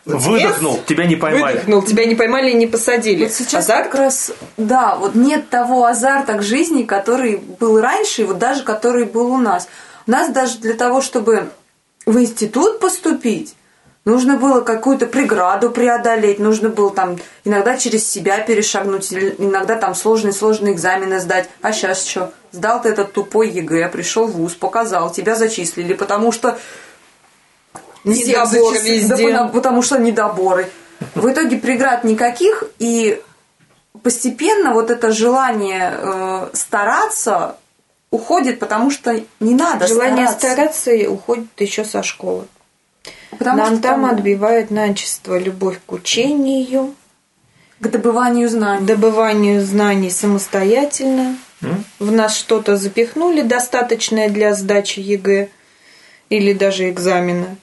Выдохнул, 0.06 0.80
тебя 0.88 1.06
не 1.06 1.16
поймали. 1.16 1.54
Выдохнул, 1.54 1.82
тебя 1.84 2.06
не 2.06 2.16
поймали 2.16 2.52
и 2.52 2.54
не 2.54 2.68
посадили. 2.68 3.24
Вот 3.24 3.34
сейчас 3.34 3.66
Азарт? 3.66 3.90
как 3.90 3.96
раз, 3.96 4.32
да, 4.56 4.96
вот 4.96 5.16
нет 5.16 5.50
того 5.50 5.86
азарта 5.86 6.34
к 6.34 6.44
жизни, 6.44 6.84
который 6.84 7.38
был 7.38 7.82
раньше, 7.82 8.22
и 8.22 8.26
вот 8.26 8.38
даже 8.38 8.64
который 8.64 9.04
был 9.06 9.34
у 9.34 9.38
нас. 9.38 9.68
У 10.08 10.12
нас 10.12 10.30
даже 10.30 10.60
для 10.60 10.76
того, 10.76 11.02
чтобы 11.02 11.50
в 12.08 12.18
институт 12.20 12.80
поступить, 12.80 13.56
нужно 14.06 14.38
было 14.38 14.62
какую-то 14.62 15.06
преграду 15.06 15.70
преодолеть, 15.70 16.40
нужно 16.40 16.70
было 16.70 16.90
там 16.90 17.20
иногда 17.44 17.78
через 17.78 18.10
себя 18.10 18.40
перешагнуть, 18.40 19.14
иногда 19.14 19.76
там 19.76 19.94
сложные-сложные 19.94 20.74
экзамены 20.74 21.20
сдать. 21.20 21.50
А 21.62 21.74
сейчас 21.74 22.06
что? 22.06 22.34
Сдал 22.52 22.82
ты 22.82 22.90
этот 22.90 23.12
тупой 23.12 23.50
ЕГЭ, 23.50 23.90
пришел 23.90 24.26
в 24.26 24.32
ВУЗ, 24.32 24.56
показал, 24.56 25.12
тебя 25.12 25.36
зачислили, 25.36 25.94
потому 25.94 26.32
что 26.32 26.58
Недобор 28.06 28.74
везде. 28.76 29.34
да 29.34 29.50
потому 29.50 29.82
что 29.82 30.00
недоборы. 30.00 30.70
В 31.14 31.30
итоге 31.30 31.58
преград 31.58 32.06
никаких, 32.06 32.64
и 32.80 33.22
постепенно 34.02 34.72
вот 34.72 34.90
это 34.92 35.12
желание 35.12 35.94
э, 35.94 36.50
стараться 36.54 37.58
уходит, 38.12 38.60
потому 38.60 38.90
что 38.92 39.22
не 39.40 39.56
надо 39.56 39.88
Желание 39.88 40.28
стараться. 40.28 40.80
стараться 40.92 41.12
уходит 41.12 41.48
еще 41.60 41.84
со 41.84 42.04
школы. 42.04 42.48
Потому 43.32 43.58
Нам 43.58 43.74
что 43.74 43.84
там 43.84 44.06
отбивают 44.06 44.72
начисто 44.72 45.38
любовь 45.38 45.80
к 45.86 45.92
учению, 45.92 46.96
К 47.80 47.88
добыванию 47.90 48.50
знаний. 48.50 48.86
добыванию 48.86 49.66
знаний 49.66 50.10
самостоятельно. 50.10 51.38
В 52.00 52.12
нас 52.12 52.36
что-то 52.36 52.78
запихнули 52.78 53.42
достаточное 53.42 54.30
для 54.30 54.54
сдачи 54.54 55.00
ЕГЭ 55.00 55.50
или 56.30 56.54
даже 56.54 56.90
экзамена. 56.90 57.58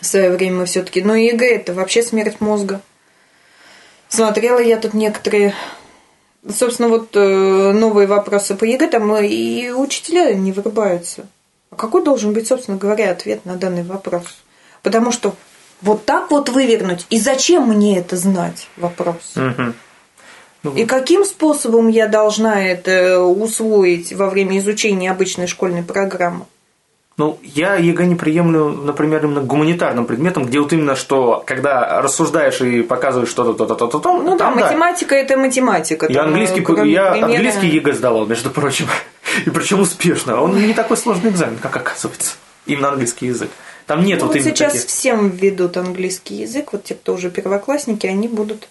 В 0.00 0.06
свое 0.06 0.30
время 0.30 0.64
все-таки. 0.66 1.00
Но 1.00 1.14
ЕГЭ 1.14 1.56
это 1.56 1.74
вообще 1.74 2.02
смерть 2.02 2.40
мозга. 2.40 2.80
Смотрела 4.08 4.58
я 4.58 4.76
тут 4.78 4.94
некоторые, 4.94 5.54
собственно, 6.48 6.88
вот 6.88 7.10
э, 7.14 7.72
новые 7.72 8.06
вопросы 8.06 8.54
по 8.54 8.64
ЕГЭ, 8.64 8.88
там 8.88 9.16
и 9.16 9.70
учителя 9.70 10.34
не 10.34 10.52
врубаются. 10.52 11.26
А 11.70 11.76
какой 11.76 12.04
должен 12.04 12.32
быть, 12.32 12.46
собственно 12.46 12.76
говоря, 12.76 13.10
ответ 13.10 13.44
на 13.44 13.56
данный 13.56 13.82
вопрос? 13.82 14.42
Потому 14.82 15.12
что 15.12 15.34
вот 15.80 16.04
так 16.04 16.30
вот 16.30 16.48
вывернуть, 16.48 17.06
и 17.10 17.18
зачем 17.18 17.68
мне 17.68 17.98
это 17.98 18.16
знать? 18.16 18.68
Вопрос. 18.76 19.32
Мгм. 19.34 19.74
И 20.76 20.84
каким 20.84 21.24
способом 21.24 21.88
я 21.88 22.06
должна 22.06 22.64
это 22.64 23.20
усвоить 23.20 24.12
во 24.12 24.30
время 24.30 24.58
изучения 24.58 25.10
обычной 25.10 25.48
школьной 25.48 25.82
программы? 25.82 26.46
Ну, 27.22 27.38
я 27.44 27.76
ЕГЭ 27.76 28.06
не 28.06 28.16
приемлю, 28.16 28.68
например, 28.70 29.24
именно 29.24 29.42
гуманитарным 29.42 30.06
предметам, 30.06 30.44
где 30.44 30.58
вот 30.58 30.72
именно 30.72 30.96
что, 30.96 31.40
когда 31.46 32.02
рассуждаешь 32.02 32.60
и 32.62 32.82
показываешь 32.82 33.28
что-то, 33.30 33.52
то-то, 33.54 33.76
то-то, 33.76 34.00
то 34.00 34.12
Ну 34.20 34.36
да, 34.36 34.46
там, 34.46 34.56
математика 34.56 35.14
это 35.14 35.36
математика. 35.36 36.06
Я 36.08 36.22
там, 36.22 36.28
английский, 36.30 36.62
э, 36.62 36.88
я 36.88 37.12
примера- 37.12 37.24
английский 37.26 37.68
ЕГЭ 37.68 37.92
сдавал, 37.92 38.26
между 38.26 38.50
прочим. 38.50 38.86
И 39.46 39.50
причем 39.50 39.78
успешно. 39.78 40.42
Он 40.42 40.56
не 40.66 40.74
такой 40.74 40.96
сложный 40.96 41.30
экзамен, 41.30 41.58
как 41.58 41.76
оказывается. 41.76 42.32
Именно 42.66 42.88
английский 42.88 43.26
язык. 43.26 43.50
Там 43.86 44.04
нет 44.04 44.18
Ну, 44.18 44.26
вот 44.26 44.34
вот 44.34 44.40
именно 44.40 44.56
сейчас 44.56 44.72
таких. 44.72 44.88
всем 44.88 45.28
ведут 45.28 45.76
английский 45.76 46.34
язык, 46.34 46.72
вот 46.72 46.82
те, 46.82 46.96
кто 46.96 47.14
уже 47.14 47.30
первоклассники, 47.30 48.08
они 48.08 48.26
будут 48.26 48.66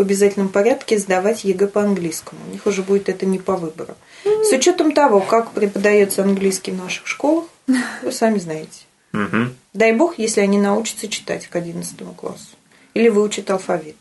в 0.00 0.02
обязательном 0.02 0.48
порядке 0.48 0.98
сдавать 0.98 1.44
ЕГЭ 1.44 1.66
по 1.66 1.82
английскому. 1.82 2.40
У 2.48 2.52
них 2.52 2.64
уже 2.64 2.82
будет 2.82 3.10
это 3.10 3.26
не 3.26 3.38
по 3.38 3.54
выбору. 3.54 3.94
С 4.24 4.50
учетом 4.50 4.92
того, 4.92 5.20
как 5.20 5.50
преподается 5.50 6.22
английский 6.22 6.70
в 6.70 6.78
наших 6.78 7.06
школах, 7.06 7.44
вы 7.66 8.10
сами 8.10 8.38
знаете. 8.38 8.86
Мгм. 9.12 9.54
Дай 9.74 9.92
бог, 9.92 10.18
если 10.18 10.40
они 10.40 10.58
научатся 10.58 11.06
читать 11.06 11.48
к 11.48 11.54
11 11.54 12.14
классу. 12.16 12.56
Или 12.94 13.10
выучат 13.10 13.50
алфавит. 13.50 13.96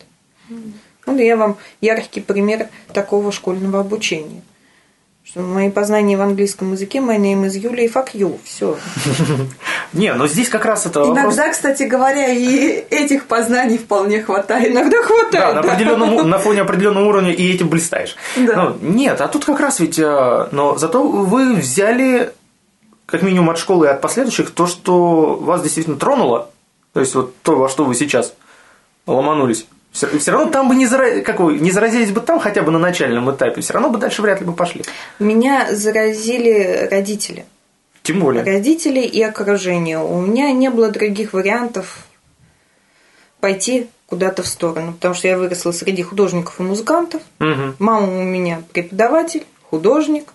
Ну, 1.06 1.18
я 1.18 1.36
вам 1.36 1.58
яркий 1.82 2.22
пример 2.22 2.70
такого 2.94 3.34
школьного 3.34 3.82
обучения. 3.82 4.42
Что 5.30 5.42
мои 5.42 5.70
познания 5.70 6.18
в 6.18 6.22
английском 6.22 6.72
языке, 6.72 6.98
my 6.98 7.18
name 7.20 7.46
is 7.46 7.56
Юлия, 7.56 7.86
и 7.86 7.88
fuck 7.88 8.08
you, 8.14 8.40
все. 8.44 8.78
Не, 9.94 10.12
но 10.16 10.26
здесь 10.28 10.50
как 10.50 10.66
раз 10.66 10.88
это. 10.88 11.04
Иногда, 11.04 11.50
кстати 11.50 11.84
говоря, 11.84 12.30
и 12.34 12.84
этих 12.90 13.28
познаний 13.28 13.78
вполне 13.78 14.24
хватает. 14.24 14.72
Иногда 14.72 14.98
Да, 14.98 15.04
хватает. 15.04 15.56
на, 15.56 15.62
да. 15.62 15.72
определенном, 15.72 16.28
на 16.30 16.40
фоне 16.40 16.62
определенного 16.62 17.06
уровня 17.06 17.32
и 17.32 17.54
этим 17.54 17.70
блистаешь. 17.70 18.16
Да. 18.38 18.56
Ну, 18.56 18.78
нет, 18.82 19.22
а 19.22 19.28
тут 19.28 19.46
как 19.46 19.60
раз 19.60 19.80
ведь... 19.80 20.00
э, 20.00 20.48
Но 20.52 20.78
зато 20.80 21.04
вы 21.08 21.54
взяли, 21.54 22.34
как 23.06 23.22
минимум 23.22 23.52
от 23.52 23.60
школы 23.60 23.86
и 23.86 23.90
от 23.90 24.02
последующих, 24.02 24.50
то, 24.50 24.66
что 24.66 25.36
вас 25.36 25.62
действительно 25.62 25.98
тронуло, 25.98 26.50
то 26.94 27.02
есть 27.02 27.14
вот 27.14 27.36
то, 27.44 27.56
во 27.56 27.70
что 27.70 27.86
вы 27.86 27.94
сейчас 27.94 28.34
ломанулись. 29.06 29.68
Все, 29.92 30.08
равно 30.32 30.52
там 30.52 30.70
бы 30.70 30.76
не, 30.76 30.86
зара- 30.86 31.22
как 31.22 31.40
вы, 31.40 31.58
не 31.60 31.72
заразились 31.72 32.12
бы 32.12 32.22
там 32.22 32.40
хотя 32.40 32.62
бы 32.62 32.72
на 32.72 32.80
начальном 32.80 33.30
этапе, 33.32 33.62
все 33.62 33.74
равно 33.74 33.90
бы 33.90 33.98
дальше 33.98 34.22
вряд 34.22 34.40
ли 34.40 34.46
бы 34.46 34.54
пошли. 34.54 34.84
Меня 35.18 35.74
заразили 35.76 36.88
родители. 36.90 37.46
Тем 38.04 38.20
более. 38.20 38.44
Родители 38.44 39.02
и 39.02 39.22
окружение. 39.22 40.00
У 40.00 40.22
меня 40.22 40.52
не 40.52 40.70
было 40.70 40.90
других 40.90 41.34
вариантов 41.34 42.06
пойти 43.40 43.88
куда-то 44.06 44.44
в 44.44 44.48
сторону, 44.48 44.94
потому 44.94 45.14
что 45.14 45.28
я 45.28 45.38
выросла 45.38 45.72
среди 45.72 46.02
художников 46.02 46.60
и 46.60 46.64
музыкантов. 46.64 47.22
Мгм. 47.40 47.76
Мама 47.80 48.08
у 48.08 48.24
меня 48.24 48.64
преподаватель, 48.74 49.46
художник. 49.70 50.34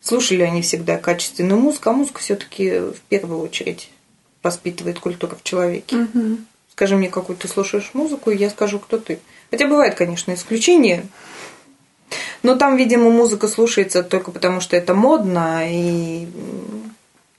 Слушали 0.00 0.42
они 0.42 0.62
всегда 0.62 0.96
качественную 0.96 1.60
музыку, 1.60 1.90
а 1.90 1.92
музыка 1.92 2.20
все-таки 2.20 2.70
в 2.78 3.00
первую 3.08 3.40
очередь 3.40 3.90
воспитывает 4.42 4.98
культуру 5.00 5.36
в 5.36 5.42
человеке. 5.42 6.06
Скажи 6.78 6.94
мне, 6.94 7.08
какую 7.08 7.36
ты 7.36 7.48
слушаешь 7.48 7.90
музыку, 7.92 8.30
и 8.30 8.36
я 8.36 8.50
скажу, 8.50 8.78
кто 8.78 8.98
ты. 8.98 9.18
Хотя 9.50 9.66
бывает, 9.66 9.96
конечно, 9.96 10.32
исключения. 10.32 11.06
Но 12.44 12.54
там, 12.54 12.76
видимо, 12.76 13.10
музыка 13.10 13.48
слушается 13.48 14.04
только 14.04 14.30
потому, 14.30 14.60
что 14.60 14.76
это 14.76 14.94
модно 14.94 15.62
и 15.68 16.28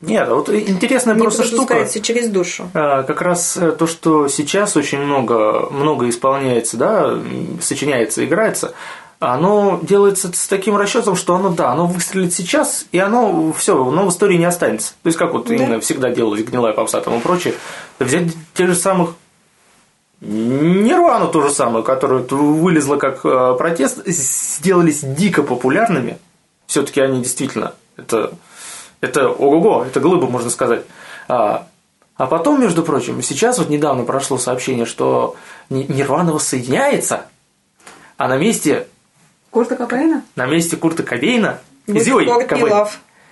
Нет, 0.01 0.27
вот 0.27 0.49
интересная 0.49 1.15
не 1.15 1.21
просто 1.21 1.45
штука. 1.45 1.87
через 2.01 2.27
душу. 2.27 2.69
А, 2.73 3.03
Как 3.03 3.21
раз 3.21 3.55
э, 3.55 3.71
то, 3.71 3.87
что 3.87 4.27
сейчас 4.27 4.75
очень 4.75 4.99
много, 4.99 5.69
много 5.71 6.09
исполняется, 6.09 6.75
да, 6.75 7.17
сочиняется, 7.61 8.25
играется, 8.25 8.73
оно 9.19 9.79
делается 9.81 10.29
с 10.33 10.47
таким 10.49 10.75
расчетом, 10.75 11.15
что 11.15 11.35
оно, 11.35 11.47
да, 11.47 11.71
оно 11.71 11.87
выстрелит 11.87 12.33
сейчас, 12.33 12.87
и 12.91 12.99
оно 12.99 13.53
все, 13.53 13.81
оно 13.87 14.05
в 14.05 14.09
истории 14.09 14.35
не 14.35 14.43
останется. 14.43 14.91
То 15.01 15.07
есть, 15.07 15.17
как 15.17 15.31
вот 15.31 15.47
Да. 15.47 15.55
именно 15.55 15.79
всегда 15.79 16.09
делалось 16.09 16.41
гнилая 16.43 16.73
попса 16.73 16.99
там 16.99 17.17
и 17.17 17.21
прочее, 17.21 17.53
взять 17.99 18.33
тех 18.53 18.67
же 18.67 18.75
самых 18.75 19.11
Нирвану 20.21 21.29
то 21.29 21.41
же 21.41 21.49
самое, 21.49 21.83
которая 21.83 22.19
вылезла 22.23 22.97
как 22.97 23.25
э, 23.25 23.55
протест, 23.57 24.05
сделались 24.05 24.99
дико 25.01 25.43
популярными. 25.43 26.17
Все-таки 26.67 26.99
они 27.01 27.21
действительно 27.21 27.73
это, 27.95 28.33
это 29.01 29.29
ого-го, 29.29 29.85
это 29.85 29.99
глыба, 29.99 30.27
можно 30.27 30.49
сказать. 30.49 30.83
А, 31.27 31.67
а 32.15 32.25
потом, 32.27 32.59
между 32.61 32.83
прочим, 32.83 33.21
сейчас 33.21 33.59
вот 33.59 33.69
недавно 33.69 34.03
прошло 34.03 34.37
сообщение, 34.37 34.85
что 34.85 35.35
Ни- 35.69 35.83
Нирвана 35.91 36.33
воссоединяется, 36.33 37.25
а 38.17 38.27
на 38.27 38.37
месте, 38.37 38.87
Курта 39.51 39.75
Кобейна? 39.77 40.23
на 40.35 40.45
месте 40.45 40.75
Курта 40.75 41.03
Кобейна... 41.03 41.59
Будет 41.87 42.07
Ой, 42.13 42.25
Courtney 42.27 42.45
Кобейна. 42.45 42.87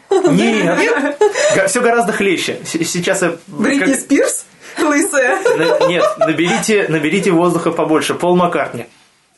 Love. 0.10 0.32
Нет, 0.32 1.20
все 1.70 1.82
гораздо 1.82 2.14
хлеще. 2.14 2.62
Сейчас 2.66 3.22
я... 3.22 3.36
Бритни 3.46 3.92
как- 3.92 4.00
Спирс? 4.00 4.46
Лысая. 4.80 5.38
На- 5.57 5.88
Нет, 5.88 6.05
наберите, 6.17 6.86
наберите 6.89 7.32
воздуха 7.32 7.71
побольше. 7.71 8.13
Пол 8.13 8.36
Маккартни. 8.36 8.86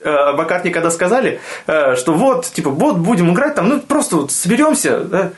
Э, 0.01 0.33
Маккартни 0.33 0.71
когда 0.71 0.91
сказали, 0.91 1.39
э, 1.67 1.95
что 1.95 2.13
вот, 2.13 2.45
типа, 2.45 2.69
вот 2.69 2.97
будем 2.97 3.33
играть 3.33 3.55
там, 3.55 3.67
ну 3.69 3.81
просто 3.81 4.15
вот 4.15 4.31
соберемся, 4.31 4.99
да, 4.99 5.31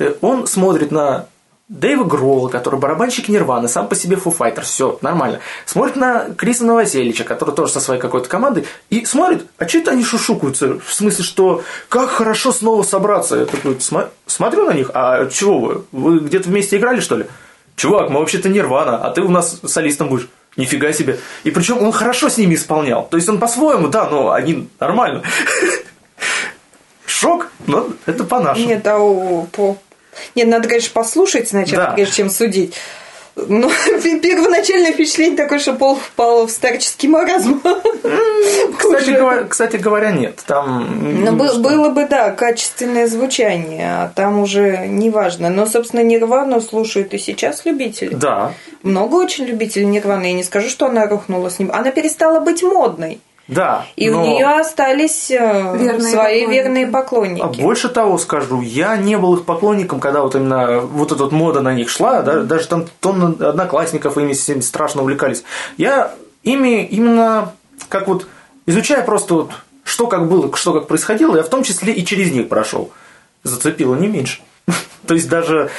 э, 0.00 0.14
он 0.20 0.46
смотрит 0.48 0.90
на 0.90 1.26
Дэйва 1.68 2.02
Гролла, 2.04 2.48
который 2.48 2.80
барабанщик 2.80 3.28
Нирваны, 3.28 3.68
сам 3.68 3.86
по 3.88 3.94
себе 3.94 4.16
Foo 4.16 4.34
Fighters, 4.36 4.62
все 4.62 4.98
нормально. 5.02 5.40
Смотрит 5.66 5.96
на 5.96 6.30
Криса 6.36 6.64
Новоселича, 6.64 7.24
который 7.24 7.54
тоже 7.54 7.72
со 7.72 7.80
своей 7.80 8.00
какой-то 8.00 8.26
командой, 8.28 8.64
и 8.90 9.04
смотрит, 9.04 9.46
а 9.58 9.68
что 9.68 9.78
это 9.78 9.90
они 9.90 10.02
шушукаются? 10.02 10.78
В 10.84 10.92
смысле, 10.94 11.24
что 11.24 11.62
как 11.90 12.08
хорошо 12.08 12.52
снова 12.52 12.82
собраться? 12.84 13.36
Я 13.36 13.44
такой, 13.44 13.74
«Сма- 13.74 14.08
смотрю 14.26 14.64
на 14.64 14.72
них, 14.72 14.90
а 14.94 15.26
чего 15.26 15.60
вы? 15.60 15.84
Вы 15.92 16.18
где-то 16.20 16.48
вместе 16.48 16.78
играли, 16.78 17.00
что 17.00 17.16
ли? 17.16 17.26
Чувак, 17.78 18.10
мы 18.10 18.18
вообще-то 18.18 18.48
Нирвана, 18.48 18.96
а 18.98 19.10
ты 19.12 19.22
у 19.22 19.28
нас 19.28 19.60
солистом 19.64 20.08
будешь. 20.08 20.28
Нифига 20.56 20.92
себе. 20.92 21.20
И 21.44 21.52
причем 21.52 21.78
он 21.78 21.92
хорошо 21.92 22.28
с 22.28 22.36
ними 22.36 22.56
исполнял. 22.56 23.06
То 23.08 23.16
есть 23.16 23.28
он 23.28 23.38
по-своему, 23.38 23.86
да, 23.86 24.10
но 24.10 24.32
они 24.32 24.68
нормально. 24.80 25.22
Шок, 27.06 27.52
но 27.68 27.88
это 28.06 28.24
по-нашему. 28.24 28.66
Нет, 28.66 28.84
а 28.84 28.98
по... 28.98 29.76
Нет, 30.34 30.48
надо, 30.48 30.66
конечно, 30.66 30.90
послушать 30.92 31.48
сначала, 31.48 31.84
Да. 31.84 31.90
прежде 31.92 32.16
чем 32.16 32.30
судить. 32.30 32.74
Но 33.48 33.68
первоначальное 33.68 34.92
впечатление 34.92 35.36
такое, 35.36 35.58
что 35.58 35.74
Пол 35.74 35.96
впал 35.96 36.46
в 36.46 36.50
старческий 36.50 37.08
маразм. 37.08 37.60
Кстати, 38.78 39.10
говоря, 39.10 39.44
кстати 39.44 39.76
говоря, 39.76 40.10
нет. 40.10 40.42
Там... 40.46 41.24
Ну, 41.24 41.32
бы- 41.32 41.48
что? 41.48 41.60
было 41.60 41.88
бы, 41.90 42.06
да, 42.06 42.30
качественное 42.30 43.06
звучание, 43.06 43.86
а 43.86 44.12
там 44.14 44.40
уже 44.40 44.86
неважно. 44.86 45.50
Но, 45.50 45.66
собственно, 45.66 46.02
Нирвану 46.02 46.60
слушают 46.60 47.14
и 47.14 47.18
сейчас 47.18 47.64
любители. 47.64 48.14
Да, 48.14 48.54
Много 48.82 49.16
очень 49.16 49.44
любителей 49.44 49.86
Нирваны. 49.86 50.26
Я 50.26 50.32
не 50.32 50.44
скажу, 50.44 50.68
что 50.68 50.86
она 50.86 51.06
рухнула 51.06 51.48
с 51.48 51.58
ним. 51.58 51.70
Она 51.72 51.90
перестала 51.90 52.40
быть 52.40 52.62
модной. 52.62 53.20
Да. 53.48 53.86
И 53.96 54.08
но- 54.10 54.22
у 54.22 54.26
нее 54.26 54.46
остались 54.46 55.30
э, 55.30 55.36
Верные 55.78 56.00
свои 56.12 56.40
поклонники. 56.42 56.50
верные 56.52 56.86
поклонники. 56.86 57.42
А 57.42 57.46
больше 57.48 57.88
того 57.88 58.18
скажу, 58.18 58.60
я 58.60 58.96
не 58.96 59.16
был 59.18 59.34
их 59.36 59.44
поклонником, 59.44 60.00
когда 60.00 60.20
вот 60.22 60.34
именно 60.34 60.80
вот 60.80 61.12
эта 61.12 61.24
вот 61.24 61.32
мода 61.32 61.60
на 61.62 61.74
них 61.74 61.88
шла, 61.88 62.22
да, 62.22 62.40
даже 62.42 62.68
там 62.68 62.84
тонны 63.00 63.42
одноклассников 63.42 64.16
ими 64.18 64.34
всем 64.34 64.62
страшно 64.62 65.02
увлекались. 65.02 65.44
Я 65.76 66.14
ими 66.42 66.84
именно 66.84 67.52
как 67.88 68.06
вот 68.08 68.26
изучая 68.66 69.02
просто 69.02 69.34
вот 69.34 69.50
что 69.82 70.06
как 70.06 70.28
было, 70.28 70.54
что 70.54 70.74
как 70.74 70.86
происходило, 70.86 71.36
я 71.36 71.42
в 71.42 71.48
том 71.48 71.62
числе 71.62 71.92
и 71.94 72.04
через 72.04 72.30
них 72.30 72.48
прошел. 72.48 72.90
Зацепило 73.42 73.94
не 73.94 74.08
меньше. 74.08 74.42
То 75.06 75.14
есть 75.14 75.28
даже, 75.30 75.70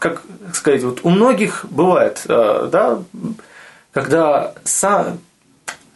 как 0.00 0.22
сказать, 0.52 0.82
вот 0.82 1.00
у 1.04 1.10
многих 1.10 1.64
бывает, 1.70 2.22
э, 2.28 2.68
да, 2.72 2.98
когда 3.92 4.54
са- 4.64 5.16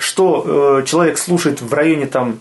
что 0.05 0.81
э, 0.81 0.85
человек 0.85 1.17
слушает 1.17 1.63
в 1.63 1.73
районе 1.73 2.07
там 2.07 2.41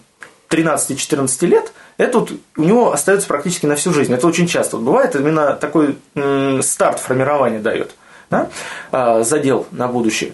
13-14 0.49 1.45
лет, 1.47 1.71
это 1.97 2.19
вот 2.19 2.31
у 2.57 2.63
него 2.63 2.91
остается 2.91 3.27
практически 3.27 3.65
на 3.65 3.75
всю 3.75 3.93
жизнь. 3.93 4.13
Это 4.13 4.27
очень 4.27 4.47
часто 4.47 4.75
вот 4.75 4.85
бывает, 4.85 5.15
именно 5.15 5.53
такой 5.53 5.97
м, 6.15 6.61
старт 6.61 6.99
формирования 6.99 7.59
дает. 7.59 7.95
да, 8.29 8.49
а, 8.91 9.23
задел 9.23 9.65
на 9.71 9.87
будущее. 9.87 10.33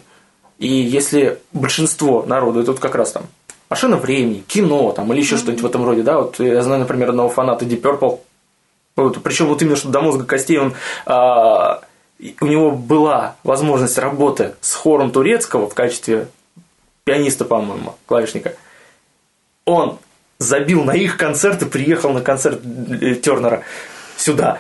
И 0.58 0.68
если 0.68 1.40
большинство 1.54 2.24
народу, 2.26 2.62
это 2.62 2.72
вот 2.72 2.80
как 2.80 2.96
раз 2.96 3.12
там 3.12 3.24
машина 3.70 3.98
времени, 3.98 4.44
кино 4.48 4.92
там, 4.92 5.14
или 5.14 5.20
еще 5.20 5.38
что-нибудь 5.38 5.62
в 5.62 5.66
этом 5.68 5.86
роде, 5.86 6.02
да, 6.02 6.20
вот 6.22 6.40
я 6.40 6.64
знаю, 6.64 6.80
например, 6.80 7.10
одного 7.10 7.30
фаната 7.30 7.66
Deep 7.66 7.82
Purple, 7.82 8.20
вот, 8.96 9.22
причем 9.22 9.46
вот 9.46 9.62
именно 9.62 9.76
что 9.76 9.90
до 9.90 10.02
мозга 10.02 10.26
костей 10.26 10.58
он 10.58 10.74
а, 11.06 11.82
у 12.42 12.46
него 12.48 12.72
была 12.72 13.36
возможность 13.44 14.00
работы 14.00 14.56
с 14.62 14.74
хором 14.74 15.12
турецкого 15.12 15.70
в 15.70 15.76
качестве 15.76 16.28
пианиста, 17.10 17.44
по-моему, 17.44 17.96
клавишника. 18.06 18.54
Он 19.66 19.98
забил 20.38 20.84
на 20.84 20.92
их 20.92 21.18
концерт 21.18 21.64
и 21.64 21.66
приехал 21.66 22.14
на 22.14 22.22
концерт 22.22 22.62
э, 22.64 23.16
Тернера 23.16 23.64
сюда. 24.16 24.60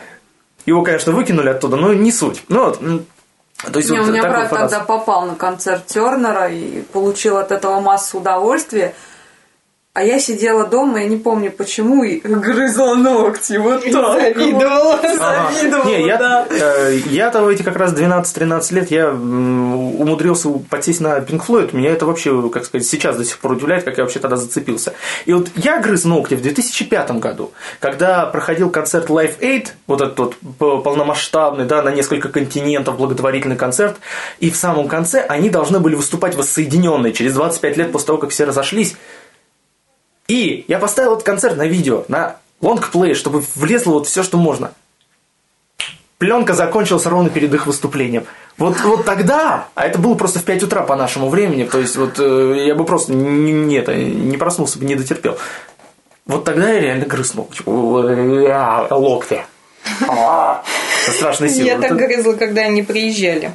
Его, 0.65 0.81
конечно, 0.81 1.11
выкинули 1.11 1.49
оттуда, 1.49 1.77
но 1.77 1.93
не 1.93 2.11
суть. 2.11 2.43
Ну 2.47 2.65
вот, 2.65 2.79
то 2.79 3.77
есть 3.77 3.91
Не, 3.91 3.99
вот 3.99 4.09
у 4.09 4.11
меня 4.11 4.23
брат 4.23 4.49
фанат. 4.49 4.71
тогда 4.71 4.83
попал 4.83 5.27
на 5.27 5.35
концерт 5.35 5.85
Тернера 5.85 6.49
и 6.49 6.81
получил 6.81 7.37
от 7.37 7.51
этого 7.51 7.81
массу 7.81 8.17
удовольствия. 8.17 8.95
А 9.95 10.03
я 10.03 10.19
сидела 10.19 10.67
дома, 10.67 11.01
я 11.01 11.07
не 11.07 11.17
помню 11.17 11.51
почему, 11.51 12.03
и 12.03 12.19
грызла 12.19 12.93
ногти. 12.93 13.57
Вот 13.57 13.83
так. 13.83 14.37
Завидовала. 14.37 14.99
Ага. 15.19 15.51
Завидовала, 15.51 15.87
Не, 15.87 16.05
я, 16.05 16.17
да. 16.17 16.47
э, 16.47 16.99
я-то 17.07 17.41
в 17.41 17.47
эти 17.47 17.63
как 17.63 17.75
раз 17.75 17.93
12-13 17.93 18.73
лет 18.75 18.91
я 18.91 19.09
умудрился 19.09 20.49
подсесть 20.69 21.01
на 21.01 21.17
Pink 21.17 21.43
Floyd. 21.45 21.75
Меня 21.75 21.89
это 21.89 22.05
вообще, 22.05 22.49
как 22.49 22.65
сказать, 22.65 22.87
сейчас 22.87 23.17
до 23.17 23.25
сих 23.25 23.39
пор 23.39 23.53
удивляет, 23.53 23.83
как 23.83 23.97
я 23.97 24.03
вообще 24.03 24.19
тогда 24.19 24.37
зацепился. 24.37 24.93
И 25.25 25.33
вот 25.33 25.49
я 25.55 25.81
грыз 25.81 26.05
ногти 26.05 26.35
в 26.35 26.41
2005 26.43 27.11
году, 27.13 27.51
когда 27.79 28.27
проходил 28.27 28.69
концерт 28.69 29.09
Live 29.09 29.39
Aid, 29.39 29.69
вот 29.87 30.01
этот 30.01 30.37
вот 30.59 30.83
полномасштабный, 30.83 31.65
да, 31.65 31.81
на 31.81 31.89
несколько 31.89 32.29
континентов 32.29 32.97
благотворительный 32.97 33.57
концерт, 33.57 33.97
и 34.39 34.51
в 34.51 34.55
самом 34.55 34.87
конце 34.87 35.21
они 35.21 35.49
должны 35.49 35.79
были 35.79 35.95
выступать 35.95 36.35
воссоединенные 36.35 37.11
через 37.11 37.33
25 37.33 37.75
лет 37.77 37.91
после 37.91 38.05
того, 38.05 38.19
как 38.19 38.29
все 38.29 38.45
разошлись. 38.45 38.95
И 40.29 40.63
я 40.67 40.77
поставил 40.77 41.13
этот 41.13 41.25
концерт 41.25 41.57
на 41.57 41.65
видео, 41.65 42.05
на 42.07 42.37
лонгплей, 42.61 43.15
чтобы 43.15 43.43
влезло 43.55 43.93
вот 43.93 44.07
все, 44.07 44.21
что 44.23 44.37
можно. 44.37 44.71
Пленка 46.19 46.53
закончилась 46.53 47.05
ровно 47.07 47.29
перед 47.29 47.51
их 47.53 47.65
выступлением. 47.65 48.25
Вот, 48.57 48.79
вот 48.81 49.05
тогда, 49.05 49.69
а 49.73 49.85
это 49.87 49.97
было 49.97 50.13
просто 50.15 50.39
в 50.39 50.43
5 50.43 50.63
утра 50.63 50.83
по 50.83 50.95
нашему 50.95 51.29
времени, 51.29 51.63
то 51.63 51.79
есть 51.79 51.95
вот 51.95 52.19
э, 52.19 52.65
я 52.67 52.75
бы 52.75 52.83
просто 52.83 53.13
не, 53.13 53.53
не 53.53 53.75
это, 53.77 53.95
не 53.95 54.37
проснулся 54.37 54.77
бы, 54.77 54.85
не 54.85 54.95
дотерпел. 54.95 55.37
Вот 56.27 56.43
тогда 56.43 56.69
я 56.69 56.79
реально 56.79 57.05
грыз 57.05 57.33
ногти. 57.33 57.63
А, 57.65 58.87
Локти. 58.91 59.45
А, 60.07 60.63
Это 61.05 61.15
страшная 61.15 61.49
сила. 61.49 61.65
Я 61.65 61.79
так 61.79 61.95
грызла, 61.95 62.33
когда 62.33 62.63
они 62.63 62.83
приезжали. 62.83 63.51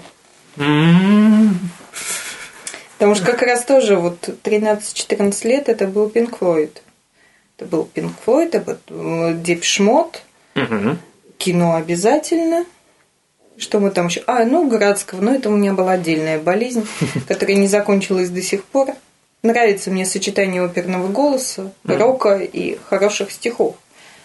Потому 3.04 3.16
что 3.16 3.32
как 3.32 3.42
раз 3.42 3.66
тоже 3.66 3.96
вот 3.96 4.30
13-14 4.44 5.46
лет 5.46 5.68
это 5.68 5.86
был 5.86 6.08
Пинк 6.08 6.38
Флойд. 6.38 6.80
Это 7.58 7.68
был 7.68 7.84
Пинк 7.84 8.14
Флойд, 8.24 8.54
это 8.54 8.78
был 8.88 9.34
Депшмот, 9.34 10.22
Мгм. 10.54 10.98
кино 11.36 11.74
обязательно. 11.74 12.64
Что 13.58 13.78
мы 13.78 13.90
там 13.90 14.06
еще? 14.06 14.24
А, 14.26 14.46
ну, 14.46 14.66
Градского. 14.70 15.20
Но 15.20 15.34
это 15.34 15.50
у 15.50 15.52
меня 15.54 15.74
была 15.74 15.92
отдельная 15.92 16.38
болезнь, 16.38 16.88
которая 17.28 17.56
не 17.58 17.66
закончилась 17.66 18.30
до 18.30 18.40
сих 18.40 18.64
пор. 18.64 18.94
Нравится 19.42 19.90
мне 19.90 20.06
сочетание 20.06 20.64
оперного 20.64 21.08
голоса, 21.08 21.72
рока 21.84 22.38
и 22.38 22.78
хороших 22.88 23.32
стихов. 23.32 23.76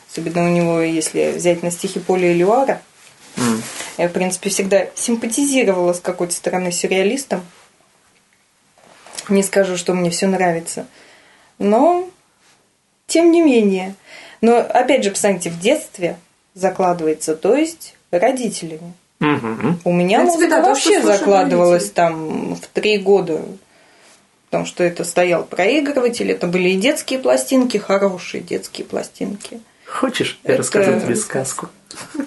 Особенно 0.10 0.46
у 0.46 0.50
него, 0.50 0.80
если 0.80 1.34
взять 1.36 1.64
на 1.64 1.72
стихи 1.72 2.00
Поля 2.00 2.32
Элюара. 2.32 2.82
Я, 3.98 4.08
в 4.08 4.14
принципе, 4.14 4.50
всегда 4.50 4.88
симпатизировала 4.96 5.92
с 5.92 6.00
какой-то 6.00 6.34
стороны 6.34 6.72
сюрреалистом. 6.72 7.42
Не 9.30 9.44
скажу, 9.44 9.78
что 9.78 9.94
мне 9.94 10.10
все 10.10 10.28
нравится. 10.28 10.86
Но, 11.58 12.10
тем 13.08 13.32
не 13.32 13.42
менее. 13.42 13.96
Но, 14.42 14.58
опять 14.58 15.04
же, 15.04 15.12
посмотрите, 15.12 15.50
в 15.50 15.60
детстве 15.60 16.18
закладывается, 16.54 17.36
то 17.36 17.56
есть 17.56 17.96
родителями. 18.12 18.94
Мгм. 19.20 19.82
У 19.84 19.92
меня 19.92 20.20
принципе, 20.20 20.46
музыка 20.46 20.62
да, 20.62 20.70
вообще 20.70 21.02
закладывалась 21.02 21.82
родители. 21.84 21.96
там 21.96 22.56
в 22.56 22.68
три 22.68 22.98
года. 22.98 23.42
Потому 24.50 24.66
что 24.66 24.84
это 24.84 25.04
стоял 25.04 25.44
проигрыватель, 25.44 26.32
это 26.32 26.48
были 26.48 26.70
и 26.70 26.78
детские 26.78 27.20
пластинки, 27.20 27.78
хорошие 27.78 28.42
детские 28.42 28.86
пластинки. 28.88 29.60
Хочешь, 29.86 30.40
я 30.44 30.54
Это- 30.54 30.60
расскажу 30.62 31.00
тебе 31.00 31.16
сказку? 31.16 31.70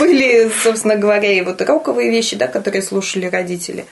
Были, 0.00 0.50
собственно 0.62 0.96
говоря, 0.96 1.30
и 1.30 1.40
вот 1.42 1.60
роковые 1.60 2.10
вещи, 2.10 2.34
да, 2.36 2.46
которые 2.48 2.82
слушали 2.82 3.26
родители. 3.26 3.86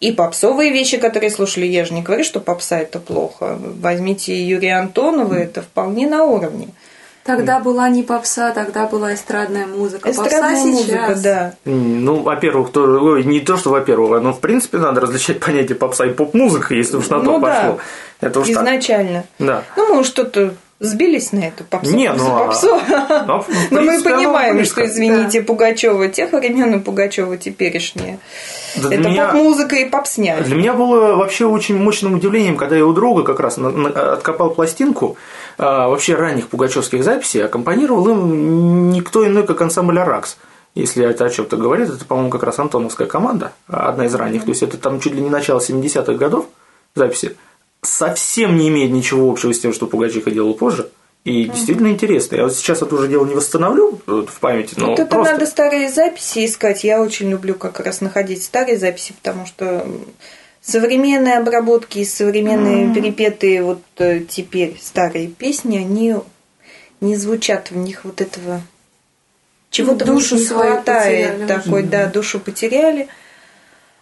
И 0.00 0.12
попсовые 0.12 0.72
вещи, 0.72 0.98
которые 0.98 1.30
слушали. 1.30 1.64
Я 1.66 1.84
же 1.84 1.94
не 1.94 2.02
говорю, 2.02 2.22
что 2.22 2.40
попса 2.40 2.78
это 2.78 2.98
плохо. 2.98 3.58
Возьмите 3.80 4.40
Юрия 4.46 4.78
Антонова, 4.78 5.34
это 5.34 5.62
вполне 5.62 6.06
на 6.06 6.24
уровне. 6.24 6.68
Тогда 7.24 7.58
была 7.58 7.88
не 7.88 8.04
попса, 8.04 8.52
тогда 8.52 8.86
была 8.86 9.14
эстрадная 9.14 9.66
музыка. 9.66 10.10
Эстрадная 10.10 10.50
попса 10.52 10.66
музыка, 10.66 11.04
сейчас. 11.08 11.22
да. 11.22 11.54
Ну, 11.64 12.22
во-первых, 12.22 12.70
то, 12.70 12.82
ой, 12.82 13.24
не 13.24 13.40
то, 13.40 13.56
что 13.56 13.70
во-первых, 13.70 14.22
но 14.22 14.32
в 14.32 14.38
принципе 14.38 14.78
надо 14.78 15.00
различать 15.00 15.40
понятие 15.40 15.74
попса 15.76 16.06
и 16.06 16.10
поп-музыка, 16.10 16.74
если 16.74 16.96
уж 16.98 17.08
на 17.08 17.18
то 17.18 17.24
Ну 17.24 17.40
да. 17.40 17.46
пошло. 17.46 17.78
Это 18.20 18.40
уж 18.40 18.46
так. 18.46 18.56
Изначально. 18.56 19.24
Да. 19.40 19.64
Ну, 19.76 19.96
мы 19.96 20.04
что-то 20.04 20.54
сбились 20.80 21.32
на 21.32 21.40
эту 21.48 21.64
попсу. 21.64 21.94
Не, 21.96 22.10
попсу, 22.10 22.24
ну, 22.26 22.34
а- 22.36 22.38
попсу. 22.46 22.66
Ну, 23.26 23.40
в 23.40 23.70
Но 23.70 23.80
мы 23.80 23.86
принципе, 23.88 24.10
оно 24.10 24.18
понимаем, 24.18 24.56
близко. 24.56 24.82
что, 24.82 24.90
извините, 24.92 25.42
Пугачева 25.42 26.08
тех 26.08 26.32
времен 26.32 26.74
и 26.74 26.78
Пугачева 26.80 27.36
теперешние. 27.36 28.18
Да 28.76 28.92
Это 28.94 29.08
меня- 29.08 29.26
поп-музыка 29.28 29.76
и 29.76 29.84
попсня. 29.86 30.38
Для 30.42 30.54
меня 30.56 30.74
было 30.74 31.16
вообще 31.16 31.46
очень 31.46 31.78
мощным 31.78 32.14
удивлением, 32.14 32.56
когда 32.56 32.76
я 32.76 32.84
у 32.84 32.92
друга 32.92 33.22
как 33.22 33.40
раз 33.40 33.56
на- 33.56 33.70
на- 33.70 34.12
откопал 34.14 34.50
пластинку 34.50 35.16
а, 35.58 35.88
вообще 35.88 36.14
ранних 36.14 36.48
пугачевских 36.48 37.02
записей, 37.02 37.42
аккомпанировал 37.44 38.06
им 38.08 38.90
никто 38.90 39.26
иной, 39.26 39.46
как 39.46 39.60
ансамбль 39.62 39.98
«Аракс». 39.98 40.36
Если 40.74 41.02
это 41.06 41.24
о 41.24 41.30
чем-то 41.30 41.56
говорит, 41.56 41.88
это, 41.88 42.04
по-моему, 42.04 42.28
как 42.28 42.42
раз 42.42 42.58
антоновская 42.58 43.06
команда, 43.06 43.52
одна 43.66 44.04
из 44.04 44.14
ранних. 44.14 44.42
То 44.44 44.50
есть 44.50 44.62
это 44.62 44.76
там 44.76 45.00
чуть 45.00 45.14
ли 45.14 45.22
не 45.22 45.30
начало 45.30 45.58
70-х 45.60 46.12
годов 46.12 46.44
записи. 46.94 47.34
Совсем 47.82 48.56
не 48.56 48.68
имеет 48.68 48.90
ничего 48.90 49.30
общего 49.30 49.52
с 49.52 49.60
тем, 49.60 49.72
что 49.72 49.86
Пугачиха 49.86 50.30
делал 50.30 50.54
позже. 50.54 50.90
И 51.24 51.44
действительно 51.46 51.88
интересно. 51.88 52.36
Я 52.36 52.44
вот 52.44 52.54
сейчас 52.54 52.82
это 52.82 52.94
уже 52.94 53.08
дело 53.08 53.26
не 53.26 53.34
восстановлю 53.34 54.00
вот, 54.06 54.30
в 54.30 54.38
памяти, 54.38 54.74
но 54.76 54.92
это 54.92 55.06
просто... 55.06 55.32
надо 55.32 55.46
старые 55.46 55.90
записи 55.90 56.46
искать. 56.46 56.84
Я 56.84 57.02
очень 57.02 57.28
люблю 57.30 57.54
как 57.54 57.80
раз 57.80 58.00
находить 58.00 58.44
старые 58.44 58.78
записи, 58.78 59.12
потому 59.12 59.44
что 59.44 59.88
современные 60.60 61.38
обработки 61.38 61.98
и 61.98 62.04
современные 62.04 62.94
перепетые 62.94 63.64
вот 63.64 63.82
э, 63.98 64.20
теперь 64.20 64.76
старые 64.80 65.26
песни, 65.26 65.78
они 65.78 66.14
не 67.00 67.16
звучат 67.16 67.72
в 67.72 67.76
них 67.76 68.04
вот 68.04 68.20
этого 68.20 68.62
чего-то 69.70 70.04
в 70.04 70.08
них 70.08 70.16
Душу 70.16 70.36
не 70.36 70.42
свою 70.42 70.72
хватает 70.74 71.32
потеряли 71.32 71.48
такой, 71.48 71.82
да, 71.82 72.06
душу 72.06 72.40
потеряли. 72.40 73.08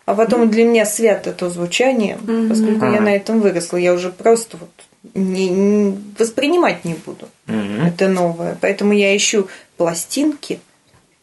А 0.07 0.15
потом 0.15 0.51
для 0.51 0.65
меня 0.65 0.85
свято 0.85 1.33
то 1.33 1.49
звучание, 1.49 2.19
поскольку 2.49 2.85
я 2.87 3.01
на 3.01 3.15
этом 3.17 3.41
выросла, 3.41 3.79
я 3.79 3.95
уже 3.95 4.11
просто 4.11 4.59
вот 4.59 4.71
не, 5.15 5.49
не- 5.49 5.99
воспринимать 6.19 6.85
не 6.85 6.95
буду. 6.95 7.29
Мгм. 7.47 7.87
Это 7.87 8.09
новое. 8.09 8.59
Поэтому 8.61 8.93
я 8.93 9.17
ищу 9.17 9.49
пластинки, 9.79 10.61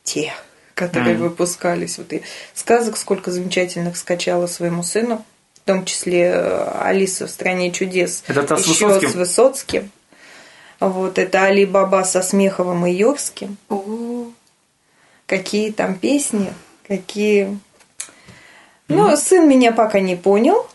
те, 0.04 0.34
которые 0.74 1.14
Мгм. 1.16 1.24
выпускались. 1.30 1.98
Вот 2.00 2.12
и 2.14 2.24
сказок 2.56 2.98
сколько 2.98 3.30
замечательных 3.32 3.98
скачала 3.98 4.48
своему 4.48 4.82
сыну, 4.82 5.24
в 5.56 5.60
том 5.68 5.86
числе 5.86 6.32
э, 6.34 6.72
Алиса 6.82 7.28
в 7.28 7.30
стране 7.30 7.72
чудес. 7.72 8.24
Это 8.28 8.42
та 8.44 8.58
с 8.58 8.66
Еще 8.66 8.88
Высоцким? 8.88 9.10
с 9.12 9.16
Высоцким. 9.16 9.92
Вот 10.80 11.20
это 11.20 11.44
Али 11.44 11.66
Баба 11.66 12.04
со 12.04 12.24
Смеховым 12.24 12.88
и 12.88 12.92
Юрским. 12.94 13.58
О, 13.70 14.26
Какие 15.28 15.72
там 15.72 15.96
песни, 15.96 16.52
какие. 16.88 17.58
Ну, 18.96 19.16
сын 19.18 19.48
меня 19.48 19.72
пока 19.72 20.00
не 20.00 20.16
понял. 20.16 20.68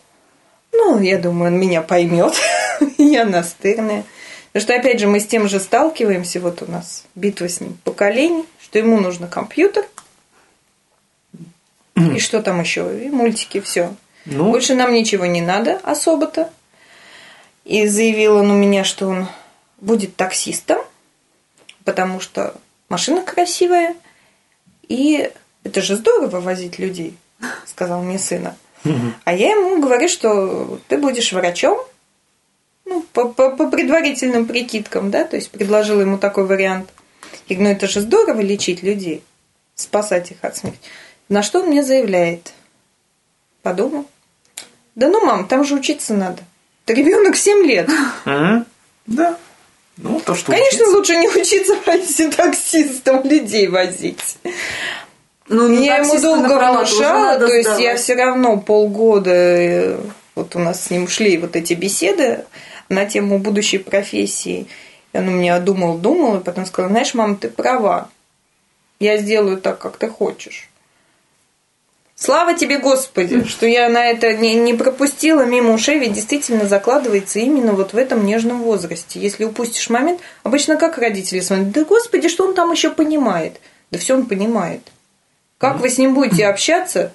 Ну, 0.71 0.99
я 0.99 1.17
думаю, 1.17 1.53
он 1.53 1.59
меня 1.59 1.81
поймет. 1.81 2.33
я 2.97 3.25
настырная. 3.25 4.03
Потому 4.51 4.61
что, 4.61 4.75
опять 4.75 4.99
же, 4.99 5.07
мы 5.07 5.19
с 5.19 5.27
тем 5.27 5.47
же 5.47 5.59
сталкиваемся. 5.59 6.39
Вот 6.39 6.61
у 6.61 6.71
нас 6.71 7.05
битва 7.15 7.47
с 7.47 7.61
ним 7.61 7.77
поколений, 7.83 8.45
что 8.59 8.79
ему 8.79 8.99
нужно 8.99 9.27
компьютер. 9.27 9.85
И 11.95 12.19
что 12.19 12.41
там 12.41 12.59
еще? 12.61 13.05
И 13.05 13.09
мультики, 13.09 13.59
все. 13.59 13.93
Ну, 14.25 14.51
Больше 14.51 14.75
нам 14.75 14.93
ничего 14.93 15.25
не 15.25 15.41
надо 15.41 15.79
особо-то. 15.83 16.49
И 17.65 17.87
заявил 17.87 18.37
он 18.37 18.51
у 18.51 18.55
меня, 18.55 18.83
что 18.83 19.07
он 19.07 19.27
будет 19.79 20.15
таксистом, 20.15 20.79
потому 21.83 22.19
что 22.19 22.55
машина 22.89 23.21
красивая. 23.21 23.95
И 24.87 25.31
это 25.63 25.81
же 25.81 25.95
здорово 25.95 26.39
возить 26.39 26.79
людей, 26.79 27.15
сказал 27.65 28.01
мне 28.03 28.19
сына. 28.19 28.55
А 29.25 29.33
я 29.33 29.51
ему 29.51 29.81
говорю, 29.81 30.07
что 30.07 30.79
ты 30.87 30.97
будешь 30.97 31.33
врачом, 31.33 31.77
ну, 32.85 33.01
по, 33.11 33.27
по- 33.27 33.49
по 33.51 33.69
предварительным 33.69 34.45
прикидкам, 34.45 35.11
да, 35.11 35.25
то 35.25 35.35
есть 35.35 35.51
предложила 35.51 35.99
ему 36.01 36.17
такой 36.17 36.45
вариант. 36.45 36.89
Говорю, 37.49 37.63
ну 37.65 37.69
это 37.71 37.87
же 37.87 37.99
здорово 37.99 38.39
лечить 38.39 38.83
людей, 38.83 39.23
спасать 39.75 40.31
их 40.31 40.37
от 40.41 40.55
смерти. 40.55 40.79
На 41.27 41.43
что 41.43 41.59
он 41.59 41.67
мне 41.67 41.83
заявляет? 41.83 42.53
Подумал. 43.61 44.05
Да 44.95 45.09
ну, 45.09 45.25
мам, 45.25 45.47
там 45.47 45.65
же 45.65 45.75
учиться 45.75 46.13
надо. 46.13 46.41
Да 46.85 46.93
ребенок 46.93 47.35
7 47.35 47.65
лет. 47.65 47.89
Мгм. 48.25 48.65
Да. 49.05 49.37
Ну, 49.97 50.19
то, 50.21 50.35
что 50.35 50.51
Конечно, 50.53 50.83
учиться. 50.83 50.97
лучше 50.97 51.15
не 51.17 51.27
учиться 51.27 51.75
пойти 51.85 52.29
таксистом 52.31 53.23
людей 53.23 53.67
возить. 53.67 54.37
Ну, 55.49 55.69
Я 55.69 55.97
ему 55.97 56.11
таксиста 56.11 56.35
долго 56.35 56.57
внушала, 56.57 57.39
то 57.39 57.53
есть 57.53 57.69
я 57.69 57.75
сдавать. 57.75 57.99
все 58.01 58.15
равно 58.15 58.57
полгода, 58.57 59.31
э, 59.31 59.97
вот 60.35 60.55
у 60.55 60.59
нас 60.59 60.83
с 60.83 60.89
ним 60.89 61.07
шли 61.07 61.37
вот 61.37 61.55
эти 61.55 61.73
беседы 61.73 62.45
на 62.89 63.05
тему 63.05 63.39
будущей 63.39 63.77
профессии. 63.77 64.67
И 65.13 65.17
он 65.17 65.29
у 65.29 65.31
меня 65.31 65.59
думал, 65.59 65.97
думал, 65.97 66.37
и 66.37 66.43
потом 66.43 66.65
сказал, 66.65 66.91
знаешь, 66.91 67.13
мам, 67.13 67.37
ты 67.37 67.49
права. 67.49 68.09
Я 68.99 69.17
сделаю 69.17 69.57
так, 69.57 69.79
как 69.79 69.97
ты 69.97 70.09
хочешь. 70.09 70.69
Слава 72.15 72.55
тебе, 72.55 72.79
Господи, 72.79 73.43
что 73.47 73.65
я 73.65 73.89
на 73.89 74.05
это 74.05 74.33
не, 74.33 74.55
не 74.55 74.73
пропустила 74.73 75.45
мимо 75.45 75.73
ушей, 75.73 75.99
ведь 75.99 76.13
действительно 76.13 76.67
закладывается 76.67 77.39
именно 77.39 77.71
вот 77.71 77.93
в 77.93 77.97
этом 77.97 78.25
нежном 78.25 78.63
возрасте. 78.63 79.19
Если 79.19 79.45
упустишь 79.45 79.89
момент, 79.89 80.19
обычно 80.43 80.75
как 80.75 80.97
родители 80.97 81.39
смотрят, 81.39 81.71
да 81.71 81.85
Господи, 81.85 82.27
что 82.27 82.45
он 82.45 82.53
там 82.53 82.71
еще 82.71 82.89
понимает? 82.89 83.61
Да 83.91 83.99
все 83.99 84.15
он 84.15 84.25
понимает. 84.25 84.81
Как 85.57 85.79
вы 85.79 85.89
с 85.89 85.97
ним 85.97 86.13
будете 86.13 86.45
общаться, 86.47 87.13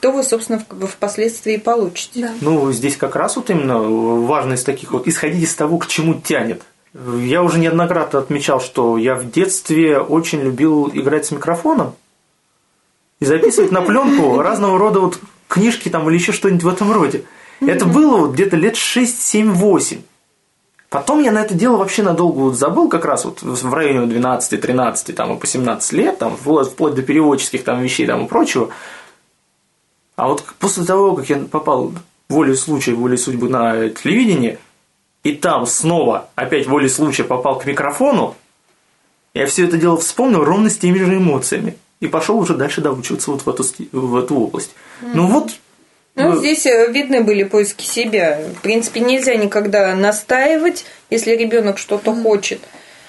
то 0.00 0.10
вы, 0.10 0.22
собственно, 0.22 0.64
в- 0.70 0.86
впоследствии 0.86 1.54
и 1.54 1.58
получите. 1.58 2.20
Да. 2.22 2.32
Ну, 2.40 2.72
здесь 2.72 2.96
как 2.96 3.16
раз 3.16 3.36
вот 3.36 3.50
именно 3.50 3.78
важно 3.78 4.54
из 4.54 4.64
таких 4.64 4.92
вот 4.92 5.06
исходить 5.06 5.42
из 5.42 5.54
того, 5.54 5.78
к 5.78 5.86
чему 5.86 6.14
тянет. 6.14 6.62
Я 6.94 7.42
уже 7.42 7.58
неоднократно 7.58 8.18
отмечал, 8.18 8.60
что 8.60 8.96
я 8.96 9.14
в 9.14 9.30
детстве 9.30 9.98
очень 10.00 10.40
любил 10.40 10.88
играть 10.92 11.26
с 11.26 11.30
микрофоном 11.30 11.94
и 13.20 13.26
записывать 13.26 13.70
на 13.70 13.82
пленку 13.82 14.38
разного 14.42 14.78
рода 14.78 15.00
вот 15.00 15.20
книжки 15.46 15.88
там 15.88 16.08
или 16.08 16.16
еще 16.16 16.32
что-нибудь 16.32 16.64
в 16.64 16.68
этом 16.68 16.90
роде. 16.90 17.24
Это 17.60 17.84
было 17.84 18.16
вот 18.16 18.32
где-то 18.32 18.56
лет 18.56 18.76
6, 18.76 19.20
7, 19.20 19.52
8. 19.52 20.00
Потом 20.90 21.22
я 21.22 21.30
на 21.30 21.40
это 21.40 21.54
дело 21.54 21.76
вообще 21.76 22.02
надолго 22.02 22.40
вот 22.40 22.56
забыл, 22.56 22.88
как 22.88 23.04
раз 23.04 23.24
вот 23.24 23.42
в 23.42 23.72
районе 23.72 24.06
12, 24.08 24.60
13, 24.60 25.14
там, 25.14 25.36
и 25.36 25.38
по 25.38 25.46
17 25.46 25.92
лет, 25.92 26.18
там, 26.18 26.36
вплоть 26.36 26.68
вплоть 26.68 26.94
до 26.94 27.02
переводческих 27.02 27.62
там, 27.62 27.80
вещей 27.80 28.06
там, 28.06 28.24
и 28.24 28.28
прочего. 28.28 28.70
А 30.16 30.26
вот 30.26 30.44
после 30.58 30.84
того, 30.84 31.14
как 31.14 31.30
я 31.30 31.36
попал 31.38 31.92
волей 32.28 32.56
случая, 32.56 32.94
волей 32.94 33.16
судьбы 33.16 33.48
на 33.48 33.88
телевидение, 33.90 34.58
и 35.22 35.32
там 35.32 35.64
снова 35.64 36.28
опять 36.34 36.66
волей 36.66 36.88
случая 36.88 37.24
попал 37.24 37.60
к 37.60 37.66
микрофону, 37.66 38.34
я 39.32 39.46
все 39.46 39.66
это 39.66 39.78
дело 39.78 39.96
вспомнил 39.96 40.42
ровно 40.42 40.70
с 40.70 40.76
теми 40.76 40.98
же 40.98 41.16
эмоциями. 41.16 41.76
И 42.00 42.08
пошел 42.08 42.36
уже 42.36 42.56
дальше 42.56 42.80
доучиваться 42.80 43.30
вот 43.30 43.42
в 43.42 43.48
эту, 43.48 43.64
в 43.92 44.16
эту 44.16 44.34
область. 44.34 44.74
Ну 45.02 45.28
вот, 45.28 45.52
Ну, 46.14 46.34
э, 46.34 46.38
здесь 46.38 46.66
э, 46.66 46.90
видны 46.90 47.22
были 47.22 47.44
поиски 47.44 47.84
себя. 47.84 48.40
В 48.56 48.62
принципе, 48.62 49.00
нельзя 49.00 49.36
никогда 49.36 49.94
настаивать, 49.94 50.84
если 51.08 51.32
ребенок 51.32 51.78
что-то 51.78 52.14
хочет. 52.14 52.60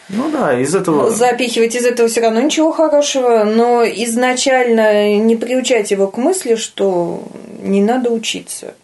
ну 0.09 0.29
да, 0.29 0.59
из 0.59 0.75
этого... 0.75 1.09
Запихивать 1.09 1.75
из 1.75 1.85
этого 1.85 2.07
все 2.07 2.21
равно 2.21 2.41
ничего 2.41 2.71
хорошего, 2.71 3.43
но 3.43 3.83
изначально 3.83 5.17
не 5.17 5.35
приучать 5.35 5.91
его 5.91 6.07
к 6.07 6.17
мысли, 6.17 6.55
что 6.55 7.23
не 7.61 7.81
надо 7.81 8.11
учиться. 8.11 8.75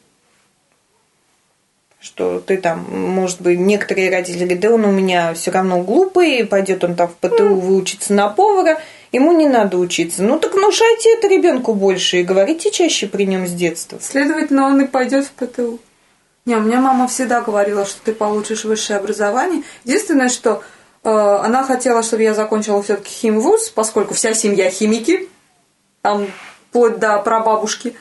Что 1.99 2.39
ты 2.39 2.57
там, 2.57 2.85
может 2.89 3.41
быть, 3.41 3.59
некоторые 3.59 4.09
родители 4.09 4.45
говорят, 4.45 4.59
да 4.59 4.71
он 4.71 4.85
у 4.85 4.91
меня 4.91 5.33
все 5.33 5.51
равно 5.51 5.81
глупый, 5.81 6.45
пойдет 6.45 6.83
он 6.83 6.95
там 6.95 7.09
в 7.09 7.15
ПТУ 7.15 7.55
выучиться 7.55 8.13
на 8.13 8.29
повара, 8.29 8.79
ему 9.11 9.31
не 9.31 9.47
надо 9.47 9.77
учиться. 9.77 10.23
Ну 10.23 10.39
так 10.39 10.53
внушайте 10.53 11.13
это 11.13 11.27
ребенку 11.27 11.73
больше 11.73 12.17
и 12.17 12.23
говорите 12.23 12.71
чаще 12.71 13.07
при 13.07 13.25
нем 13.25 13.47
с 13.47 13.51
детства. 13.51 13.99
Следовательно, 14.01 14.67
он 14.67 14.81
и 14.81 14.87
пойдет 14.87 15.25
в 15.25 15.31
ПТУ. 15.31 15.79
Не, 16.45 16.55
у 16.55 16.61
меня 16.61 16.79
мама 16.79 17.07
всегда 17.07 17.41
говорила, 17.41 17.85
что 17.85 18.01
ты 18.01 18.13
получишь 18.13 18.63
высшее 18.63 18.99
образование. 18.99 19.63
Единственное, 19.83 20.29
что 20.29 20.63
э, 21.03 21.09
она 21.09 21.63
хотела, 21.63 22.03
чтобы 22.03 22.23
я 22.23 22.33
закончила 22.33 22.81
все-таки 22.81 23.09
химвуз, 23.09 23.69
поскольку 23.69 24.13
вся 24.13 24.33
семья 24.33 24.69
химики, 24.69 25.27
там 26.01 26.27
вплоть 26.69 26.99
до 26.99 27.19
прабабушки. 27.19 27.95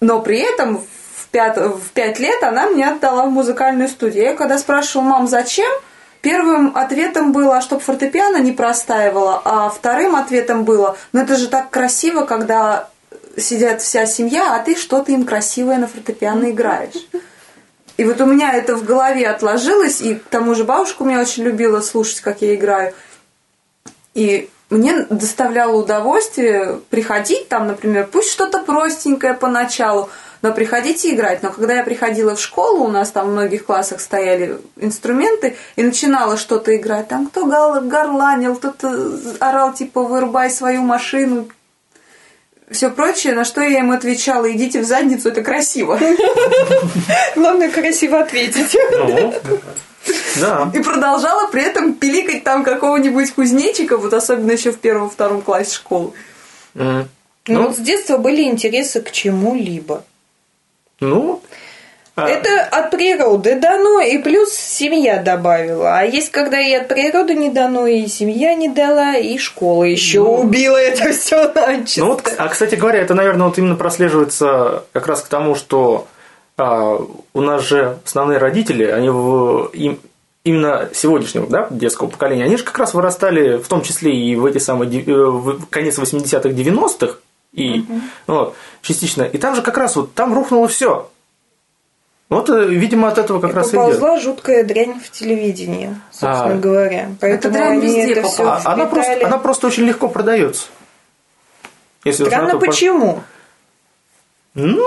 Но 0.00 0.20
при 0.20 0.38
этом 0.38 0.78
в 1.16 1.28
пять, 1.32 1.56
в 1.56 1.90
пять 1.94 2.20
лет 2.20 2.42
она 2.44 2.68
мне 2.68 2.88
отдала 2.88 3.26
в 3.26 3.30
музыкальную 3.30 3.88
студию. 3.88 4.24
Я 4.24 4.34
когда 4.34 4.58
спрашивала, 4.58 5.08
мам, 5.08 5.26
зачем? 5.26 5.72
Первым 6.24 6.74
ответом 6.74 7.32
было, 7.32 7.60
чтобы 7.60 7.82
фортепиано 7.82 8.38
не 8.38 8.52
простаивало, 8.52 9.42
а 9.44 9.68
вторым 9.68 10.16
ответом 10.16 10.64
было, 10.64 10.96
ну 11.12 11.20
это 11.20 11.36
же 11.36 11.48
так 11.48 11.68
красиво, 11.68 12.24
когда 12.24 12.88
сидят 13.36 13.82
вся 13.82 14.06
семья, 14.06 14.54
а 14.54 14.60
ты 14.60 14.74
что-то 14.74 15.12
им 15.12 15.26
красивое 15.26 15.76
на 15.76 15.86
фортепиано 15.86 16.50
играешь. 16.50 16.94
И 17.98 18.04
вот 18.06 18.22
у 18.22 18.24
меня 18.24 18.54
это 18.54 18.74
в 18.74 18.84
голове 18.84 19.28
отложилось, 19.28 20.00
и 20.00 20.14
к 20.14 20.24
тому 20.24 20.54
же 20.54 20.64
бабушка 20.64 21.04
меня 21.04 21.20
очень 21.20 21.42
любила 21.42 21.82
слушать, 21.82 22.22
как 22.22 22.40
я 22.40 22.54
играю. 22.54 22.94
И 24.14 24.48
мне 24.70 25.02
доставляло 25.10 25.76
удовольствие 25.76 26.80
приходить 26.88 27.50
там, 27.50 27.66
например, 27.66 28.08
пусть 28.10 28.32
что-то 28.32 28.60
простенькое 28.60 29.34
поначалу, 29.34 30.08
но 30.44 30.52
приходить 30.52 31.06
и 31.06 31.14
играть. 31.14 31.42
Но 31.42 31.50
когда 31.50 31.72
я 31.72 31.82
приходила 31.82 32.36
в 32.36 32.40
школу, 32.40 32.84
у 32.84 32.88
нас 32.88 33.10
там 33.10 33.28
в 33.28 33.32
многих 33.32 33.64
классах 33.64 33.98
стояли 33.98 34.58
инструменты, 34.76 35.56
и 35.74 35.82
начинала 35.82 36.36
что-то 36.36 36.76
играть. 36.76 37.08
Там 37.08 37.28
кто 37.28 37.46
горланил, 37.46 38.54
кто-то 38.54 39.18
орал, 39.40 39.72
типа, 39.72 40.02
вырубай 40.02 40.50
свою 40.50 40.82
машину, 40.82 41.48
все 42.70 42.90
прочее, 42.90 43.32
на 43.32 43.46
что 43.46 43.62
я 43.62 43.78
им 43.78 43.90
отвечала, 43.90 44.52
идите 44.52 44.82
в 44.82 44.84
задницу, 44.84 45.30
это 45.30 45.42
красиво. 45.42 45.98
Главное 47.36 47.70
красиво 47.70 48.20
ответить. 48.20 48.76
Ну, 48.92 49.32
да. 50.40 50.70
И 50.74 50.82
продолжала 50.82 51.48
при 51.48 51.62
этом 51.62 51.94
пиликать 51.94 52.44
там 52.44 52.64
какого-нибудь 52.64 53.32
кузнечика, 53.32 53.96
вот 53.96 54.12
особенно 54.12 54.52
еще 54.52 54.72
в 54.72 54.78
первом-втором 54.78 55.40
классе 55.40 55.76
школы. 55.76 56.12
Ну, 56.74 57.06
Ну, 57.48 57.62
вот 57.68 57.76
с 57.76 57.80
детства 57.80 58.18
были 58.18 58.42
интересы 58.42 59.00
к 59.00 59.10
чему-либо. 59.10 60.04
Ну, 61.10 61.42
а, 62.16 62.28
Это 62.28 62.62
от 62.62 62.92
природы 62.92 63.58
дано, 63.58 64.00
и 64.00 64.18
плюс 64.18 64.52
семья 64.52 65.20
добавила. 65.20 65.98
А 65.98 66.04
есть, 66.04 66.30
когда 66.30 66.60
и 66.60 66.72
от 66.72 66.86
природы 66.86 67.34
не 67.34 67.50
дано, 67.50 67.88
и 67.88 68.06
семья 68.06 68.54
не 68.54 68.68
дала, 68.68 69.16
и 69.16 69.36
школа 69.36 69.82
еще 69.82 70.20
Ну. 70.20 70.42
убила 70.42 70.76
это 70.76 71.12
все 71.12 71.52
начисто. 71.52 72.00
Ну 72.02 72.06
вот, 72.06 72.32
а 72.38 72.48
кстати 72.48 72.76
говоря, 72.76 73.00
это, 73.00 73.14
наверное, 73.14 73.48
вот 73.48 73.58
именно 73.58 73.74
прослеживается 73.74 74.84
как 74.92 75.08
раз 75.08 75.22
к 75.22 75.26
тому, 75.26 75.56
что 75.56 76.06
а, 76.56 77.00
у 77.32 77.40
нас 77.40 77.62
же 77.62 77.98
основные 78.04 78.38
родители, 78.38 78.84
они 78.84 79.08
в, 79.08 79.70
им, 79.72 79.98
именно 80.44 80.90
сегодняшнего 80.94 81.48
да, 81.48 81.66
детского 81.70 82.06
поколения, 82.06 82.44
они 82.44 82.56
же 82.56 82.62
как 82.62 82.78
раз 82.78 82.94
вырастали, 82.94 83.56
в 83.56 83.66
том 83.66 83.82
числе 83.82 84.14
и 84.14 84.36
в 84.36 84.46
эти 84.46 84.58
самые 84.58 85.02
э, 85.02 85.12
в 85.12 85.66
конец 85.66 85.98
80-х, 85.98 86.48
90-х, 86.48 87.18
и 87.54 87.84
вот, 88.26 88.56
частично. 88.82 89.22
И 89.22 89.38
там 89.38 89.54
же 89.54 89.62
как 89.62 89.78
раз 89.78 89.96
вот 89.96 90.14
там 90.14 90.34
рухнуло 90.34 90.68
все. 90.68 91.08
Вот, 92.30 92.48
э, 92.50 92.64
видимо, 92.66 93.08
от 93.08 93.18
этого 93.18 93.38
как 93.40 93.52
И 93.52 93.54
раз 93.54 93.66
и 93.66 93.70
идет. 93.70 93.76
поползла 93.80 94.18
жуткая 94.18 94.64
дрянь 94.64 94.98
в 94.98 95.10
телевидении, 95.10 95.94
собственно 96.10 96.54
А. 96.54 96.58
говоря. 96.58 97.10
Поэтому 97.20 97.54
дрянь 97.54 97.72
они 97.78 97.80
везде 97.86 98.12
это 98.14 98.22
все 98.28 98.44
А- 98.48 98.62
она, 98.64 98.86
просто, 98.86 99.26
она 99.26 99.38
просто 99.38 99.66
очень 99.68 99.84
легко 99.84 100.08
продается. 100.08 100.66
Если 102.04 102.24
Странно, 102.24 102.58
почему? 102.58 103.22
Ну, 104.56 104.80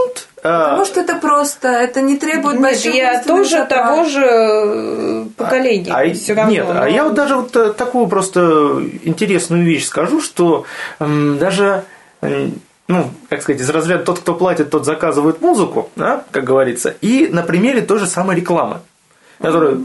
а, 0.44 0.70
Потому 0.70 0.86
что 0.86 1.02
это 1.02 1.16
просто, 1.16 1.68
это 1.68 2.02
не 2.02 2.16
требует 2.18 2.56
Нет, 2.56 2.64
больших 2.64 2.96
я 2.96 3.22
тоже 3.22 3.50
затрат. 3.50 3.70
того 3.70 4.04
же 4.06 4.22
э, 4.26 5.26
поколения. 5.36 5.92
А, 5.94 6.14
все 6.14 6.34
равно. 6.36 6.52
Нет, 6.52 6.66
а 6.70 6.88
я 6.88 7.04
вот 7.04 7.16
даже 7.16 7.36
вот 7.36 7.54
э, 7.58 7.74
такую 7.74 8.08
просто 8.08 8.82
интересную 9.04 9.66
вещь 9.66 9.86
скажу, 9.88 10.22
что 10.22 10.64
м, 11.00 11.38
даже, 11.38 11.84
ну, 12.22 13.12
как 13.30 13.42
сказать, 13.42 13.62
из 13.62 13.70
разряда 13.70 14.04
тот, 14.04 14.20
кто 14.20 14.34
платит, 14.34 14.70
тот 14.70 14.86
заказывает 14.86 15.42
музыку, 15.42 15.90
да, 15.96 16.24
как 16.32 16.44
говорится, 16.44 16.96
и 17.02 17.28
на 17.28 17.44
примере 17.44 17.82
той 17.82 18.00
же 18.00 18.08
самой 18.08 18.36
рекламы, 18.36 18.80
которая 19.40 19.80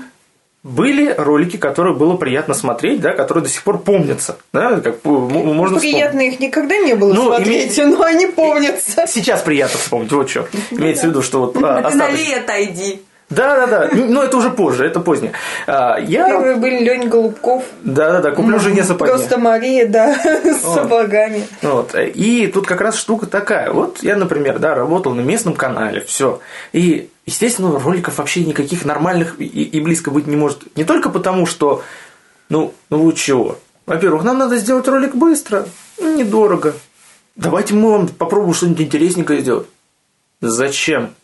были 0.62 1.12
ролики, 1.18 1.56
которые 1.56 1.96
было 1.96 2.16
приятно 2.16 2.54
смотреть, 2.54 3.00
да, 3.00 3.12
которые 3.12 3.42
до 3.42 3.50
сих 3.50 3.64
пор 3.64 3.78
помнятся, 3.80 4.38
да, 4.52 4.80
как 4.80 5.04
можно 5.04 5.78
вспомнить. 5.78 5.80
Приятно 5.80 6.20
их 6.20 6.38
никогда 6.38 6.78
не 6.78 6.94
было 6.94 7.12
Ну, 7.12 7.26
смотреть, 7.26 7.76
но 7.78 8.02
они 8.02 8.26
помнятся. 8.26 9.06
Сейчас 9.08 9.42
приятно 9.42 9.78
вспомнить, 9.80 10.12
вот 10.12 10.30
что. 10.30 10.46
Имеется 10.70 11.06
в 11.06 11.10
виду, 11.10 11.22
что 11.22 11.40
вот 11.40 11.56
а, 11.62 11.88
А 11.88 11.94
налей, 11.94 12.36
отойди. 12.36 13.02
Да, 13.34 13.66
да, 13.66 13.66
да. 13.66 13.90
Но 13.94 14.22
это 14.22 14.36
уже 14.36 14.50
позже, 14.50 14.84
это 14.84 15.00
позднее. 15.00 15.32
А, 15.66 15.98
Я. 15.98 16.26
Первые 16.26 16.56
были 16.56 16.78
Лень 16.84 17.08
Голубков, 17.08 17.64
Да, 17.82 18.12
да, 18.12 18.20
да, 18.20 18.30
куплю 18.32 18.58
жене 18.58 18.84
сапоги. 18.84 19.10
просто 19.10 19.38
Мария, 19.38 19.86
да, 19.88 20.14
с 20.44 20.64
О. 20.64 20.74
сапогами. 20.74 21.46
Вот. 21.62 21.94
И 21.94 22.46
тут 22.48 22.66
как 22.66 22.80
раз 22.80 22.96
штука 22.96 23.26
такая. 23.26 23.72
Вот 23.72 24.02
я, 24.02 24.16
например, 24.16 24.58
да, 24.58 24.74
работал 24.74 25.14
на 25.14 25.20
местном 25.20 25.54
канале, 25.54 26.00
все. 26.00 26.40
И, 26.72 27.10
естественно, 27.26 27.78
роликов 27.78 28.18
вообще 28.18 28.44
никаких 28.44 28.84
нормальных 28.84 29.40
и, 29.40 29.44
и 29.44 29.80
близко 29.80 30.10
быть 30.10 30.26
не 30.26 30.36
может. 30.36 30.76
Не 30.76 30.84
только 30.84 31.08
потому, 31.08 31.46
что, 31.46 31.82
ну, 32.48 32.74
ну 32.90 33.02
вы 33.02 33.12
чего? 33.14 33.58
Во-первых, 33.86 34.24
нам 34.24 34.38
надо 34.38 34.56
сделать 34.58 34.86
ролик 34.88 35.14
быстро. 35.14 35.66
Недорого. 36.00 36.74
Давайте 37.36 37.74
мы 37.74 37.90
вам 37.92 38.08
попробуем 38.08 38.54
что-нибудь 38.54 38.82
интересненькое 38.82 39.40
сделать. 39.40 39.66
Зачем? 40.40 41.14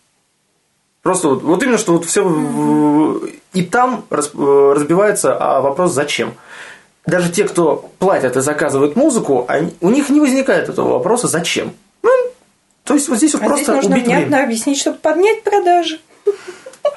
Просто 1.03 1.29
вот, 1.29 1.43
вот 1.43 1.63
именно, 1.63 1.79
что 1.79 1.93
вот 1.93 2.05
все 2.05 3.21
и 3.53 3.63
там 3.63 4.05
э, 4.11 4.73
разбивается 4.75 5.37
а 5.39 5.61
вопрос 5.61 5.93
зачем. 5.93 6.35
Даже 7.07 7.31
те, 7.31 7.45
кто 7.45 7.89
платят 7.99 8.37
и 8.37 8.41
заказывают 8.41 8.97
музыку, 8.97 9.45
они- 9.49 9.75
у 9.81 9.91
них 9.91 10.11
не 10.11 10.21
возникает 10.21 10.69
этого 10.69 10.93
вопроса 10.93 11.29
зачем. 11.29 11.73
Ну, 12.03 12.11
то 12.85 12.95
есть 12.95 13.09
вот 13.09 13.17
здесь 13.19 13.33
вот 13.35 13.43
А 13.43 13.47
просто 13.47 13.65
здесь 13.65 13.75
нужно 13.77 13.93
убить 13.97 14.07
внятно 14.07 14.27
время. 14.27 14.45
объяснить, 14.45 14.79
чтобы 14.79 14.99
поднять 14.99 15.43
продажи. 15.43 16.01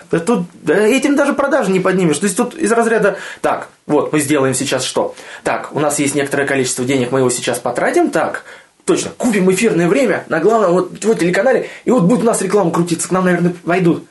Да 0.10 0.20
тут 0.20 0.44
да 0.62 0.76
этим 0.78 1.16
даже 1.16 1.34
продажи 1.34 1.72
не 1.72 1.80
поднимешь. 1.80 2.18
То 2.18 2.26
есть 2.26 2.36
тут 2.36 2.56
из 2.56 2.72
разряда, 2.74 3.18
так, 3.42 3.70
вот 3.88 4.12
мы 4.12 4.20
сделаем 4.20 4.54
сейчас 4.54 4.84
что? 4.84 5.16
Так, 5.44 5.70
у 5.74 5.80
нас 5.80 6.00
есть 6.00 6.16
некоторое 6.16 6.46
количество 6.46 6.84
денег, 6.84 7.12
мы 7.14 7.20
его 7.20 7.30
сейчас 7.30 7.60
потратим, 7.60 8.10
так, 8.10 8.44
точно, 8.86 9.12
купим 9.12 9.52
эфирное 9.52 9.88
время 9.88 10.26
на 10.30 10.40
главном 10.40 10.72
вот, 10.72 11.04
вот 11.06 11.20
телеканале, 11.20 11.70
и 11.86 11.92
вот 11.92 12.04
будет 12.04 12.22
у 12.22 12.26
нас 12.26 12.42
реклама 12.42 12.72
крутиться, 12.72 13.08
к 13.08 13.12
нам, 13.12 13.26
наверное, 13.26 13.56
войдут. 13.64 14.06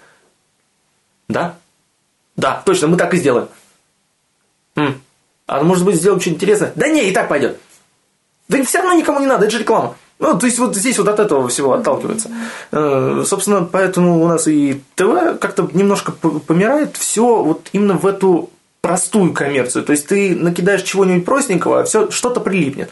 Да? 1.28 1.56
Да, 2.36 2.62
точно, 2.64 2.88
мы 2.88 2.96
так 2.96 3.12
и 3.14 3.18
сделаем. 3.18 3.48
М. 4.76 5.00
А 5.46 5.62
может 5.62 5.84
быть 5.84 5.96
сделаем 5.96 6.20
что-нибудь 6.20 6.42
интересное? 6.42 6.72
Да 6.74 6.88
не, 6.88 7.08
и 7.08 7.12
так 7.12 7.28
пойдет. 7.28 7.58
Да 8.48 8.62
все 8.64 8.78
равно 8.78 8.94
никому 8.94 9.20
не 9.20 9.26
надо, 9.26 9.44
это 9.44 9.52
же 9.52 9.60
реклама. 9.60 9.96
Ну, 10.18 10.38
то 10.38 10.46
есть 10.46 10.58
вот 10.58 10.76
здесь 10.76 10.98
вот 10.98 11.08
от 11.08 11.18
этого 11.18 11.48
всего 11.48 11.72
отталкивается. 11.72 12.30
Э, 12.72 13.24
Собственно, 13.26 13.64
поэтому 13.64 14.22
у 14.22 14.28
нас 14.28 14.46
и 14.48 14.82
ТВ 14.94 15.38
как-то 15.40 15.68
немножко 15.72 16.12
помирает 16.12 16.96
все 16.98 17.42
вот 17.42 17.68
именно 17.72 17.94
в 17.94 18.06
эту 18.06 18.50
простую 18.80 19.32
коммерцию. 19.32 19.84
То 19.84 19.92
есть 19.92 20.06
ты 20.06 20.34
накидаешь 20.34 20.82
чего-нибудь 20.82 21.24
простенького, 21.24 21.80
а 21.80 21.84
все 21.84 22.10
что-то 22.10 22.40
прилипнет. 22.40 22.90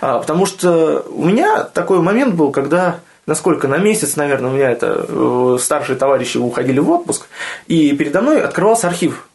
А, 0.00 0.18
Потому 0.18 0.46
что 0.46 1.04
у 1.10 1.24
меня 1.24 1.64
такой 1.64 2.00
момент 2.00 2.34
был, 2.34 2.50
когда 2.50 3.00
насколько 3.26 3.68
на 3.68 3.78
месяц, 3.78 4.16
наверное, 4.16 4.50
у 4.50 4.54
меня 4.54 4.70
это 4.70 5.06
э, 5.08 5.58
старшие 5.60 5.96
товарищи 5.96 6.36
уходили 6.36 6.80
в 6.80 6.90
отпуск, 6.90 7.26
и 7.68 7.92
передо 7.92 8.22
мной 8.22 8.42
открывался 8.42 8.88
архив 8.88 9.28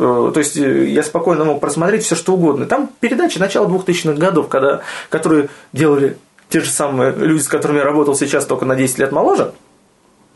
Э, 0.00 0.30
То 0.32 0.40
есть 0.40 0.56
э, 0.56 0.86
я 0.88 1.02
спокойно 1.02 1.44
мог 1.44 1.60
просмотреть 1.60 2.04
все, 2.04 2.16
что 2.16 2.32
угодно. 2.32 2.64
Там 2.64 2.90
передачи 3.00 3.38
начала 3.38 3.68
2000-х 3.68 4.14
годов, 4.14 4.48
когда, 4.48 4.80
которые 5.10 5.50
делали 5.74 6.16
те 6.48 6.60
же 6.60 6.70
самые 6.70 7.12
люди, 7.12 7.42
с 7.42 7.48
которыми 7.48 7.78
я 7.78 7.84
работал 7.84 8.14
сейчас, 8.14 8.46
только 8.46 8.64
на 8.64 8.74
10 8.76 8.98
лет 8.98 9.12
моложе. 9.12 9.52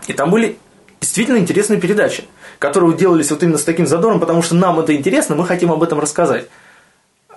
И 0.06 0.12
там 0.12 0.30
были 0.30 0.58
действительно 1.00 1.38
интересные 1.38 1.80
передачи, 1.80 2.24
которые 2.64 2.96
делались 2.96 3.30
вот 3.30 3.42
именно 3.42 3.58
с 3.58 3.64
таким 3.64 3.86
задором, 3.86 4.20
потому 4.20 4.42
что 4.42 4.54
нам 4.54 4.80
это 4.80 4.94
интересно, 4.96 5.36
мы 5.36 5.46
хотим 5.46 5.70
об 5.70 5.82
этом 5.82 6.00
рассказать. 6.00 6.46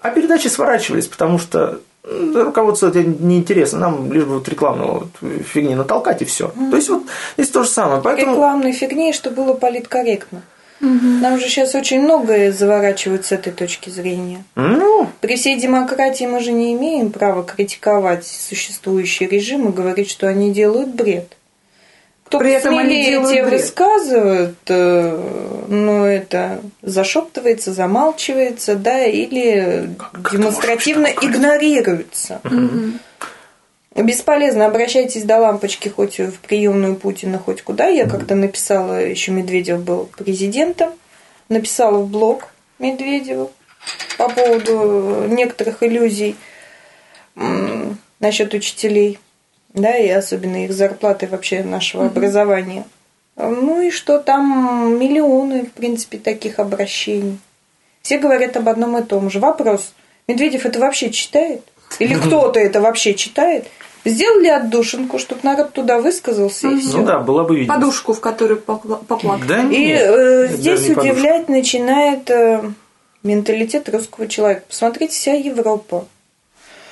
А 0.01 0.09
передачи 0.09 0.47
сворачивались, 0.47 1.07
потому 1.07 1.37
что 1.37 1.81
м, 2.05 2.31
да, 2.33 2.43
руководству 2.45 2.87
это 2.87 3.03
неинтересно, 3.03 3.79
нам 3.79 4.13
лишь 4.13 4.23
бы 4.23 4.35
вот 4.35 4.47
рекламную 4.47 4.91
вот 4.93 5.43
фигни 5.45 5.75
натолкать 5.75 6.21
и 6.21 6.25
все. 6.25 6.51
То 6.71 6.75
есть 6.77 6.89
вот 6.89 7.03
здесь 7.37 7.49
то 7.49 7.63
же 7.63 7.69
самое. 7.69 8.01
Поэтому... 8.01 8.33
Рекламной 8.33 8.71
фигни, 8.71 9.11
что 9.11 9.29
было 9.31 9.53
политкорректно. 9.53 10.43
Нам 10.79 11.39
же 11.39 11.47
сейчас 11.47 11.75
очень 11.75 12.01
многое 12.01 12.51
заворачивают 12.51 13.25
с 13.25 13.31
этой 13.31 13.51
точки 13.51 13.89
зрения. 13.89 14.43
Ну, 14.55 15.09
При 15.21 15.35
всей 15.35 15.59
демократии 15.59 16.25
мы 16.25 16.39
же 16.39 16.51
не 16.51 16.73
имеем 16.73 17.11
права 17.11 17.43
критиковать 17.43 18.25
существующий 18.27 19.25
режим 19.25 19.69
и 19.69 19.73
говорить, 19.73 20.09
что 20.09 20.27
они 20.27 20.53
делают 20.53 20.89
бред. 20.89 21.35
Кто 22.27 22.39
При 22.39 22.51
этом 22.51 22.77
они 22.77 23.05
делают 23.05 23.31
те 23.31 23.43
высказывают, 23.45 24.57
э, 24.67 25.63
ну, 25.69 26.03
это 26.03 26.59
зашептывается, 26.81 27.71
замалчивается, 27.71 28.75
да, 28.75 29.05
или 29.05 29.89
как 29.97 30.33
демонстративно 30.33 31.07
игнорируется. 31.07 32.41
Бесполезно, 33.95 34.65
обращайтесь 34.65 35.23
до 35.23 35.39
лампочки 35.39 35.87
хоть 35.87 36.19
в 36.19 36.39
приемную 36.39 36.97
Путина, 36.97 37.39
хоть 37.39 37.61
куда. 37.61 37.87
Я 37.87 38.09
как-то 38.09 38.35
написала, 38.35 39.01
еще 39.01 39.31
Медведев 39.31 39.81
был 39.81 40.09
президентом, 40.17 40.89
написала 41.47 41.99
в 41.99 42.09
блог 42.09 42.49
Медведеву 42.77 43.51
по 44.17 44.27
поводу 44.27 45.27
некоторых 45.29 45.81
иллюзий 45.81 46.35
насчет 48.19 48.53
учителей, 48.53 49.17
да, 49.77 49.95
и 49.97 50.09
особенно 50.09 50.65
их 50.65 50.73
зарплаты 50.73 51.27
вообще 51.27 51.63
нашего 51.63 52.07
образования. 52.07 52.83
Ну 53.35 53.81
и 53.81 53.91
что 53.91 54.19
там 54.19 54.97
миллионы, 54.99 55.65
в 55.65 55.71
принципе, 55.71 56.17
таких 56.17 56.59
обращений. 56.59 57.37
Все 58.01 58.17
говорят 58.17 58.57
об 58.57 58.67
одном 58.67 58.97
и 58.97 59.03
том 59.03 59.29
же. 59.29 59.39
Вопрос, 59.39 59.93
Медведев 60.27 60.65
это 60.65 60.79
вообще 60.79 61.11
читает? 61.11 61.61
Или 61.99 62.15
кто-то 62.15 62.59
это 62.59 62.81
вообще 62.81 63.13
читает? 63.13 63.67
Сделали 64.05 64.47
отдушинку, 64.47 65.19
чтобы 65.19 65.41
народ 65.43 65.73
туда 65.73 65.99
высказался, 65.99 66.69
и 66.69 66.79
все. 66.79 66.97
ну 66.97 67.05
да, 67.05 67.19
была 67.19 67.43
бы 67.43 67.59
видно. 67.59 67.73
Подушку, 67.73 68.13
в 68.13 68.21
которую 68.21 68.59
попла- 68.61 69.03
поплакать. 69.05 69.47
Да 69.47 69.63
И 69.63 69.65
нет, 69.77 70.01
э, 70.01 70.47
здесь 70.51 70.87
не 70.87 70.95
подушка. 70.95 71.13
удивлять 71.13 71.49
начинает 71.49 72.29
э, 72.29 72.63
менталитет 73.23 73.89
русского 73.89 74.27
человека. 74.27 74.63
Посмотрите, 74.69 75.13
вся 75.13 75.33
Европа. 75.33 76.05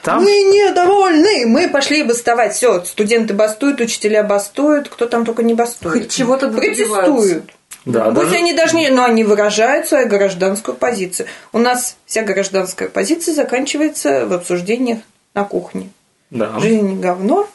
Там 0.06 0.24
Мы 0.24 0.30
недовольны, 0.30 1.48
мы 1.48 1.68
пошли 1.68 2.04
бастовать. 2.04 2.54
Все, 2.54 2.86
студенты 2.86 3.34
бастуют, 3.34 3.82
учителя 3.82 4.22
бастуют, 4.22 4.88
кто 4.88 5.08
там 5.08 5.26
только 5.26 5.42
не 5.42 5.56
бастует. 5.56 6.04
Хоть 6.04 6.12
чего-то. 6.14 6.50
Протестуют. 6.50 7.52
Да, 7.86 8.06
Пусть 8.12 8.30
даже- 8.30 8.36
они 8.36 8.54
даже 8.54 8.76
не, 8.76 8.90
но 8.90 9.04
они 9.04 9.24
выражают 9.24 9.88
свою 9.88 10.08
гражданскую 10.08 10.78
позицию. 10.78 11.28
У 11.54 11.58
нас 11.58 11.96
вся 12.06 12.22
гражданская 12.22 12.88
позиция 12.88 13.34
заканчивается 13.34 14.28
в 14.28 14.34
обсуждениях 14.34 15.00
на 15.34 15.44
кухне. 15.44 15.90
Да. 16.30 16.60
Жизнь 16.60 17.00
говно. 17.00 17.48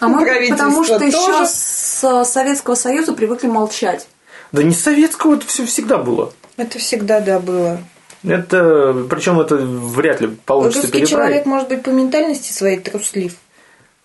А 0.00 0.08
мы 0.08 0.24
потому 0.50 0.82
что 0.82 0.96
еще 0.96 1.16
тоже. 1.16 1.46
с 1.46 2.24
Советского 2.24 2.74
Союза 2.74 3.12
привыкли 3.12 3.46
молчать. 3.46 4.08
Да 4.50 4.64
не 4.64 4.74
с 4.74 4.82
советского 4.82 5.36
это 5.36 5.46
все 5.46 5.64
всегда 5.64 5.98
было. 5.98 6.32
Это 6.56 6.80
всегда 6.80 7.20
да 7.20 7.38
было. 7.38 7.78
Это, 8.24 9.06
причем 9.10 9.40
это 9.40 9.56
вряд 9.56 10.20
ли 10.20 10.28
получится 10.28 10.82
Русский 10.82 11.00
переправить. 11.00 11.10
человек 11.10 11.46
может 11.46 11.68
быть 11.68 11.82
по 11.82 11.90
ментальности 11.90 12.52
своей 12.52 12.78
труслив. 12.78 13.34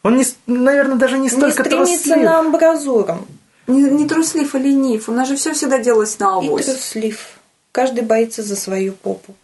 Он, 0.03 0.17
не, 0.17 0.25
наверное, 0.47 0.95
даже 0.97 1.17
не 1.17 1.23
Не 1.23 1.29
столько 1.29 1.63
стремится 1.63 2.03
труслив. 2.03 2.23
на 2.25 2.39
амбразуру. 2.39 3.27
Не, 3.67 3.81
не 3.83 4.07
труслив, 4.07 4.55
а 4.55 4.57
ленив. 4.57 5.09
У 5.09 5.11
нас 5.11 5.27
же 5.27 5.35
все 5.35 5.53
всегда 5.53 5.77
делалось 5.79 6.17
на 6.19 6.25
И 6.41 6.47
авось. 6.47 6.65
труслив. 6.65 7.27
Каждый 7.71 8.03
боится 8.03 8.41
за 8.41 8.55
свою 8.55 8.93
попу. 8.93 9.35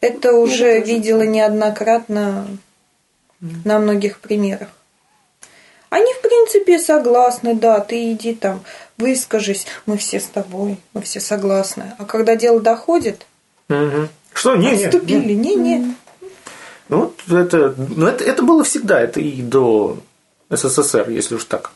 Это 0.00 0.32
уже 0.34 0.56
тоже 0.58 0.80
видела 0.80 1.22
неоднократно 1.22 2.46
на 3.40 3.78
многих 3.78 4.18
примерах. 4.20 4.68
Они, 5.88 6.12
в 6.14 6.20
принципе, 6.20 6.78
согласны, 6.78 7.54
да, 7.54 7.80
ты 7.80 8.12
иди 8.12 8.34
там, 8.34 8.62
выскажись, 8.98 9.66
мы 9.86 9.96
все 9.96 10.20
с 10.20 10.24
тобой, 10.24 10.78
мы 10.92 11.00
все 11.02 11.20
согласны. 11.20 11.94
А 11.98 12.04
когда 12.04 12.34
дело 12.34 12.60
доходит, 12.60 13.24
Мгм. 13.68 14.08
Что? 14.32 14.56
Не, 14.56 14.70
не, 14.70 14.76
не. 14.76 14.84
отступили, 14.84 15.32
не-не. 15.32 15.94
Ну, 16.88 17.12
вот 17.26 17.36
это, 17.36 17.74
ну, 17.76 18.06
это, 18.06 18.22
это 18.22 18.42
было 18.42 18.62
всегда, 18.62 19.00
это 19.00 19.20
и 19.20 19.42
до 19.42 19.98
СССР, 20.50 21.10
если 21.10 21.34
уж 21.34 21.44
так. 21.44 21.72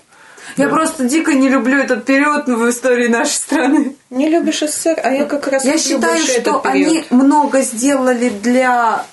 Я 0.56 0.68
просто 0.68 1.04
дико 1.04 1.32
не 1.32 1.48
люблю 1.48 1.78
этот 1.78 2.04
период 2.04 2.46
в 2.46 2.68
истории 2.68 3.08
нашей 3.08 3.34
страны. 3.34 3.96
Не 4.10 4.28
любишь 4.28 4.60
СССР, 4.60 4.98
а 5.02 5.10
я 5.12 5.24
как 5.24 5.46
раз 5.48 5.64
Я 5.64 5.78
считаю, 5.78 6.18
что 6.24 6.60
они 6.64 7.04
много 7.10 7.62
сделали 7.62 8.28
для 8.28 9.04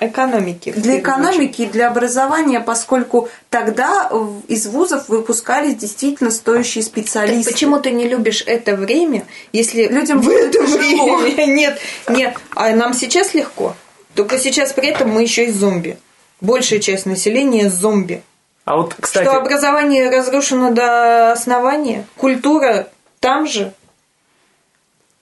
экономики. 0.00 0.72
для 0.76 0.98
экономики 0.98 1.62
и 1.62 1.66
для 1.66 1.88
образования, 1.88 2.60
поскольку 2.60 3.28
тогда 3.50 4.10
из 4.48 4.66
вузов 4.66 5.08
выпускались 5.08 5.76
действительно 5.76 6.30
стоящие 6.30 6.84
Так 6.84 6.92
специалисты. 6.92 7.52
почему 7.52 7.80
ты 7.80 7.90
не 7.90 8.06
любишь 8.08 8.42
это 8.46 8.76
время, 8.76 9.24
если 9.52 9.86
Людям 9.88 10.20
в 10.20 10.28
это 10.28 10.58
тяжело. 10.66 11.16
время 11.16 11.46
нет, 11.52 11.78
нет, 12.08 12.36
а 12.54 12.70
нам 12.70 12.94
сейчас 12.94 13.34
легко. 13.34 13.74
Только 14.14 14.38
сейчас 14.38 14.72
при 14.72 14.88
этом 14.88 15.10
мы 15.10 15.22
еще 15.22 15.46
и 15.46 15.50
зомби. 15.52 15.98
Большая 16.40 16.80
часть 16.80 17.06
населения 17.06 17.70
зомби. 17.70 18.22
А 18.68 18.76
вот, 18.76 18.94
кстати, 19.00 19.24
Что 19.24 19.38
образование 19.38 20.10
разрушено 20.10 20.70
до 20.72 21.32
основания, 21.32 22.04
культура 22.18 22.88
там 23.18 23.46
же. 23.46 23.72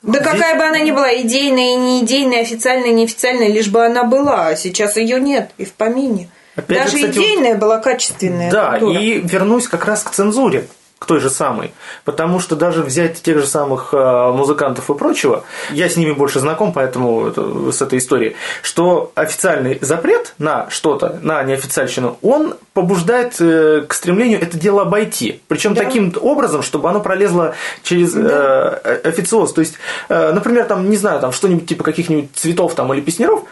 Да 0.03 0.19
Здесь- 0.19 0.33
какая 0.33 0.57
бы 0.59 0.65
она 0.65 0.81
ни 0.81 0.91
была, 0.91 1.15
идейная 1.15 1.75
и 1.75 1.77
не 1.77 2.01
идейная, 2.03 2.41
официальная 2.43 2.89
и 2.89 2.95
неофициальная, 2.95 3.47
лишь 3.47 3.69
бы 3.69 3.87
она 3.87 4.03
была, 4.03 4.49
а 4.49 4.57
сейчас 4.57 4.97
ее 4.97 5.21
нет 5.21 5.53
и 5.59 5.65
в 5.65 5.75
помине. 5.75 6.29
Опять 6.57 6.79
же, 6.79 6.85
Даже 6.85 6.97
кстати, 6.97 7.19
идейная 7.19 7.55
была 7.55 7.79
качественная. 7.79 8.51
Да, 8.51 8.71
культура. 8.73 8.99
и 9.01 9.21
вернусь 9.21 9.69
как 9.69 9.85
раз 9.85 10.03
к 10.03 10.11
цензуре, 10.11 10.67
к 10.99 11.05
той 11.05 11.21
же 11.21 11.29
самой. 11.29 11.73
Потому 12.05 12.41
что 12.41 12.57
даже 12.57 12.83
взять 12.83 13.23
тех 13.23 13.39
же 13.39 13.47
самых 13.47 13.93
э, 13.93 14.33
музыкантов 14.33 14.89
и 14.91 14.95
прочего, 14.95 15.45
я 15.71 15.89
с 15.91 15.97
ними 15.97 16.13
больше 16.13 16.41
знаком, 16.41 16.73
поэтому 16.73 17.27
это- 17.27 17.71
с 17.71 17.83
этой 17.83 17.99
историей, 17.99 18.35
что 18.63 19.13
официальный 19.15 19.79
запрет 19.83 20.35
на 20.39 20.71
что-то, 20.71 21.19
на 21.23 21.43
неофициальщину, 21.43 22.17
он 22.23 22.55
побуждает 22.73 23.37
э, 23.41 23.85
к 23.87 23.93
стремлению 23.93 24.41
это 24.41 24.57
дело 24.59 24.83
обойти. 24.83 25.43
Причем 25.49 25.75
Да. 25.75 25.85
таким 25.85 26.15
образом, 26.21 26.63
чтобы 26.63 26.89
оно 26.89 27.01
пролезло 27.01 27.55
через 27.83 28.15
э, 28.17 29.01
официоз. 29.05 29.53
То 29.53 29.61
есть, 29.61 29.75
э, 30.09 30.33
например, 30.33 30.65
там, 30.65 30.89
не 30.89 30.97
знаю, 30.97 31.21
там 31.21 31.33
что-нибудь 31.33 31.67
типа 31.69 31.85
каких-нибудь 31.85 32.31
цветов 32.35 32.75
там 32.75 32.93
или 32.95 33.03
песнеров, 33.03 33.43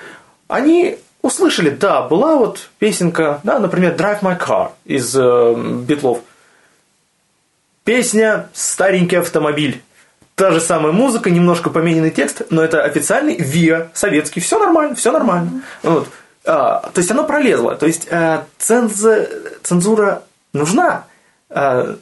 они 0.48 0.96
услышали, 1.20 1.70
да, 1.70 2.02
была 2.02 2.36
вот 2.36 2.68
песенка, 2.78 3.40
да, 3.44 3.58
например, 3.58 3.94
Drive 3.94 4.20
My 4.20 4.38
Car 4.38 4.70
из 4.86 5.14
э, 5.14 5.54
Битлов. 5.86 6.20
Песня 7.84 8.48
«Старенький 8.54 9.16
автомобиль». 9.16 9.82
Та 10.36 10.50
же 10.50 10.60
самая 10.60 10.92
музыка, 10.92 11.30
немножко 11.30 11.70
помененный 11.70 12.10
текст, 12.10 12.42
но 12.50 12.64
это 12.64 12.82
официальный 12.82 13.36
ВИА, 13.36 13.90
советский, 13.94 14.40
все 14.40 14.58
нормально, 14.58 14.96
все 14.96 15.12
нормально. 15.12 15.62
Вот. 15.84 16.08
А, 16.44 16.90
то 16.92 16.98
есть 16.98 17.10
оно 17.12 17.22
пролезло. 17.24 17.76
То 17.76 17.86
есть 17.86 18.08
а, 18.10 18.44
ценз- 18.58 19.28
цензура 19.62 20.24
нужна. 20.52 21.04
А, 21.50 21.96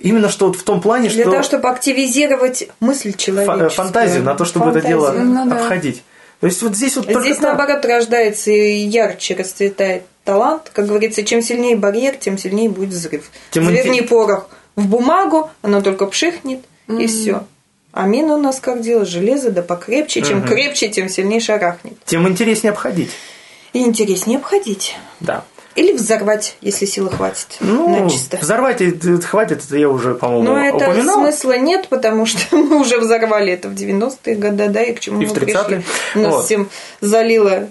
именно 0.00 0.28
что 0.30 0.48
вот 0.48 0.56
в 0.56 0.64
том 0.64 0.80
плане, 0.80 1.10
Для 1.10 1.22
что 1.22 1.30
того, 1.30 1.42
чтобы 1.44 1.68
активизировать 1.68 2.68
мысль 2.80 3.12
фа- 3.12 3.18
человеческую. 3.18 3.70
фантазию 3.70 4.22
на 4.24 4.34
то, 4.34 4.44
чтобы 4.44 4.70
это 4.70 4.80
Фантазию. 4.80 4.98
дело 4.98 5.12
Ну 5.12 5.50
да. 5.50 5.62
обходить. 5.62 6.02
То 6.40 6.48
есть 6.48 6.60
вот 6.62 6.74
здесь 6.74 6.96
вот 6.96 7.04
Здесь, 7.06 7.36
так. 7.36 7.56
наоборот, 7.56 7.84
рождается 7.84 8.50
и 8.50 8.78
ярче 8.78 9.36
расцветает 9.36 10.02
талант. 10.24 10.70
Как 10.72 10.86
говорится, 10.86 11.22
чем 11.22 11.40
сильнее 11.40 11.76
барьер, 11.76 12.16
тем 12.16 12.36
сильнее 12.36 12.68
будет 12.68 12.88
взрыв. 12.90 13.30
Тем 13.52 13.64
Заверни 13.64 14.00
инте- 14.00 14.08
порох 14.08 14.48
в 14.76 14.86
бумагу, 14.86 15.50
оно 15.62 15.80
только 15.80 16.06
пшихнет, 16.06 16.60
и 16.88 17.06
все. 17.06 17.44
А 17.92 18.06
мина 18.06 18.34
у 18.34 18.38
нас 18.40 18.60
как 18.60 18.82
дело? 18.82 19.04
Железо, 19.06 19.50
да 19.50 19.62
покрепче. 19.62 20.20
Чем 20.22 20.38
Мгм. 20.40 20.48
крепче, 20.48 20.88
тем 20.88 21.08
сильнее 21.08 21.40
шарахнет. 21.40 21.94
Тем 22.04 22.28
интереснее 22.28 22.72
обходить. 22.72 23.10
И 23.72 23.80
интереснее 23.80 24.38
обходить. 24.38 24.96
Да. 25.20 25.44
Или 25.76 25.92
взорвать, 25.92 26.56
если 26.62 26.86
силы 26.86 27.10
хватит. 27.10 27.56
Ну, 27.60 27.88
начисто. 28.04 28.38
взорвать 28.38 28.80
это 28.80 29.20
хватит, 29.20 29.62
это 29.64 29.76
я 29.76 29.88
уже, 29.90 30.14
по-моему, 30.14 30.44
Но 30.44 30.58
это 30.58 30.76
упоминал. 30.76 31.16
смысла 31.20 31.58
нет, 31.58 31.88
потому 31.88 32.24
что 32.26 32.40
мы 32.56 32.80
уже 32.80 32.98
взорвали 32.98 33.52
это 33.52 33.68
в 33.68 33.72
90-е 33.74 34.36
годы, 34.36 34.68
да, 34.68 34.82
и 34.82 34.94
к 34.94 35.00
чему 35.00 35.20
И 35.20 35.26
мы 35.26 35.32
в 35.34 35.36
30-е. 35.36 35.44
пришли. 35.64 35.84
Нас 36.22 36.34
Вот. 36.34 36.44
всем 36.46 36.68
залило 37.02 37.68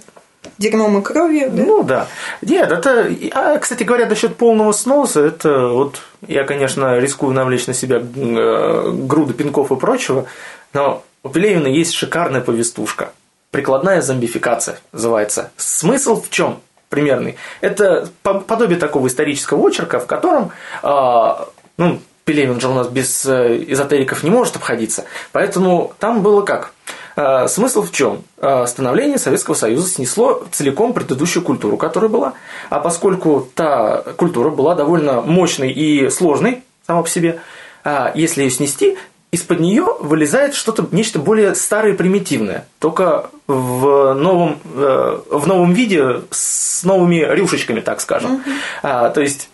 дерьмом 0.57 0.99
и 0.99 1.01
кровью, 1.01 1.49
да? 1.51 1.63
Ну 1.63 1.83
да. 1.83 2.07
Нет, 2.41 2.71
это. 2.71 3.09
А, 3.33 3.57
кстати 3.57 3.83
говоря, 3.83 4.05
насчет 4.05 4.35
полного 4.35 4.71
сноса, 4.71 5.21
это 5.21 5.67
вот 5.67 6.01
я, 6.27 6.43
конечно, 6.43 6.99
рискую 6.99 7.33
навлечь 7.33 7.67
на 7.67 7.73
себя 7.73 7.97
э, 7.97 8.91
груды 8.93 9.33
пинков 9.33 9.71
и 9.71 9.75
прочего, 9.75 10.25
но 10.73 11.03
у 11.23 11.29
Пелевина 11.29 11.67
есть 11.67 11.93
шикарная 11.93 12.41
повестушка. 12.41 13.11
Прикладная 13.51 14.01
зомбификация 14.01 14.79
называется. 14.91 15.51
Смысл 15.57 16.21
в 16.21 16.29
чем? 16.29 16.59
Примерный. 16.89 17.35
Это 17.61 18.09
по- 18.21 18.39
подобие 18.39 18.77
такого 18.77 19.07
исторического 19.07 19.59
очерка, 19.67 19.99
в 19.99 20.05
котором 20.05 20.51
а, 20.83 21.47
ну, 21.77 21.99
Пелевин 22.25 22.59
же 22.59 22.67
у 22.67 22.73
нас 22.73 22.87
без 22.87 23.25
э, 23.25 23.63
эзотериков 23.67 24.23
не 24.23 24.29
может 24.29 24.55
обходиться. 24.55 25.05
Поэтому 25.31 25.93
там 25.99 26.21
было 26.21 26.41
как? 26.41 26.73
А, 27.15 27.47
Смысл 27.47 27.83
в 27.83 27.91
чем? 27.91 28.23
А, 28.37 28.65
Становление 28.65 29.17
Советского 29.17 29.55
Союза 29.55 29.89
снесло 29.89 30.45
целиком 30.51 30.93
предыдущую 30.93 31.43
культуру, 31.43 31.77
которая 31.77 32.09
была. 32.09 32.33
А 32.69 32.79
поскольку 32.79 33.47
та 33.55 34.03
культура 34.17 34.49
была 34.49 34.75
довольно 34.75 35.21
мощной 35.21 35.71
и 35.71 36.09
сложной 36.09 36.63
сама 36.85 37.03
по 37.03 37.09
себе, 37.09 37.39
а 37.83 38.11
если 38.15 38.43
ее 38.43 38.51
снести, 38.51 38.97
из-под 39.31 39.59
нее 39.59 39.85
вылезает 39.99 40.55
что-то, 40.55 40.87
нечто 40.91 41.19
более 41.19 41.55
старое 41.55 41.93
и 41.93 41.95
примитивное, 41.95 42.67
только 42.79 43.29
в 43.47 44.13
новом, 44.13 44.59
э, 44.75 45.19
в 45.29 45.47
новом 45.47 45.73
виде 45.73 46.21
с 46.31 46.83
новыми 46.83 47.15
рюшечками, 47.15 47.81
так 47.81 48.01
скажем. 48.01 48.43
А, 48.81 49.09
то 49.09 49.21
есть 49.21 49.49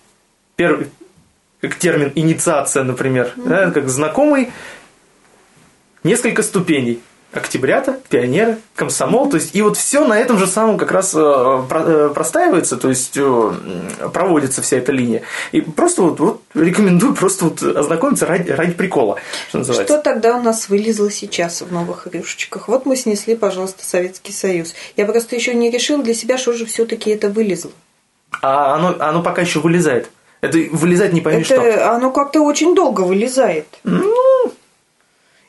первый 0.55 0.87
как 1.61 1.75
термин 1.75 2.11
инициация, 2.15 2.83
например, 2.83 3.31
да, 3.35 3.69
как 3.69 3.87
знакомый, 3.87 4.51
несколько 6.03 6.41
ступеней. 6.41 7.01
Октябрята, 7.33 7.97
пионеры, 8.09 8.57
комсомол, 8.75 9.29
то 9.29 9.37
есть 9.37 9.55
и 9.55 9.61
вот 9.61 9.77
все 9.77 10.05
на 10.05 10.19
этом 10.19 10.37
же 10.37 10.47
самом 10.47 10.77
как 10.77 10.91
раз 10.91 11.13
э, 11.15 11.19
э, 11.19 12.11
простаивается, 12.13 12.75
то 12.75 12.89
есть 12.89 13.13
э, 13.15 13.53
проводится 14.13 14.61
вся 14.61 14.77
эта 14.77 14.91
линия. 14.91 15.21
И 15.53 15.61
просто 15.61 16.01
вот, 16.01 16.19
вот 16.19 16.41
рекомендую 16.53 17.15
просто 17.15 17.45
вот 17.45 17.63
ознакомиться 17.63 18.25
ради, 18.25 18.51
ради 18.51 18.73
прикола, 18.73 19.17
что 19.47 19.59
называется. 19.59 19.93
Что 19.93 20.03
тогда 20.03 20.35
у 20.35 20.41
нас 20.41 20.67
вылезло 20.67 21.09
сейчас 21.09 21.61
в 21.61 21.71
новых 21.71 22.07
рюшечках? 22.11 22.67
Вот 22.67 22.85
мы 22.85 22.97
снесли, 22.97 23.35
пожалуйста, 23.35 23.85
Советский 23.85 24.33
Союз. 24.33 24.75
Я 24.97 25.05
просто 25.05 25.35
еще 25.35 25.53
не 25.53 25.71
решила 25.71 26.03
для 26.03 26.13
себя, 26.13 26.37
что 26.37 26.51
же 26.51 26.65
все-таки 26.65 27.11
это 27.11 27.29
вылезло. 27.29 27.71
А 28.41 28.75
оно, 28.75 28.95
оно 28.99 29.23
пока 29.23 29.41
еще 29.41 29.59
вылезает. 29.59 30.09
Это 30.41 30.57
вылезать 30.71 31.13
не 31.13 31.21
пойми 31.21 31.43
это 31.43 31.55
что. 31.55 31.95
оно 31.95 32.11
как-то 32.11 32.41
очень 32.41 32.73
долго 32.73 33.01
вылезает. 33.01 33.67
Ну, 33.83 34.40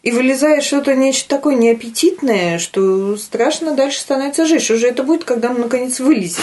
И 0.03 0.11
вылезает 0.11 0.65
что-то 0.65 0.95
нечто 0.97 1.29
такое 1.29 1.55
неаппетитное, 1.55 2.59
что 2.59 3.17
страшно 3.17 3.73
дальше 3.73 4.01
становится 4.01 4.47
жить. 4.47 4.63
Что 4.63 4.77
же 4.77 4.89
это 4.89 5.05
будет, 5.05 5.23
когда 5.25 5.51
оно 5.51 5.61
наконец 5.61 6.01
вылезет? 6.01 6.41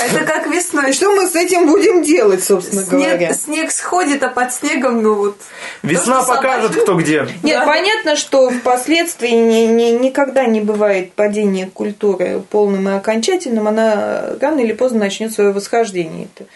Это 0.00 0.24
как 0.24 0.46
весной. 0.46 0.90
И 0.90 0.92
что 0.92 1.10
мы 1.14 1.26
с 1.26 1.34
этим 1.34 1.66
будем 1.66 2.02
делать, 2.02 2.44
собственно 2.44 2.84
говоря? 2.84 3.32
Снег, 3.32 3.36
снег 3.36 3.70
сходит, 3.72 4.22
а 4.22 4.28
под 4.28 4.52
снегом, 4.52 5.02
ну 5.02 5.14
вот. 5.14 5.36
весна 5.82 6.20
То, 6.22 6.28
покажет, 6.34 6.70
собаки- 6.72 6.82
кто 6.84 6.94
где. 6.96 7.26
Нет, 7.42 7.60
Да. 7.60 7.66
понятно, 7.66 8.16
что 8.16 8.50
впоследствии 8.50 9.28
ни- 9.30 9.66
ни- 9.66 9.98
никогда 9.98 10.44
не 10.46 10.60
бывает 10.60 11.12
падение 11.14 11.66
культуры 11.66 12.42
полным 12.50 12.88
и 12.88 12.92
окончательным. 12.92 13.66
Она 13.68 14.34
рано 14.40 14.60
или 14.60 14.72
поздно 14.72 15.00
начнет 15.00 15.32
свое 15.32 15.52
восхождение. 15.52 16.28
Это 16.34 16.46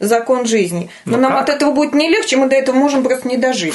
закон 0.00 0.44
жизни. 0.46 0.90
Но 1.04 1.16
Ну 1.16 1.22
нам 1.22 1.32
как? 1.32 1.42
от 1.42 1.48
этого 1.50 1.70
будет 1.72 1.94
не 1.94 2.08
легче, 2.10 2.36
мы 2.36 2.48
до 2.48 2.56
этого 2.56 2.76
можем 2.76 3.02
просто 3.04 3.26
не 3.28 3.36
дожить. 3.38 3.74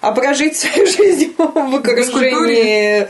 А 0.00 0.12
прожить 0.12 0.56
свою 0.56 0.86
жизнь 0.86 1.34
в 1.38 1.74
окружении... 1.74 3.06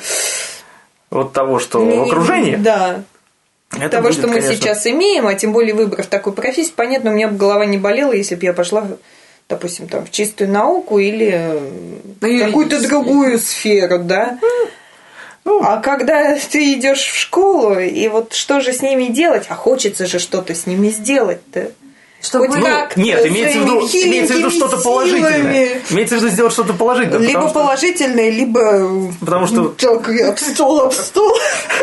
Вот 1.11 1.33
того, 1.33 1.59
что 1.59 1.85
в 1.85 2.03
окружении. 2.03 2.55
Да. 2.55 3.03
это 3.73 3.89
того, 3.89 4.09
будет, 4.09 4.19
что 4.19 4.29
мы 4.29 4.35
конечно, 4.35 4.55
сейчас 4.55 4.87
имеем, 4.87 5.27
а 5.27 5.35
тем 5.35 5.53
более 5.53 5.75
выбрав 5.75 6.07
такую 6.07 6.35
профессию, 6.35 6.75
понятно, 6.77 7.11
у 7.11 7.15
меня 7.15 7.27
бы 7.27 7.37
голова 7.37 7.67
не 7.67 7.79
болела, 7.79 8.13
если 8.13 8.37
бы 8.37 8.45
я 8.45 8.53
пошла, 8.53 8.87
допустим, 9.49 9.89
там, 9.89 10.07
в 10.07 10.13
чистую 10.13 10.51
науку 10.51 11.01
или 11.01 11.61
в 12.21 12.47
какую-то 12.47 12.81
другую 12.87 13.41
сферу, 13.41 13.99
да. 13.99 14.39
Ну. 15.45 15.63
А 15.65 15.81
когда 15.81 16.37
ты 16.37 16.75
идешь 16.75 17.01
в 17.01 17.17
школу, 17.17 17.79
и 17.79 18.09
вот 18.09 18.35
что 18.35 18.61
же 18.61 18.73
с 18.73 18.83
ними 18.83 19.07
делать? 19.07 19.47
А 19.49 19.55
хочется 19.55 20.07
же 20.07 20.19
что-то 20.19 20.55
с 20.55 20.67
ними 20.67 20.91
сделать-то. 20.91 21.73
Чтобы 22.23 22.49
Ну, 22.49 22.61
как 22.67 22.97
нет, 22.99 23.27
имеется 23.27 23.59
в 23.59 23.63
виду, 23.63 23.81
имеется 23.81 24.35
в 24.35 24.37
виду 24.39 24.51
что-то 24.51 24.77
положительное. 24.77 25.33
силами. 25.33 25.83
Имеется 25.91 26.15
в 26.17 26.19
виду 26.19 26.29
сделать 26.29 26.53
что-то 26.53 26.75
положительное. 26.75 27.19
Либо 27.27 27.33
потому 27.33 27.49
что- 27.51 27.61
положительное, 27.61 28.31
либо... 28.31 29.13
Потому 29.21 29.47
что- 29.47 29.69
Так, 29.71 30.09
и 30.11 30.21
об 30.23 30.39
стол, 30.39 30.81
об 30.83 30.93
стол. 30.93 31.33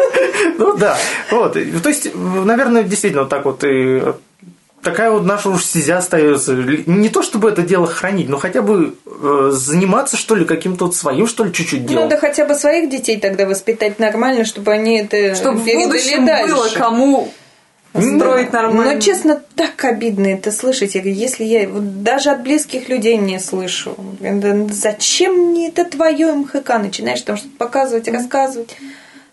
Ну 0.59 0.77
да, 0.77 0.97
вот. 1.31 1.53
То 1.53 1.89
есть, 1.89 2.09
наверное, 2.15 2.83
действительно 2.83 3.23
вот 3.23 3.29
так 3.29 3.45
вот 3.45 3.63
и 3.63 4.01
такая 4.83 5.11
вот 5.11 5.25
наша 5.25 5.49
уж 5.49 5.63
стезя 5.63 5.97
остается. 5.97 6.53
Не 6.53 7.09
то 7.09 7.21
чтобы 7.21 7.49
это 7.49 7.61
дело 7.61 7.87
хранить, 7.87 8.29
но 8.29 8.37
хотя 8.37 8.61
бы 8.61 8.95
э, 9.05 9.49
заниматься, 9.51 10.17
что 10.17 10.35
ли, 10.35 10.45
каким-то 10.45 10.85
вот 10.85 10.95
своим, 10.95 11.27
что 11.27 11.43
ли, 11.43 11.51
чуть-чуть 11.51 11.85
делом. 11.85 12.03
Надо 12.03 12.17
хотя 12.17 12.45
бы 12.45 12.55
своих 12.55 12.89
детей 12.89 13.19
тогда 13.19 13.45
воспитать 13.45 13.99
нормально, 13.99 14.45
чтобы 14.45 14.71
они 14.71 14.99
это 14.99 15.35
чтобы 15.35 15.59
в 15.59 15.65
будущем 15.65 16.25
дальше. 16.25 16.53
было 16.53 16.69
кому 16.69 17.33
строить 18.01 18.53
нормально. 18.53 18.93
Но, 18.93 18.99
честно, 18.99 19.41
так 19.55 19.83
обидно 19.83 20.27
это 20.27 20.51
слышать. 20.51 20.95
Я 20.95 21.01
говорю, 21.01 21.17
если 21.17 21.43
я 21.43 21.67
вот 21.67 22.03
даже 22.03 22.29
от 22.29 22.43
близких 22.43 22.89
людей 22.89 23.17
не 23.17 23.39
слышу, 23.39 23.95
зачем 24.71 25.33
мне 25.33 25.69
это 25.69 25.85
твое 25.85 26.33
МХК? 26.33 26.77
Начинаешь 26.79 27.21
там 27.21 27.37
что-то 27.37 27.57
показывать, 27.57 28.07
рассказывать. 28.07 28.75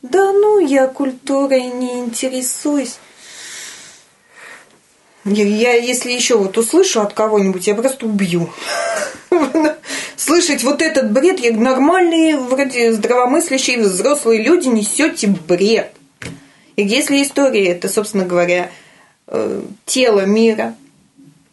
Да 0.03 0.33
ну, 0.33 0.59
я 0.59 0.87
культурой 0.87 1.65
не 1.65 1.99
интересуюсь. 2.01 2.99
Я, 5.25 5.45
я, 5.45 5.73
если 5.73 6.13
еще 6.13 6.37
вот 6.37 6.59
услышу 6.59 7.01
от 7.01 7.15
кого-нибудь, 7.15 7.67
я 7.67 7.75
просто 7.75 8.05
убью. 8.05 8.51
Слышать 10.17 10.63
вот 10.63 10.83
этот 10.83 11.11
бред, 11.11 11.41
я 11.41 11.53
нормальные, 11.53 12.37
вроде 12.37 12.93
здравомыслящие 12.93 13.79
взрослые 13.79 14.43
люди 14.43 14.69
несете 14.69 15.29
бред. 15.29 15.93
И 16.77 16.83
если 16.83 17.23
история 17.23 17.69
это, 17.69 17.89
собственно 17.89 18.25
говоря, 18.25 18.71
э, 19.27 19.63
тело 19.87 20.27
мира, 20.27 20.75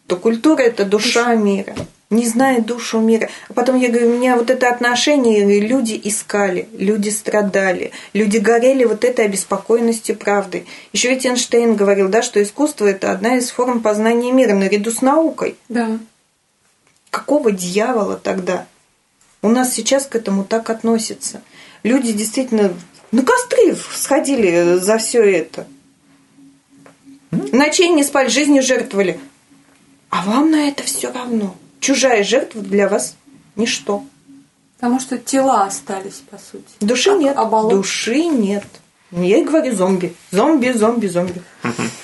то 0.07 0.17
культура 0.17 0.61
это 0.61 0.83
душа 0.83 1.35
мира. 1.35 1.75
Не 2.09 2.25
зная 2.25 2.59
душу 2.59 2.99
мира. 2.99 3.29
А 3.47 3.53
потом 3.53 3.79
я 3.79 3.87
говорю, 3.87 4.09
у 4.09 4.17
меня 4.17 4.35
вот 4.35 4.49
это 4.49 4.67
отношение 4.67 5.61
люди 5.61 5.99
искали, 6.03 6.67
люди 6.73 7.07
страдали, 7.07 7.91
люди 8.11 8.37
горели 8.37 8.83
вот 8.83 9.05
этой 9.05 9.23
обеспокоенностью 9.23 10.17
правдой. 10.17 10.65
Еще 10.91 11.07
ведь 11.07 11.25
Эйнштейн 11.25 11.77
говорил, 11.77 12.09
да, 12.09 12.21
что 12.21 12.43
искусство 12.43 12.87
это 12.87 13.13
одна 13.13 13.37
из 13.37 13.49
форм 13.49 13.81
познания 13.81 14.33
мира 14.33 14.53
наряду 14.53 14.91
с 14.91 15.01
наукой. 15.01 15.55
Да. 15.69 15.99
Какого 17.09 17.53
дьявола 17.53 18.17
тогда? 18.17 18.65
У 19.41 19.47
нас 19.47 19.73
сейчас 19.73 20.05
к 20.05 20.15
этому 20.17 20.43
так 20.43 20.69
относятся. 20.69 21.41
Люди 21.83 22.11
действительно 22.11 22.73
на 23.11 23.23
костры 23.23 23.75
сходили 23.93 24.75
за 24.75 24.97
все 24.97 25.21
это. 25.23 25.67
Ночей 27.31 27.89
не 27.89 28.03
спали, 28.03 28.29
жизнью 28.29 28.61
жертвовали. 28.63 29.19
А 30.09 30.23
вам 30.23 30.51
на 30.51 30.67
это 30.67 30.83
все 30.83 31.11
равно. 31.11 31.55
Чужая 31.79 32.23
жертва 32.23 32.61
для 32.61 32.87
вас 32.87 33.15
ничто. 33.55 34.03
Потому 34.77 34.99
что 34.99 35.17
тела 35.17 35.63
остались, 35.63 36.23
по 36.29 36.37
сути. 36.37 36.65
Души 36.79 37.11
Как 37.11 37.19
нет. 37.19 37.37
оболочка. 37.37 37.75
Души 37.77 38.25
нет. 38.25 38.65
Я 39.11 39.37
и 39.39 39.43
говорю 39.43 39.75
зомби. 39.75 40.15
Зомби, 40.31 40.71
зомби, 40.71 41.07
зомби. 41.07 41.41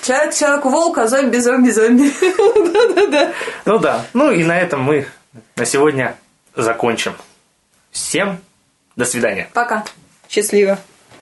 Человек, 0.04 0.34
человек, 0.36 0.66
волк, 0.66 0.98
а 0.98 1.08
зомби, 1.08 1.38
зомби, 1.38 1.72
зомби. 1.72 2.12
Ну 3.66 3.80
да. 3.80 4.06
Ну 4.14 4.32
и 4.32 4.44
на 4.44 4.58
этом 4.60 4.82
мы 4.84 5.08
на 5.56 5.66
сегодня 5.66 6.16
закончим. 6.56 7.14
Всем 7.92 8.40
до 8.96 9.06
свидания. 9.06 9.50
Пока. 9.54 9.84
Счастливо. 10.30 10.80